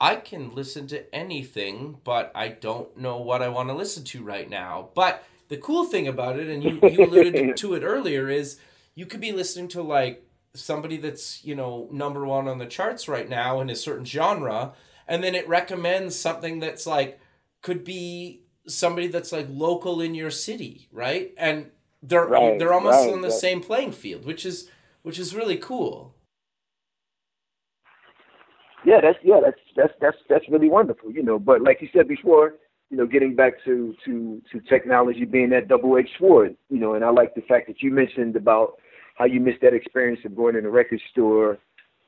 I 0.00 0.16
can 0.16 0.54
listen 0.54 0.86
to 0.88 1.14
anything, 1.14 1.98
but 2.04 2.32
I 2.34 2.48
don't 2.48 2.96
know 2.96 3.18
what 3.18 3.42
I 3.42 3.48
want 3.48 3.68
to 3.68 3.74
listen 3.74 4.04
to 4.04 4.22
right 4.22 4.48
now. 4.48 4.90
But 4.94 5.24
the 5.48 5.56
cool 5.56 5.84
thing 5.84 6.08
about 6.08 6.38
it, 6.38 6.48
and 6.48 6.62
you, 6.62 6.80
you 6.82 7.04
alluded 7.04 7.56
to 7.56 7.74
it 7.74 7.82
earlier, 7.82 8.28
is 8.28 8.58
you 8.94 9.06
could 9.06 9.20
be 9.20 9.32
listening 9.32 9.68
to 9.68 9.82
like 9.82 10.26
somebody 10.54 10.96
that's, 10.96 11.44
you 11.44 11.54
know, 11.54 11.88
number 11.90 12.24
one 12.26 12.48
on 12.48 12.58
the 12.58 12.66
charts 12.66 13.08
right 13.08 13.28
now 13.28 13.60
in 13.60 13.70
a 13.70 13.76
certain 13.76 14.04
genre, 14.04 14.72
and 15.06 15.22
then 15.22 15.34
it 15.34 15.48
recommends 15.48 16.16
something 16.16 16.60
that's 16.60 16.86
like 16.86 17.20
could 17.62 17.84
be 17.84 18.42
somebody 18.66 19.06
that's 19.08 19.32
like 19.32 19.46
local 19.50 20.00
in 20.00 20.14
your 20.14 20.30
city, 20.30 20.88
right? 20.92 21.32
And 21.36 21.70
they're 22.02 22.26
Right, 22.26 22.58
they're 22.58 22.72
almost 22.72 23.06
right, 23.06 23.12
on 23.12 23.22
the 23.22 23.28
right. 23.28 23.36
same 23.36 23.60
playing 23.60 23.92
field, 23.92 24.24
which 24.24 24.44
is 24.46 24.70
which 25.02 25.18
is 25.18 25.34
really 25.34 25.56
cool. 25.56 26.13
Yeah, 28.84 29.00
that's 29.00 29.18
yeah, 29.22 29.40
that's 29.42 29.60
that's 29.76 29.92
that's 30.00 30.16
that's 30.28 30.48
really 30.48 30.68
wonderful, 30.68 31.10
you 31.10 31.22
know. 31.22 31.38
But 31.38 31.62
like 31.62 31.80
you 31.80 31.88
said 31.92 32.06
before, 32.08 32.54
you 32.90 32.96
know, 32.96 33.06
getting 33.06 33.34
back 33.34 33.54
to 33.64 33.94
to 34.04 34.42
to 34.52 34.60
technology 34.60 35.24
being 35.24 35.50
that 35.50 35.68
double 35.68 35.96
edged 35.96 36.10
sword, 36.18 36.56
you 36.68 36.78
know, 36.78 36.94
and 36.94 37.04
I 37.04 37.10
like 37.10 37.34
the 37.34 37.40
fact 37.42 37.66
that 37.68 37.82
you 37.82 37.90
mentioned 37.90 38.36
about 38.36 38.74
how 39.16 39.24
you 39.24 39.40
missed 39.40 39.60
that 39.62 39.74
experience 39.74 40.20
of 40.24 40.36
going 40.36 40.56
in 40.56 40.66
a 40.66 40.70
record 40.70 41.00
store 41.10 41.58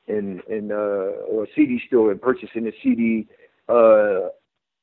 and 0.09 0.43
and 0.49 0.71
uh 0.73 1.25
or 1.31 1.45
a 1.45 1.47
CD 1.55 1.81
store 1.87 2.11
and 2.11 2.21
purchasing 2.21 2.67
a 2.67 2.73
CD. 2.83 3.27
Uh 3.69 4.29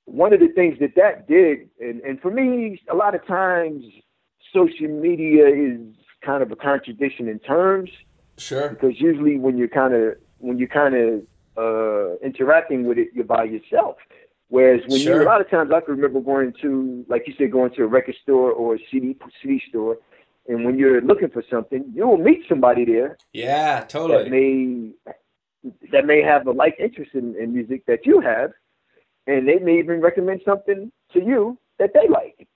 one 0.05 0.33
of 0.33 0.41
the 0.41 0.49
things 0.49 0.77
that 0.79 0.95
that 0.95 1.27
did, 1.27 1.69
and 1.79 2.01
and 2.01 2.19
for 2.21 2.31
me, 2.31 2.81
a 2.91 2.95
lot 2.95 3.15
of 3.15 3.25
times 3.25 3.83
social 4.53 4.87
media 4.87 5.47
is 5.47 5.79
kind 6.25 6.41
of 6.43 6.51
a 6.51 6.55
contradiction 6.55 7.27
in 7.27 7.39
terms 7.39 7.89
Sure. 8.37 8.69
because 8.69 8.99
usually 8.99 9.37
when 9.37 9.57
you're 9.57 9.67
kind 9.67 9.93
of 9.93 10.15
when 10.39 10.57
you're 10.57 10.67
kind 10.67 10.95
of 10.95 11.21
uh, 11.57 12.15
interacting 12.17 12.85
with 12.85 12.97
it, 12.97 13.09
you're 13.13 13.25
by 13.25 13.43
yourself. 13.43 13.97
Whereas 14.49 14.81
when 14.87 15.01
Sure. 15.01 15.21
you, 15.21 15.23
a 15.23 15.29
lot 15.29 15.41
of 15.41 15.49
times 15.49 15.71
I 15.73 15.79
can 15.81 15.95
remember 15.95 16.19
going 16.19 16.53
to, 16.61 17.05
like 17.07 17.23
you 17.27 17.33
said, 17.37 17.51
going 17.51 17.71
to 17.75 17.83
a 17.83 17.87
record 17.87 18.15
store 18.21 18.51
or 18.51 18.75
a 18.75 18.79
CD 18.91 19.17
CD 19.41 19.61
store, 19.69 19.97
and 20.47 20.63
when 20.65 20.77
you're 20.77 21.01
looking 21.01 21.29
for 21.29 21.43
something, 21.49 21.85
you 21.95 22.07
will 22.07 22.17
meet 22.17 22.41
somebody 22.49 22.85
there 22.85 23.17
Yeah, 23.31 23.81
totally. 23.85 24.23
that 24.25 24.29
may 24.29 24.91
that 25.91 26.05
may 26.05 26.21
have 26.21 26.45
a 26.47 26.51
like 26.51 26.75
interest 26.79 27.11
in, 27.13 27.35
in 27.41 27.53
music 27.53 27.85
that 27.87 28.05
you 28.05 28.19
have, 28.19 28.51
and 29.27 29.47
they 29.47 29.55
may 29.59 29.79
even 29.79 30.01
recommend 30.01 30.41
something 30.43 30.91
to 31.13 31.19
you 31.23 31.57
that 31.79 31.91
they 31.93 32.07
like, 32.09 32.47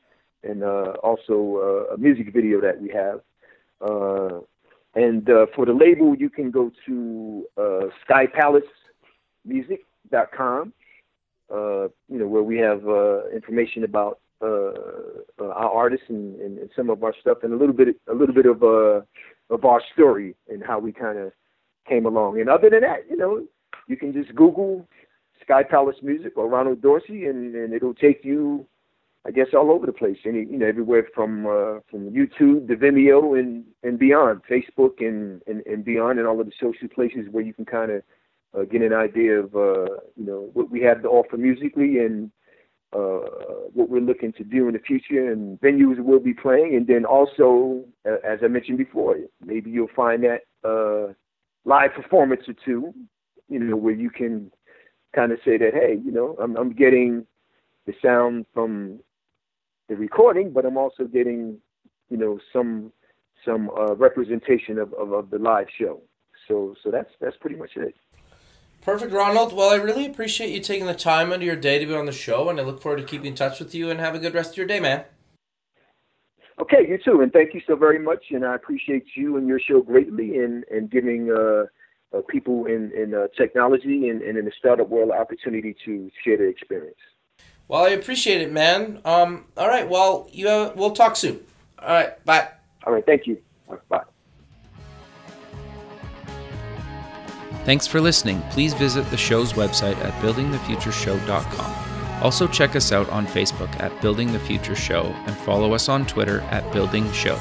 and 0.44 0.62
also 0.62 1.88
a 1.92 1.98
music 1.98 2.32
video 2.32 2.60
that 2.60 2.80
we 2.80 2.88
have. 2.90 3.20
Uh, 3.80 4.40
and 4.94 5.28
uh, 5.30 5.46
for 5.54 5.64
the 5.66 5.72
label, 5.72 6.14
you 6.14 6.28
can 6.28 6.50
go 6.50 6.70
to 6.86 7.46
uh, 7.56 7.86
Sky 8.04 8.26
Palace 8.26 8.64
Music 9.44 9.80
dot 10.10 10.28
com, 10.36 10.72
uh, 11.50 11.84
you 12.08 12.18
know, 12.18 12.26
where 12.26 12.42
we 12.42 12.58
have 12.58 12.86
uh, 12.86 13.28
information 13.30 13.84
about 13.84 14.18
uh, 14.42 14.72
uh, 15.40 15.52
our 15.54 15.70
artists 15.70 16.06
and, 16.08 16.40
and, 16.40 16.58
and 16.58 16.70
some 16.74 16.90
of 16.90 17.02
our 17.04 17.14
stuff, 17.20 17.38
and 17.42 17.52
a 17.52 17.56
little 17.56 17.74
bit 17.74 17.88
a 18.08 18.14
little 18.14 18.34
bit 18.34 18.46
of 18.46 18.62
uh, 18.62 19.00
of 19.54 19.64
our 19.64 19.80
story 19.92 20.34
and 20.48 20.62
how 20.64 20.78
we 20.78 20.92
kind 20.92 21.18
of 21.18 21.32
came 21.88 22.04
along. 22.06 22.40
And 22.40 22.48
other 22.48 22.68
than 22.70 22.82
that, 22.82 23.04
you 23.08 23.16
know, 23.16 23.44
you 23.86 23.96
can 23.96 24.12
just 24.12 24.34
Google 24.34 24.86
Sky 25.42 25.62
Palace 25.62 25.96
Music 26.02 26.32
or 26.36 26.48
Ronald 26.48 26.82
Dorsey, 26.82 27.26
and, 27.26 27.54
and 27.54 27.72
it'll 27.72 27.94
take 27.94 28.24
you, 28.24 28.66
I 29.26 29.30
guess, 29.30 29.48
all 29.52 29.70
over 29.70 29.84
the 29.84 29.92
place. 29.92 30.16
Any 30.24 30.40
you 30.40 30.58
know, 30.58 30.66
everywhere 30.66 31.06
from 31.14 31.46
uh, 31.46 31.80
from 31.90 32.10
YouTube 32.10 32.68
to 32.68 32.76
Vimeo 32.76 33.38
and 33.38 33.64
and 33.82 33.98
beyond, 33.98 34.40
Facebook 34.50 35.00
and, 35.00 35.42
and 35.46 35.62
and 35.66 35.84
beyond, 35.84 36.18
and 36.18 36.26
all 36.26 36.40
of 36.40 36.46
the 36.46 36.52
social 36.60 36.88
places 36.88 37.26
where 37.30 37.44
you 37.44 37.52
can 37.52 37.66
kind 37.66 37.90
of 37.90 38.02
uh, 38.56 38.64
get 38.64 38.82
an 38.82 38.94
idea 38.94 39.40
of 39.40 39.54
uh, 39.54 39.92
you 40.16 40.24
know 40.24 40.50
what 40.54 40.70
we 40.70 40.80
have 40.82 41.02
to 41.02 41.08
offer 41.08 41.36
musically 41.36 41.98
and 41.98 42.30
uh, 42.92 43.20
what 43.72 43.88
we're 43.88 44.00
looking 44.00 44.32
to 44.32 44.42
do 44.42 44.66
in 44.68 44.72
the 44.72 44.80
future 44.80 45.30
and 45.30 45.60
venues 45.60 46.00
we'll 46.00 46.18
be 46.18 46.34
playing, 46.34 46.74
and 46.74 46.86
then 46.86 47.04
also, 47.04 47.84
as 48.04 48.38
I 48.42 48.48
mentioned 48.48 48.78
before, 48.78 49.16
maybe 49.44 49.70
you'll 49.70 49.88
find 49.94 50.24
that 50.24 50.40
uh, 50.64 51.12
live 51.64 51.92
performance 51.94 52.42
or 52.48 52.54
two, 52.64 52.92
you 53.48 53.58
know, 53.58 53.76
where 53.76 53.94
you 53.94 54.10
can 54.10 54.50
kind 55.14 55.30
of 55.30 55.38
say 55.44 55.56
that, 55.58 55.74
hey, 55.74 56.00
you 56.04 56.10
know, 56.10 56.36
I'm, 56.42 56.56
I'm 56.56 56.72
getting 56.72 57.26
the 57.86 57.92
sound 58.02 58.46
from 58.52 59.00
the 59.90 59.96
recording, 59.96 60.52
but 60.52 60.64
I'm 60.64 60.78
also 60.78 61.04
getting, 61.04 61.58
you 62.08 62.16
know, 62.16 62.38
some 62.52 62.92
some 63.44 63.70
uh, 63.70 63.96
representation 63.96 64.78
of, 64.78 64.92
of, 64.94 65.12
of 65.12 65.30
the 65.30 65.38
live 65.38 65.66
show. 65.78 66.00
So 66.48 66.74
so 66.82 66.90
that's 66.90 67.10
that's 67.20 67.36
pretty 67.38 67.56
much 67.56 67.72
it. 67.76 67.94
Perfect, 68.82 69.12
Ronald. 69.12 69.52
Well, 69.52 69.70
I 69.70 69.76
really 69.76 70.06
appreciate 70.06 70.54
you 70.54 70.60
taking 70.60 70.86
the 70.86 70.94
time 70.94 71.32
out 71.32 71.36
of 71.36 71.42
your 71.42 71.56
day 71.56 71.78
to 71.78 71.84
be 71.84 71.94
on 71.94 72.06
the 72.06 72.12
show, 72.12 72.48
and 72.48 72.58
I 72.58 72.62
look 72.62 72.80
forward 72.80 72.98
to 72.98 73.04
keeping 73.04 73.26
in 73.26 73.34
touch 73.34 73.58
with 73.58 73.74
you. 73.74 73.90
And 73.90 74.00
have 74.00 74.14
a 74.14 74.18
good 74.18 74.32
rest 74.32 74.52
of 74.52 74.56
your 74.56 74.66
day, 74.66 74.80
man. 74.80 75.04
Okay, 76.60 76.86
you 76.88 76.98
too, 77.04 77.20
and 77.20 77.32
thank 77.32 77.52
you 77.52 77.60
so 77.66 77.74
very 77.74 77.98
much. 77.98 78.26
And 78.30 78.46
I 78.46 78.54
appreciate 78.54 79.04
you 79.16 79.36
and 79.36 79.48
your 79.48 79.58
show 79.58 79.82
greatly, 79.82 80.38
and 80.38 80.64
and 80.70 80.88
giving 80.88 81.30
uh, 81.30 81.64
uh, 82.16 82.22
people 82.28 82.66
in 82.66 82.92
in 82.92 83.12
uh, 83.12 83.26
technology 83.36 84.08
and, 84.08 84.22
and 84.22 84.38
in 84.38 84.44
the 84.44 84.52
startup 84.56 84.88
world 84.88 85.10
an 85.10 85.18
opportunity 85.18 85.74
to 85.84 86.10
share 86.22 86.36
their 86.36 86.48
experience. 86.48 87.02
Well, 87.70 87.84
I 87.84 87.90
appreciate 87.90 88.40
it, 88.40 88.50
man. 88.50 89.00
Um, 89.04 89.44
all 89.56 89.68
right. 89.68 89.88
Well, 89.88 90.28
you 90.32 90.48
uh, 90.48 90.72
we'll 90.74 90.90
talk 90.90 91.14
soon. 91.14 91.38
All 91.78 91.88
right. 91.88 92.24
Bye. 92.24 92.48
All 92.84 92.92
right, 92.92 93.06
thank 93.06 93.28
you. 93.28 93.40
All 93.68 93.76
right, 93.76 93.88
bye. 93.88 94.02
Thanks 97.64 97.86
for 97.86 98.00
listening. 98.00 98.42
Please 98.50 98.74
visit 98.74 99.08
the 99.10 99.16
show's 99.16 99.52
website 99.52 99.96
at 99.98 100.12
buildingthefutureshow.com. 100.20 102.24
Also, 102.24 102.48
check 102.48 102.74
us 102.74 102.90
out 102.90 103.08
on 103.10 103.24
Facebook 103.24 103.72
at 103.78 104.02
Building 104.02 104.32
the 104.32 104.40
Future 104.40 104.74
Show 104.74 105.04
and 105.04 105.36
follow 105.36 105.72
us 105.72 105.88
on 105.88 106.04
Twitter 106.06 106.40
at 106.50 106.72
Building 106.72 107.10
Show. 107.12 107.38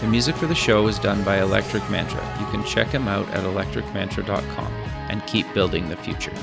The 0.00 0.08
music 0.08 0.34
for 0.34 0.46
the 0.46 0.56
show 0.56 0.88
is 0.88 0.98
done 0.98 1.22
by 1.22 1.40
Electric 1.40 1.88
Mantra. 1.88 2.36
You 2.40 2.46
can 2.46 2.64
check 2.64 2.88
him 2.88 3.06
out 3.06 3.28
at 3.28 3.44
electricmantra.com 3.44 4.72
and 5.08 5.24
keep 5.28 5.54
building 5.54 5.88
the 5.88 5.96
future. 5.96 6.34